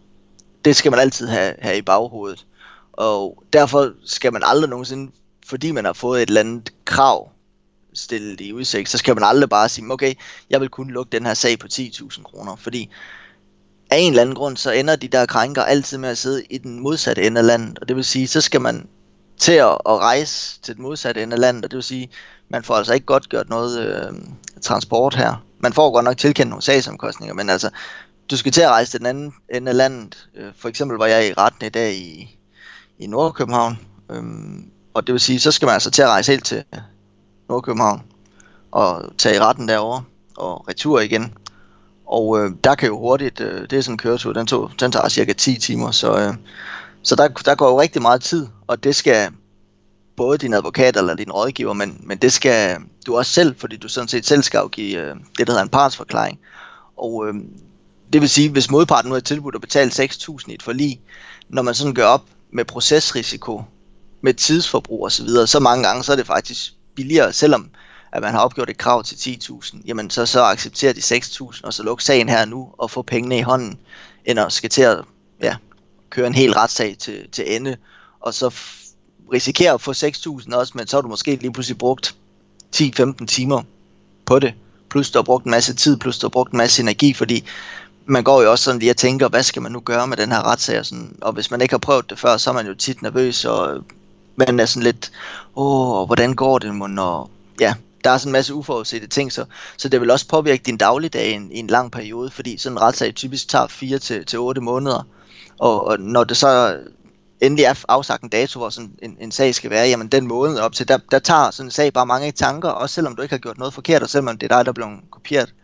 Det 0.64 0.76
skal 0.76 0.90
man 0.90 1.00
altid 1.00 1.26
have, 1.26 1.54
have 1.58 1.78
i 1.78 1.82
baghovedet. 1.82 2.46
Og 2.92 3.44
derfor 3.52 3.92
skal 4.04 4.32
man 4.32 4.42
aldrig 4.44 4.70
nogensinde, 4.70 5.12
fordi 5.46 5.72
man 5.72 5.84
har 5.84 5.92
fået 5.92 6.22
et 6.22 6.28
eller 6.28 6.40
andet 6.40 6.70
krav 6.84 7.32
stillet 7.94 8.40
i 8.40 8.52
udsigt, 8.52 8.88
så 8.88 8.98
skal 8.98 9.14
man 9.14 9.24
aldrig 9.24 9.48
bare 9.48 9.68
sige, 9.68 9.92
okay, 9.92 10.14
jeg 10.50 10.60
vil 10.60 10.68
kun 10.68 10.90
lukke 10.90 11.10
den 11.12 11.26
her 11.26 11.34
sag 11.34 11.58
på 11.58 11.66
10.000 11.72 12.22
kroner, 12.22 12.56
fordi 12.56 12.90
af 13.90 13.96
en 13.98 14.12
eller 14.12 14.22
anden 14.22 14.34
grund, 14.34 14.56
så 14.56 14.70
ender 14.70 14.96
de 14.96 15.08
der 15.08 15.26
krænker 15.26 15.62
altid 15.62 15.98
med 15.98 16.08
at 16.08 16.18
sidde 16.18 16.42
i 16.50 16.58
den 16.58 16.80
modsatte 16.80 17.22
ende 17.22 17.38
af 17.40 17.46
landet, 17.46 17.78
og 17.78 17.88
det 17.88 17.96
vil 17.96 18.04
sige, 18.04 18.28
så 18.28 18.40
skal 18.40 18.60
man 18.60 18.88
til 19.38 19.52
at, 19.52 19.78
at 19.86 19.98
rejse 19.98 20.60
til 20.60 20.74
den 20.74 20.82
modsatte 20.82 21.22
ende 21.22 21.34
af 21.34 21.40
landet, 21.40 21.64
og 21.64 21.70
det 21.70 21.76
vil 21.76 21.82
sige, 21.84 22.10
man 22.48 22.64
får 22.64 22.74
altså 22.74 22.94
ikke 22.94 23.06
godt 23.06 23.28
gjort 23.28 23.48
noget 23.48 23.80
øh, 23.80 24.12
transport 24.62 25.14
her. 25.14 25.44
Man 25.60 25.72
får 25.72 25.92
godt 25.92 26.04
nok 26.04 26.16
tilkendt 26.16 26.50
nogle 26.50 26.62
sagsomkostninger, 26.62 27.34
men 27.34 27.50
altså, 27.50 27.70
du 28.30 28.36
skal 28.36 28.52
til 28.52 28.60
at 28.60 28.68
rejse 28.68 28.90
til 28.90 29.00
den 29.00 29.06
anden 29.06 29.34
ende 29.54 29.70
af 29.70 29.76
landet. 29.76 30.28
Øh, 30.36 30.52
For 30.56 30.68
eksempel 30.68 30.98
var 30.98 31.06
jeg 31.06 31.28
i 31.28 31.32
retten 31.32 31.66
i 31.66 31.68
dag 31.68 31.94
i, 31.94 32.38
i 32.98 33.06
Nordkøbenhavn, 33.06 33.78
øhm, 34.10 34.70
og 34.94 35.06
det 35.06 35.12
vil 35.12 35.20
sige, 35.20 35.40
så 35.40 35.52
skal 35.52 35.66
man 35.66 35.72
altså 35.74 35.90
til 35.90 36.02
at 36.02 36.08
rejse 36.08 36.32
helt 36.32 36.44
til 36.44 36.64
Nordkøbenhavn 37.52 38.02
og 38.70 39.12
tage 39.18 39.36
i 39.36 39.38
retten 39.38 39.68
derovre 39.68 40.04
og 40.36 40.68
retur 40.68 41.00
igen. 41.00 41.34
Og 42.06 42.38
øh, 42.40 42.50
der 42.64 42.74
kan 42.74 42.88
jo 42.88 42.98
hurtigt, 42.98 43.40
øh, 43.40 43.60
det 43.70 43.72
er 43.72 43.80
sådan 43.80 43.94
en 43.94 43.98
køretur, 43.98 44.32
den, 44.32 44.46
tog, 44.46 44.70
den 44.80 44.92
tager 44.92 45.08
cirka 45.08 45.32
10 45.32 45.58
timer, 45.58 45.90
så, 45.90 46.18
øh, 46.18 46.34
så 47.02 47.16
der, 47.16 47.28
der 47.28 47.54
går 47.54 47.68
jo 47.68 47.80
rigtig 47.80 48.02
meget 48.02 48.22
tid, 48.22 48.46
og 48.66 48.84
det 48.84 48.96
skal 48.96 49.28
både 50.16 50.38
din 50.38 50.54
advokat 50.54 50.96
eller 50.96 51.14
din 51.14 51.32
rådgiver, 51.32 51.72
men, 51.72 52.00
men 52.04 52.18
det 52.18 52.32
skal 52.32 52.76
du 53.06 53.16
også 53.16 53.32
selv, 53.32 53.56
fordi 53.58 53.76
du 53.76 53.88
sådan 53.88 54.08
set 54.08 54.26
selv 54.26 54.42
skal 54.42 54.58
afgive 54.58 55.00
øh, 55.00 55.16
det, 55.38 55.46
der 55.46 55.52
hedder 55.52 55.62
en 55.62 55.68
partsforklaring. 55.68 56.38
Og 56.96 57.26
øh, 57.26 57.34
det 58.12 58.20
vil 58.20 58.28
sige, 58.28 58.50
hvis 58.50 58.70
modparten 58.70 59.08
nu 59.08 59.14
har 59.14 59.20
tilbudt 59.20 59.54
at 59.54 59.60
betale 59.60 59.90
6.000 59.90 60.50
i 60.50 60.54
et 60.54 60.62
forlig, 60.62 61.00
når 61.48 61.62
man 61.62 61.74
sådan 61.74 61.94
gør 61.94 62.06
op 62.06 62.24
med 62.52 62.64
procesrisiko, 62.64 63.62
med 64.22 64.34
tidsforbrug 64.34 65.06
osv., 65.06 65.16
så, 65.16 65.24
videre, 65.24 65.46
så 65.46 65.60
mange 65.60 65.84
gange, 65.84 66.04
så 66.04 66.12
er 66.12 66.16
det 66.16 66.26
faktisk 66.26 66.72
billigere, 66.94 67.32
selvom 67.32 67.70
at 68.12 68.22
man 68.22 68.32
har 68.32 68.40
opgjort 68.40 68.70
et 68.70 68.78
krav 68.78 69.04
til 69.04 69.14
10.000, 69.14 69.76
jamen 69.84 70.10
så, 70.10 70.26
så 70.26 70.42
accepterer 70.42 70.92
de 70.92 71.00
6.000, 71.00 71.60
og 71.64 71.74
så 71.74 71.82
lukke 71.82 72.04
sagen 72.04 72.28
her 72.28 72.44
nu, 72.44 72.68
og 72.78 72.90
få 72.90 73.02
pengene 73.02 73.38
i 73.38 73.42
hånden, 73.42 73.78
end 74.24 74.40
at 74.40 74.52
skal 74.52 74.70
til 74.70 74.82
at 74.82 74.98
ja, 75.42 75.56
køre 76.10 76.26
en 76.26 76.34
hel 76.34 76.52
retssag 76.54 76.96
til, 76.98 77.30
til 77.32 77.56
ende, 77.56 77.76
og 78.20 78.34
så 78.34 78.54
risikere 79.32 79.72
at 79.72 79.80
få 79.80 79.92
6.000 79.92 80.56
også, 80.56 80.72
men 80.74 80.86
så 80.86 80.96
har 80.96 81.02
du 81.02 81.08
måske 81.08 81.36
lige 81.36 81.52
pludselig 81.52 81.78
brugt 81.78 82.14
10-15 82.76 83.26
timer 83.26 83.62
på 84.24 84.38
det, 84.38 84.54
plus 84.90 85.10
du 85.10 85.18
har 85.18 85.22
brugt 85.22 85.44
en 85.44 85.50
masse 85.50 85.74
tid, 85.74 85.96
plus 85.96 86.18
du 86.18 86.26
har 86.26 86.30
brugt 86.30 86.52
en 86.52 86.58
masse 86.58 86.82
energi, 86.82 87.14
fordi 87.14 87.44
man 88.06 88.24
går 88.24 88.42
jo 88.42 88.50
også 88.50 88.64
sådan 88.64 88.78
lige 88.78 88.92
og 88.92 88.96
tænker, 88.96 89.28
hvad 89.28 89.42
skal 89.42 89.62
man 89.62 89.72
nu 89.72 89.80
gøre 89.80 90.06
med 90.06 90.16
den 90.16 90.32
her 90.32 90.42
retssag? 90.42 90.78
Og, 90.78 90.86
sådan, 90.86 91.16
og 91.20 91.32
hvis 91.32 91.50
man 91.50 91.60
ikke 91.60 91.72
har 91.72 91.78
prøvet 91.78 92.10
det 92.10 92.18
før, 92.18 92.36
så 92.36 92.50
er 92.50 92.54
man 92.54 92.66
jo 92.66 92.74
tit 92.74 93.02
nervøs, 93.02 93.44
og 93.44 93.84
man 94.36 94.60
er 94.60 94.66
sådan 94.66 94.82
lidt, 94.82 95.12
åh, 95.56 96.06
hvordan 96.06 96.34
går 96.34 96.58
det, 96.58 96.98
og 96.98 97.30
ja, 97.60 97.74
der 98.04 98.10
er 98.10 98.18
sådan 98.18 98.28
en 98.28 98.32
masse 98.32 98.54
uforudsete 98.54 99.06
ting, 99.06 99.32
så, 99.32 99.44
så 99.76 99.88
det 99.88 100.00
vil 100.00 100.10
også 100.10 100.28
påvirke 100.28 100.62
din 100.62 100.76
dagligdag 100.76 101.28
i 101.28 101.32
en, 101.32 101.52
i 101.52 101.58
en 101.58 101.66
lang 101.66 101.92
periode, 101.92 102.30
fordi 102.30 102.58
sådan 102.58 102.78
en 102.78 102.82
retssag 102.82 103.14
typisk 103.14 103.48
tager 103.48 103.66
4 103.66 103.98
til, 103.98 104.26
til 104.26 104.38
8 104.38 104.60
måneder, 104.60 105.06
og, 105.58 105.86
og 105.86 106.00
når 106.00 106.24
det 106.24 106.36
så 106.36 106.78
endelig 107.40 107.64
er 107.64 107.84
afsagt 107.88 108.22
en 108.22 108.28
dato, 108.28 108.58
hvor 108.58 108.68
sådan 108.68 108.94
en, 109.02 109.16
en 109.20 109.32
sag 109.32 109.54
skal 109.54 109.70
være, 109.70 109.88
jamen 109.88 110.08
den 110.08 110.26
måned 110.26 110.58
op 110.58 110.72
til, 110.72 110.88
der, 110.88 110.98
der 111.10 111.18
tager 111.18 111.50
sådan 111.50 111.66
en 111.66 111.70
sag 111.70 111.92
bare 111.92 112.06
mange 112.06 112.32
tanker, 112.32 112.68
også 112.68 112.94
selvom 112.94 113.16
du 113.16 113.22
ikke 113.22 113.32
har 113.32 113.38
gjort 113.38 113.58
noget 113.58 113.74
forkert, 113.74 114.02
og 114.02 114.10
selvom 114.10 114.38
det 114.38 114.52
er 114.52 114.56
dig, 114.56 114.64
der 114.64 114.70
er 114.70 114.74
blevet 114.74 115.00
kopieret. 115.10 115.54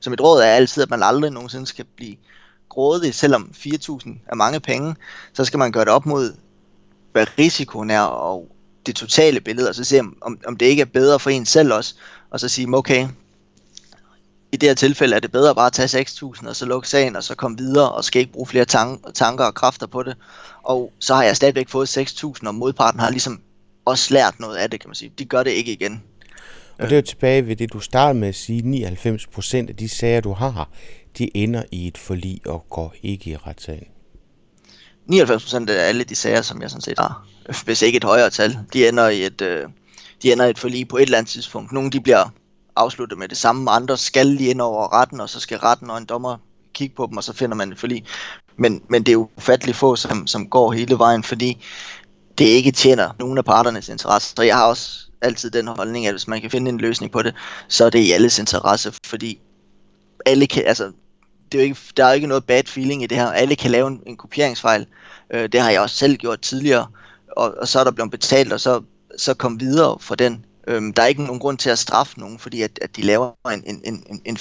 Så 0.00 0.10
mit 0.10 0.20
råd 0.20 0.40
er 0.40 0.46
altid, 0.46 0.82
at 0.82 0.90
man 0.90 1.02
aldrig 1.02 1.30
nogensinde 1.30 1.66
skal 1.66 1.84
blive 1.96 2.16
grådig, 2.68 3.14
selvom 3.14 3.50
4.000 3.54 4.10
er 4.26 4.34
mange 4.34 4.60
penge, 4.60 4.96
så 5.32 5.44
skal 5.44 5.58
man 5.58 5.72
gøre 5.72 5.84
det 5.84 5.92
op 5.92 6.06
mod, 6.06 6.36
hvad 7.12 7.38
risikoen 7.38 7.90
er, 7.90 8.00
og 8.00 8.48
det 8.86 8.96
totale 8.96 9.40
billede, 9.40 9.68
og 9.68 9.74
så 9.74 9.84
se, 9.84 10.00
om, 10.00 10.38
om 10.46 10.56
det 10.56 10.66
ikke 10.66 10.80
er 10.80 10.86
bedre 10.86 11.18
for 11.18 11.30
en 11.30 11.46
selv 11.46 11.72
også, 11.72 11.94
og 12.30 12.40
så 12.40 12.48
sige, 12.48 12.68
okay, 12.74 13.08
i 14.52 14.56
det 14.56 14.68
her 14.68 14.74
tilfælde 14.74 15.16
er 15.16 15.20
det 15.20 15.32
bedre 15.32 15.54
bare 15.54 15.66
at 15.66 15.72
tage 15.72 16.04
6.000 16.04 16.48
og 16.48 16.56
så 16.56 16.66
lukke 16.66 16.88
sagen 16.88 17.16
og 17.16 17.24
så 17.24 17.34
komme 17.34 17.58
videre 17.58 17.92
og 17.92 18.04
skal 18.04 18.20
ikke 18.20 18.32
bruge 18.32 18.46
flere 18.46 18.64
tanker 19.14 19.44
og 19.44 19.54
kræfter 19.54 19.86
på 19.86 20.02
det. 20.02 20.16
Og 20.62 20.92
så 20.98 21.14
har 21.14 21.22
jeg 21.22 21.36
stadigvæk 21.36 21.68
fået 21.68 21.98
6.000, 21.98 22.46
og 22.46 22.54
modparten 22.54 23.00
har 23.00 23.10
ligesom 23.10 23.40
også 23.84 24.14
lært 24.14 24.40
noget 24.40 24.56
af 24.56 24.70
det, 24.70 24.80
kan 24.80 24.88
man 24.88 24.94
sige. 24.94 25.12
De 25.18 25.24
gør 25.24 25.42
det 25.42 25.50
ikke 25.50 25.72
igen. 25.72 26.02
Og 26.78 26.84
det 26.84 26.92
er 26.92 26.96
jo 26.96 27.02
tilbage 27.06 27.46
ved 27.46 27.56
det, 27.56 27.72
du 27.72 27.80
startede 27.80 28.18
med 28.18 28.28
at 28.28 28.34
sige, 28.34 28.88
99% 28.88 29.68
af 29.68 29.76
de 29.76 29.88
sager, 29.88 30.20
du 30.20 30.32
har, 30.32 30.68
de 31.18 31.36
ender 31.36 31.62
i 31.70 31.86
et 31.86 31.98
forlig 31.98 32.40
og 32.46 32.66
går 32.70 32.94
ikke 33.02 33.30
i 33.30 33.36
retssagen. 33.36 33.91
99% 35.10 35.70
af 35.70 35.88
alle 35.88 36.04
de 36.04 36.14
sager, 36.14 36.42
som 36.42 36.62
jeg 36.62 36.70
sådan 36.70 36.82
set 36.82 36.98
har, 36.98 37.26
hvis 37.64 37.82
ikke 37.82 37.96
et 37.96 38.04
højere 38.04 38.30
tal, 38.30 38.58
de 38.72 38.88
ender 38.88 39.08
i 39.08 39.26
et, 39.26 39.40
øh, 39.40 39.68
de 40.22 40.32
ender 40.32 40.46
i 40.46 40.50
et 40.50 40.58
forlig 40.58 40.88
på 40.88 40.96
et 40.96 41.02
eller 41.02 41.18
andet 41.18 41.30
tidspunkt. 41.30 41.72
Nogle 41.72 41.90
de 41.90 42.00
bliver 42.00 42.24
afsluttet 42.76 43.18
med 43.18 43.28
det 43.28 43.38
samme, 43.38 43.70
andre 43.70 43.96
skal 43.96 44.26
lige 44.26 44.50
ind 44.50 44.60
over 44.60 44.92
retten, 44.92 45.20
og 45.20 45.28
så 45.28 45.40
skal 45.40 45.58
retten 45.58 45.90
og 45.90 45.98
en 45.98 46.04
dommer 46.04 46.36
kigge 46.74 46.96
på 46.96 47.06
dem, 47.06 47.16
og 47.16 47.24
så 47.24 47.32
finder 47.32 47.56
man 47.56 47.72
et 47.72 47.78
forlig. 47.78 48.04
Men, 48.56 48.82
men 48.88 49.02
det 49.02 49.08
er 49.08 49.12
jo 49.12 49.28
ufatteligt 49.36 49.76
få, 49.78 49.96
som, 49.96 50.26
som 50.26 50.48
går 50.48 50.72
hele 50.72 50.98
vejen, 50.98 51.22
fordi 51.22 51.64
det 52.38 52.44
ikke 52.44 52.72
tjener 52.72 53.10
nogen 53.18 53.38
af 53.38 53.44
parternes 53.44 53.88
interesse. 53.88 54.32
Så 54.36 54.42
jeg 54.42 54.56
har 54.56 54.66
også 54.66 55.06
altid 55.22 55.50
den 55.50 55.68
holdning, 55.68 56.06
at 56.06 56.12
hvis 56.12 56.28
man 56.28 56.40
kan 56.40 56.50
finde 56.50 56.68
en 56.68 56.78
løsning 56.78 57.12
på 57.12 57.22
det, 57.22 57.34
så 57.68 57.84
er 57.84 57.90
det 57.90 57.98
i 57.98 58.12
alles 58.12 58.38
interesse, 58.38 58.92
fordi 59.06 59.40
alle 60.26 60.46
kan, 60.46 60.62
altså, 60.66 60.92
det 61.52 61.58
er 61.58 61.62
jo 61.62 61.68
ikke, 61.68 61.80
der 61.96 62.04
er 62.04 62.08
jo 62.08 62.14
ikke 62.14 62.26
noget 62.26 62.44
bad 62.44 62.62
feeling 62.66 63.02
i 63.02 63.06
det 63.06 63.18
her. 63.18 63.26
Alle 63.26 63.56
kan 63.56 63.70
lave 63.70 63.88
en, 63.88 64.00
en 64.06 64.16
kopieringsfejl. 64.16 64.86
Øh, 65.30 65.48
det 65.52 65.60
har 65.60 65.70
jeg 65.70 65.80
også 65.80 65.96
selv 65.96 66.16
gjort 66.16 66.40
tidligere, 66.40 66.86
og, 67.36 67.54
og 67.58 67.68
så 67.68 67.80
er 67.80 67.84
der 67.84 67.90
blevet 67.90 68.10
betalt, 68.10 68.52
og 68.52 68.60
så, 68.60 68.82
så 69.18 69.34
kom 69.34 69.60
videre 69.60 69.96
for 70.00 70.14
den. 70.14 70.44
Øhm, 70.68 70.92
der 70.92 71.02
er 71.02 71.06
ikke 71.06 71.24
nogen 71.24 71.40
grund 71.40 71.58
til 71.58 71.70
at 71.70 71.78
straffe 71.78 72.20
nogen, 72.20 72.38
fordi 72.38 72.62
at, 72.62 72.78
at 72.82 72.96
de 72.96 73.02
laver 73.02 73.50
en, 73.52 73.64
en, 73.66 73.80
en, 73.84 74.04
en, 74.06 74.20
en, 74.24 74.38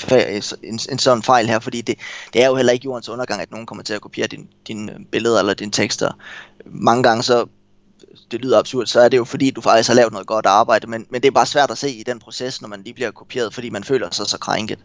en, 0.64 0.80
en 0.90 1.00
sådan 1.00 1.24
fejl 1.24 1.48
her, 1.48 1.60
fordi 1.60 1.82
det, 1.82 1.96
det 2.34 2.44
er 2.44 2.48
jo 2.48 2.56
heller 2.56 2.74
ikke 2.74 2.86
jordens 2.86 3.10
undergang, 3.10 3.42
at 3.42 3.52
nogen 3.52 3.66
kommer 3.66 3.84
til 3.84 3.94
at 3.94 4.02
kopiere 4.02 4.28
dine 4.28 4.46
din 4.68 4.90
billeder 5.12 5.40
eller 5.40 5.54
dine 5.54 5.72
tekster. 5.72 6.12
Mange 6.66 7.04
gange 7.04 7.24
så, 7.24 7.46
det 8.32 8.42
lyder 8.42 8.60
absurd, 8.60 8.86
så 8.86 9.00
er 9.00 9.10
det 9.10 9.18
jo 9.18 9.24
fordi, 9.24 9.52
du 9.52 9.62
faktisk 9.62 9.90
har 9.90 9.96
lavet 9.96 10.14
noget 10.14 10.28
godt 10.28 10.46
arbejde, 10.46 10.88
men, 10.88 11.06
men 11.10 11.22
det 11.22 11.28
er 11.28 11.32
bare 11.32 11.46
svært 11.46 11.72
at 11.72 11.78
se 11.78 11.92
i 11.92 12.04
den 12.04 12.20
proces, 12.20 12.62
når 12.62 12.68
man 12.68 12.82
lige 12.84 12.94
bliver 12.94 13.12
kopieret, 13.12 13.54
fordi 13.54 13.70
man 13.70 13.84
føler 13.84 14.08
sig 14.12 14.26
så 14.28 14.38
krænket. 14.38 14.80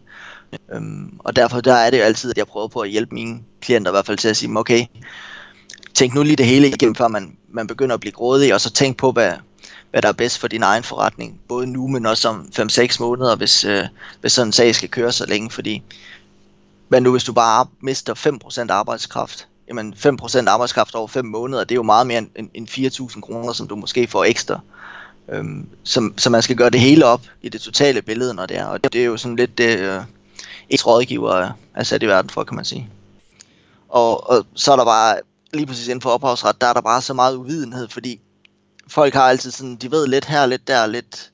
Øhm, 0.73 1.19
og 1.19 1.35
derfor 1.35 1.61
der 1.61 1.73
er 1.73 1.89
det 1.89 1.97
jo 1.97 2.03
altid, 2.03 2.31
at 2.31 2.37
jeg 2.37 2.47
prøver 2.47 2.67
på 2.67 2.79
at 2.79 2.89
hjælpe 2.89 3.15
mine 3.15 3.39
klienter 3.61 3.91
i 3.91 3.93
hvert 3.93 4.05
fald 4.05 4.17
til 4.17 4.29
at 4.29 4.37
sige, 4.37 4.57
okay, 4.57 4.85
tænk 5.93 6.13
nu 6.13 6.23
lige 6.23 6.35
det 6.35 6.45
hele 6.45 6.67
igennem, 6.67 6.95
før 6.95 7.07
man, 7.07 7.37
man 7.49 7.67
begynder 7.67 7.93
at 7.93 7.99
blive 7.99 8.11
grådig, 8.11 8.53
og 8.53 8.61
så 8.61 8.69
tænk 8.69 8.97
på, 8.97 9.11
hvad, 9.11 9.33
hvad 9.91 10.01
der 10.01 10.07
er 10.07 10.13
bedst 10.13 10.39
for 10.39 10.47
din 10.47 10.63
egen 10.63 10.83
forretning. 10.83 11.39
Både 11.47 11.67
nu, 11.67 11.87
men 11.87 12.05
også 12.05 12.29
om 12.29 12.49
5-6 12.59 12.97
måneder, 12.99 13.35
hvis, 13.35 13.63
øh, 13.63 13.83
hvis 14.21 14.31
sådan 14.31 14.47
en 14.47 14.53
sag 14.53 14.75
skal 14.75 14.89
køre 14.89 15.11
så 15.11 15.25
længe. 15.25 15.51
Fordi, 15.51 15.83
men 16.89 17.03
nu 17.03 17.11
hvis 17.11 17.23
du 17.23 17.33
bare 17.33 17.65
mister 17.81 18.13
5% 18.67 18.71
arbejdskraft, 18.71 19.47
jamen 19.67 19.93
5% 19.97 20.47
arbejdskraft 20.47 20.95
over 20.95 21.07
5 21.07 21.25
måneder, 21.25 21.63
det 21.63 21.71
er 21.71 21.75
jo 21.75 21.83
meget 21.83 22.07
mere 22.07 22.17
end, 22.17 22.49
end 22.53 22.69
4.000 23.15 23.21
kroner, 23.21 23.53
som 23.53 23.67
du 23.67 23.75
måske 23.75 24.07
får 24.07 24.25
ekstra. 24.25 24.59
Øhm, 25.29 25.69
så, 25.83 26.11
så 26.17 26.29
man 26.29 26.41
skal 26.41 26.55
gøre 26.55 26.69
det 26.69 26.79
hele 26.79 27.05
op 27.05 27.21
i 27.41 27.49
det 27.49 27.61
totale 27.61 28.01
billede, 28.01 28.33
når 28.33 28.45
det 28.45 28.57
er. 28.57 28.65
Og 28.65 28.83
det 28.83 28.95
er 28.95 29.05
jo 29.05 29.17
sådan 29.17 29.35
lidt 29.35 29.57
det, 29.57 29.79
øh, 29.79 30.01
et 30.69 30.87
rådgiver 30.87 31.51
er 31.75 31.83
sat 31.83 32.03
i 32.03 32.07
verden 32.07 32.29
for, 32.29 32.43
kan 32.43 32.55
man 32.55 32.65
sige. 32.65 32.89
Og, 33.89 34.29
og 34.29 34.45
så 34.53 34.71
er 34.71 34.75
der 34.75 34.85
bare, 34.85 35.19
lige 35.53 35.65
præcis 35.65 35.87
inden 35.87 36.01
for 36.01 36.09
ophavsret, 36.09 36.61
der 36.61 36.67
er 36.67 36.73
der 36.73 36.81
bare 36.81 37.01
så 37.01 37.13
meget 37.13 37.35
uvidenhed, 37.35 37.87
fordi 37.87 38.19
folk 38.87 39.13
har 39.13 39.23
altid 39.23 39.51
sådan, 39.51 39.75
de 39.75 39.91
ved 39.91 40.07
lidt 40.07 40.25
her, 40.25 40.45
lidt 40.45 40.67
der, 40.67 40.85
lidt, 40.85 41.31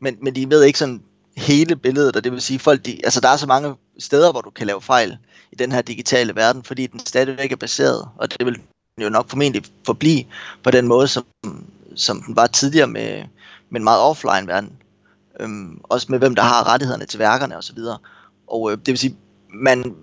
men, 0.00 0.16
men 0.22 0.34
de 0.34 0.50
ved 0.50 0.64
ikke 0.64 0.78
sådan 0.78 1.02
hele 1.36 1.76
billedet, 1.76 2.16
og 2.16 2.24
det 2.24 2.32
vil 2.32 2.40
sige, 2.40 2.58
folk, 2.58 2.86
de, 2.86 3.00
altså 3.04 3.20
der 3.20 3.28
er 3.28 3.36
så 3.36 3.46
mange 3.46 3.74
steder, 3.98 4.32
hvor 4.32 4.40
du 4.40 4.50
kan 4.50 4.66
lave 4.66 4.82
fejl 4.82 5.18
i 5.52 5.56
den 5.56 5.72
her 5.72 5.82
digitale 5.82 6.36
verden, 6.36 6.62
fordi 6.64 6.86
den 6.86 7.00
stadigvæk 7.06 7.52
er 7.52 7.56
baseret, 7.56 8.08
og 8.16 8.30
det 8.38 8.46
vil 8.46 8.56
jo 9.02 9.08
nok 9.08 9.30
formentlig 9.30 9.62
forblive 9.86 10.24
på 10.62 10.70
den 10.70 10.88
måde, 10.88 11.08
som, 11.08 11.24
som 11.96 12.22
den 12.22 12.36
var 12.36 12.46
tidligere 12.46 12.86
med, 12.86 13.24
med 13.70 13.80
en 13.80 13.84
meget 13.84 14.00
offline 14.00 14.46
verden. 14.46 14.72
Øhm, 15.40 15.80
også 15.84 16.06
med 16.10 16.18
hvem 16.18 16.34
der 16.34 16.42
har 16.42 16.68
rettighederne 16.68 17.06
til 17.06 17.18
værkerne 17.18 17.56
osv. 17.56 17.78
Og, 17.78 18.00
og 18.46 18.72
øh, 18.72 18.78
det 18.78 18.86
vil 18.86 18.98
sige, 18.98 19.16
man, 19.54 19.94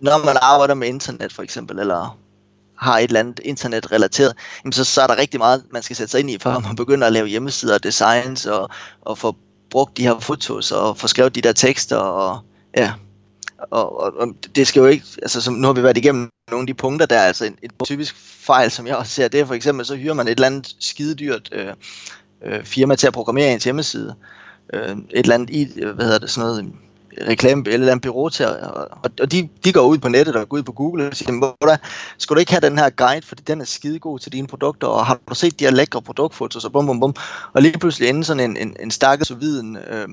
når 0.00 0.24
man 0.24 0.36
arbejder 0.42 0.74
med 0.74 0.88
internet 0.88 1.32
for 1.32 1.42
eksempel, 1.42 1.78
eller 1.78 2.18
har 2.76 2.98
et 2.98 3.04
eller 3.04 3.20
andet 3.20 3.38
internetrelateret, 3.44 4.34
jamen 4.64 4.72
så, 4.72 4.84
så 4.84 5.02
er 5.02 5.06
der 5.06 5.16
rigtig 5.16 5.40
meget, 5.40 5.64
man 5.70 5.82
skal 5.82 5.96
sætte 5.96 6.10
sig 6.10 6.20
ind 6.20 6.30
i, 6.30 6.38
før 6.38 6.58
man 6.58 6.76
begynder 6.76 7.06
at 7.06 7.12
lave 7.12 7.26
hjemmesider 7.26 7.74
og 7.74 7.82
designs, 7.82 8.46
og, 8.46 8.68
og 9.00 9.18
få 9.18 9.36
brugt 9.70 9.96
de 9.96 10.02
her 10.02 10.18
fotos, 10.18 10.72
og 10.72 10.98
få 10.98 11.06
skrevet 11.06 11.34
de 11.34 11.40
der 11.40 11.52
tekster, 11.52 11.96
og 11.96 12.38
ja, 12.76 12.92
og, 13.58 14.00
og, 14.00 14.12
og 14.16 14.34
det 14.54 14.66
skal 14.66 14.80
jo 14.80 14.86
ikke, 14.86 15.04
altså 15.22 15.40
som, 15.40 15.54
nu 15.54 15.66
har 15.66 15.74
vi 15.74 15.82
været 15.82 15.96
igennem 15.96 16.28
nogle 16.50 16.62
af 16.62 16.66
de 16.66 16.74
punkter 16.74 17.06
der, 17.06 17.20
altså 17.20 17.44
en, 17.44 17.56
et 17.62 17.72
typisk 17.84 18.16
fejl, 18.16 18.70
som 18.70 18.86
jeg 18.86 18.96
også 18.96 19.12
ser, 19.12 19.28
det. 19.28 19.40
Er 19.40 19.44
for 19.44 19.54
eksempel, 19.54 19.86
så 19.86 19.96
hyrer 19.96 20.14
man 20.14 20.26
et 20.26 20.30
eller 20.30 20.46
andet 20.46 20.76
skidedyrt 20.78 21.48
øh, 21.52 21.72
øh, 22.44 22.64
firma 22.64 22.96
til 22.96 23.06
at 23.06 23.12
programmere 23.12 23.52
ens 23.52 23.64
hjemmeside, 23.64 24.14
øh, 24.72 24.90
et 24.90 24.98
eller 25.10 25.34
andet, 25.34 25.50
i, 25.50 25.68
hvad 25.94 26.04
hedder 26.04 26.18
det, 26.18 26.30
sådan 26.30 26.48
noget, 26.48 26.72
reklame 27.28 27.62
eller 27.62 27.70
et 27.70 27.74
eller 27.74 27.92
andet 27.92 28.02
bureau 28.02 28.28
til, 28.28 28.46
og, 28.46 28.88
og 29.20 29.32
de, 29.32 29.48
de 29.64 29.72
går 29.72 29.86
ud 29.86 29.98
på 29.98 30.08
nettet 30.08 30.36
og 30.36 30.48
går 30.48 30.56
ud 30.56 30.62
på 30.62 30.72
Google 30.72 31.08
og 31.08 31.16
siger, 31.16 31.38
hvor 31.38 31.56
der, 31.60 31.76
skal 32.18 32.34
du 32.34 32.40
ikke 32.40 32.52
have 32.52 32.60
den 32.60 32.78
her 32.78 32.90
guide, 32.90 33.26
fordi 33.26 33.42
den 33.46 33.60
er 33.60 33.64
skide 33.64 33.98
god 33.98 34.18
til 34.18 34.32
dine 34.32 34.46
produkter, 34.46 34.86
og 34.86 35.06
har 35.06 35.20
du 35.28 35.34
set 35.34 35.60
de 35.60 35.64
her 35.64 35.72
lækre 35.72 36.02
produktfotos, 36.02 36.64
og 36.64 36.72
bum 36.72 36.86
bum 36.86 37.00
bum, 37.00 37.14
og 37.52 37.62
lige 37.62 37.78
pludselig 37.78 38.08
inden 38.08 38.24
sådan 38.24 38.50
en, 38.50 38.56
en, 38.56 38.76
en 38.80 38.90
stakkels 38.90 39.40
viden 39.40 39.76
øh, 39.76 40.08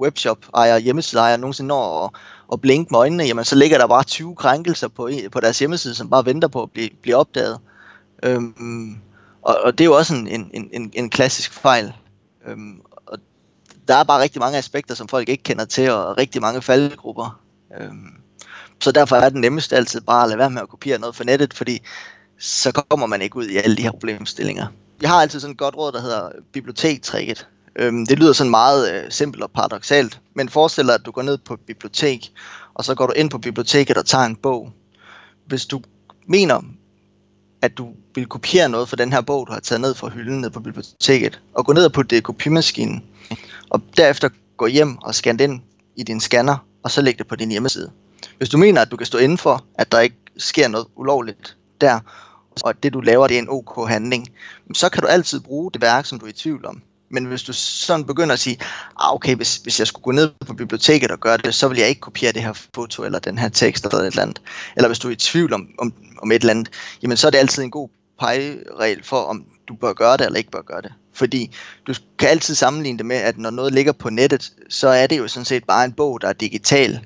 webshop 0.00 0.38
ejer, 0.54 0.78
hjemmeside 0.78 1.20
ejer, 1.20 1.36
nogensinde 1.36 1.68
når 1.68 2.04
at, 2.04 2.10
og 2.48 2.60
blinke 2.60 2.88
med 2.90 2.98
øjnene, 2.98 3.24
jamen 3.24 3.44
så 3.44 3.56
ligger 3.56 3.78
der 3.78 3.86
bare 3.86 4.04
20 4.04 4.36
krænkelser 4.36 4.88
på, 4.88 5.10
på 5.32 5.40
deres 5.40 5.58
hjemmeside, 5.58 5.94
som 5.94 6.10
bare 6.10 6.26
venter 6.26 6.48
på 6.48 6.62
at 6.62 6.70
blive, 6.70 6.90
blive 7.02 7.16
opdaget. 7.16 7.58
Øhm, 8.22 8.98
og, 9.42 9.56
og 9.64 9.78
det 9.78 9.84
er 9.84 9.88
jo 9.88 9.96
også 9.96 10.14
en, 10.14 10.28
en, 10.28 10.70
en, 10.72 10.90
en 10.94 11.10
klassisk 11.10 11.52
fejl. 11.52 11.92
Øhm, 12.46 12.80
der 13.88 13.94
er 13.94 14.04
bare 14.04 14.22
rigtig 14.22 14.40
mange 14.40 14.58
aspekter, 14.58 14.94
som 14.94 15.08
folk 15.08 15.28
ikke 15.28 15.42
kender 15.42 15.64
til, 15.64 15.90
og 15.90 16.18
rigtig 16.18 16.40
mange 16.40 16.62
faldgrupper. 16.62 17.40
Øhm, 17.80 18.10
så 18.80 18.92
derfor 18.92 19.16
er 19.16 19.28
det 19.28 19.38
nemmeste 19.38 19.76
altid 19.76 20.00
bare 20.00 20.22
at 20.22 20.28
lade 20.28 20.38
være 20.38 20.50
med 20.50 20.62
at 20.62 20.68
kopiere 20.68 20.98
noget 20.98 21.16
fra 21.16 21.24
nettet, 21.24 21.54
fordi 21.54 21.82
så 22.38 22.72
kommer 22.72 23.06
man 23.06 23.22
ikke 23.22 23.36
ud 23.36 23.46
i 23.46 23.56
alle 23.56 23.76
de 23.76 23.82
her 23.82 23.90
problemstillinger. 23.90 24.66
Jeg 25.02 25.10
har 25.10 25.20
altid 25.20 25.40
sådan 25.40 25.52
et 25.52 25.58
godt 25.58 25.76
råd, 25.76 25.92
der 25.92 26.00
hedder 26.00 26.30
bibliotektricket. 26.52 27.48
Øhm, 27.76 28.06
det 28.06 28.18
lyder 28.18 28.32
sådan 28.32 28.50
meget 28.50 28.92
øh, 28.92 29.10
simpelt 29.10 29.42
og 29.42 29.50
paradoxalt, 29.50 30.20
men 30.34 30.48
forestil 30.48 30.86
dig, 30.86 30.94
at 30.94 31.06
du 31.06 31.10
går 31.10 31.22
ned 31.22 31.38
på 31.38 31.54
et 31.54 31.60
bibliotek, 31.60 32.32
og 32.74 32.84
så 32.84 32.94
går 32.94 33.06
du 33.06 33.12
ind 33.12 33.30
på 33.30 33.38
biblioteket 33.38 33.96
og 33.96 34.06
tager 34.06 34.24
en 34.24 34.36
bog. 34.36 34.72
Hvis 35.46 35.66
du 35.66 35.82
mener, 36.26 36.62
at 37.62 37.78
du 37.78 37.88
vil 38.14 38.26
kopiere 38.26 38.68
noget 38.68 38.88
fra 38.88 38.96
den 38.96 39.12
her 39.12 39.20
bog, 39.20 39.46
du 39.46 39.52
har 39.52 39.60
taget 39.60 39.80
ned 39.80 39.94
fra 39.94 40.08
hylden 40.08 40.40
ned 40.40 40.50
på 40.50 40.60
biblioteket, 40.60 41.40
og 41.54 41.66
gå 41.66 41.72
ned 41.72 41.90
på 41.90 42.02
det 42.02 42.24
kopimaskinen, 42.24 43.04
og 43.70 43.82
derefter 43.96 44.28
gå 44.56 44.66
hjem 44.66 44.98
og 44.98 45.14
scanne 45.14 45.44
ind 45.44 45.60
i 45.96 46.02
din 46.02 46.20
scanner, 46.20 46.56
og 46.82 46.90
så 46.90 47.02
lægge 47.02 47.18
det 47.18 47.26
på 47.26 47.36
din 47.36 47.50
hjemmeside. 47.50 47.90
Hvis 48.38 48.48
du 48.48 48.58
mener, 48.58 48.80
at 48.82 48.90
du 48.90 48.96
kan 48.96 49.06
stå 49.06 49.18
indenfor, 49.18 49.64
at 49.74 49.92
der 49.92 50.00
ikke 50.00 50.16
sker 50.36 50.68
noget 50.68 50.86
ulovligt 50.96 51.56
der, 51.80 52.00
og 52.62 52.70
at 52.70 52.82
det 52.82 52.92
du 52.92 53.00
laver, 53.00 53.26
det 53.26 53.34
er 53.34 53.42
en 53.42 53.48
ok 53.50 53.88
handling, 53.88 54.28
så 54.74 54.88
kan 54.88 55.02
du 55.02 55.08
altid 55.08 55.40
bruge 55.40 55.70
det 55.72 55.82
værk, 55.82 56.06
som 56.06 56.18
du 56.18 56.26
er 56.26 56.30
i 56.30 56.32
tvivl 56.32 56.66
om. 56.66 56.82
Men 57.14 57.24
hvis 57.24 57.42
du 57.42 57.52
sådan 57.52 58.04
begynder 58.04 58.32
at 58.32 58.40
sige, 58.40 58.58
ah, 59.00 59.14
okay, 59.14 59.36
hvis, 59.36 59.56
hvis 59.56 59.78
jeg 59.78 59.86
skulle 59.86 60.02
gå 60.02 60.10
ned 60.10 60.30
på 60.46 60.54
biblioteket 60.54 61.10
og 61.10 61.20
gøre 61.20 61.36
det, 61.36 61.54
så 61.54 61.68
vil 61.68 61.78
jeg 61.78 61.88
ikke 61.88 62.00
kopiere 62.00 62.32
det 62.32 62.42
her 62.42 62.52
foto 62.74 63.04
eller 63.04 63.18
den 63.18 63.38
her 63.38 63.48
tekst 63.48 63.84
eller 63.84 63.98
et 63.98 64.06
eller 64.06 64.22
andet. 64.22 64.42
Eller 64.76 64.88
hvis 64.88 64.98
du 64.98 65.08
er 65.08 65.12
i 65.12 65.16
tvivl 65.16 65.52
om, 65.52 65.68
om, 65.78 65.92
om 66.22 66.32
et 66.32 66.40
eller 66.40 66.50
andet, 66.50 66.68
jamen 67.02 67.16
så 67.16 67.26
er 67.26 67.30
det 67.30 67.38
altid 67.38 67.62
en 67.62 67.70
god 67.70 67.88
pegeregel 68.20 69.04
for, 69.04 69.20
om 69.20 69.44
du 69.68 69.74
bør 69.74 69.92
gøre 69.92 70.16
det 70.16 70.26
eller 70.26 70.38
ikke 70.38 70.50
bør 70.50 70.62
gøre 70.62 70.82
det. 70.82 70.92
Fordi 71.12 71.50
du 71.86 71.94
kan 72.18 72.28
altid 72.28 72.54
sammenligne 72.54 72.98
det 72.98 73.06
med, 73.06 73.16
at 73.16 73.38
når 73.38 73.50
noget 73.50 73.74
ligger 73.74 73.92
på 73.92 74.10
nettet, 74.10 74.52
så 74.68 74.88
er 74.88 75.06
det 75.06 75.18
jo 75.18 75.28
sådan 75.28 75.44
set 75.44 75.64
bare 75.64 75.84
en 75.84 75.92
bog, 75.92 76.20
der 76.20 76.28
er 76.28 76.32
digital. 76.32 77.00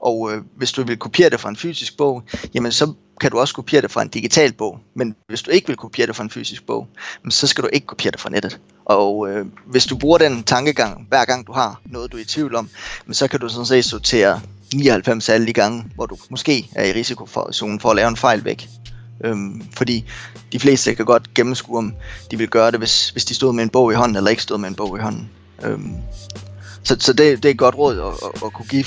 Og 0.00 0.32
øh, 0.32 0.42
hvis 0.56 0.72
du 0.72 0.82
vil 0.82 0.96
kopiere 0.96 1.30
det 1.30 1.40
fra 1.40 1.48
en 1.48 1.56
fysisk 1.56 1.96
bog, 1.96 2.22
jamen 2.54 2.72
så 2.72 2.94
kan 3.22 3.30
du 3.30 3.38
også 3.38 3.54
kopiere 3.54 3.82
det 3.82 3.90
fra 3.90 4.02
en 4.02 4.08
digital 4.08 4.52
bog. 4.52 4.80
Men 4.94 5.14
hvis 5.28 5.42
du 5.42 5.50
ikke 5.50 5.66
vil 5.66 5.76
kopiere 5.76 6.06
det 6.06 6.16
fra 6.16 6.24
en 6.24 6.30
fysisk 6.30 6.66
bog, 6.66 6.88
så 7.30 7.46
skal 7.46 7.64
du 7.64 7.68
ikke 7.72 7.86
kopiere 7.86 8.12
det 8.12 8.20
fra 8.20 8.30
nettet. 8.30 8.58
Og 8.84 9.30
øh, 9.30 9.46
hvis 9.66 9.86
du 9.86 9.96
bruger 9.96 10.18
den 10.18 10.44
tankegang, 10.44 11.06
hver 11.08 11.24
gang 11.24 11.46
du 11.46 11.52
har 11.52 11.80
noget, 11.84 12.12
du 12.12 12.16
er 12.16 12.20
i 12.20 12.24
tvivl 12.24 12.54
om, 12.54 12.68
så 13.12 13.28
kan 13.28 13.40
du 13.40 13.48
sådan 13.48 13.66
set 13.66 13.84
sortere 13.84 14.40
99 14.74 15.28
alle 15.28 15.46
de 15.46 15.52
gange, 15.52 15.84
hvor 15.94 16.06
du 16.06 16.16
måske 16.30 16.68
er 16.74 16.84
i 16.84 16.92
risiko 16.92 17.26
for, 17.26 17.50
for 17.80 17.90
at 17.90 17.96
lave 17.96 18.08
en 18.08 18.16
fejl 18.16 18.44
væk. 18.44 18.68
Øhm, 19.24 19.62
fordi 19.76 20.04
de 20.52 20.58
fleste 20.58 20.94
kan 20.94 21.04
godt 21.04 21.34
gennemskue, 21.34 21.78
om 21.78 21.94
de 22.30 22.38
vil 22.38 22.48
gøre 22.48 22.70
det, 22.70 22.78
hvis, 22.80 23.10
hvis 23.10 23.24
de 23.24 23.34
stod 23.34 23.52
med 23.52 23.62
en 23.62 23.70
bog 23.70 23.92
i 23.92 23.94
hånden, 23.94 24.16
eller 24.16 24.30
ikke 24.30 24.42
stod 24.42 24.58
med 24.58 24.68
en 24.68 24.74
bog 24.74 24.98
i 24.98 25.00
hånden. 25.00 25.30
Øhm, 25.64 25.94
så 26.82 26.96
så 27.00 27.12
det, 27.12 27.42
det 27.42 27.44
er 27.44 27.50
et 27.50 27.58
godt 27.58 27.74
råd 27.74 27.98
at, 27.98 28.28
at, 28.28 28.42
at 28.46 28.52
kunne 28.52 28.68
give, 28.68 28.84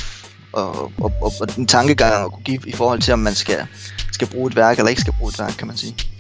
og, 0.56 0.92
og, 0.98 1.12
og, 1.22 1.32
og 1.42 1.48
en 1.58 1.68
tankegang 1.68 2.26
at 2.26 2.32
kunne 2.32 2.44
give 2.44 2.62
i 2.66 2.72
forhold 2.72 3.02
til, 3.02 3.14
om 3.14 3.20
man 3.20 3.36
skal, 3.36 3.68
skal 4.12 4.28
bruge 4.28 4.48
et 4.48 4.56
værk, 4.56 4.78
eller 4.78 4.90
ikke 4.90 5.02
skal 5.02 5.14
bruge 5.20 5.30
et 5.30 5.40
værk, 5.40 5.54
kan 5.58 5.68
man 5.68 5.78
sige. 5.78 6.15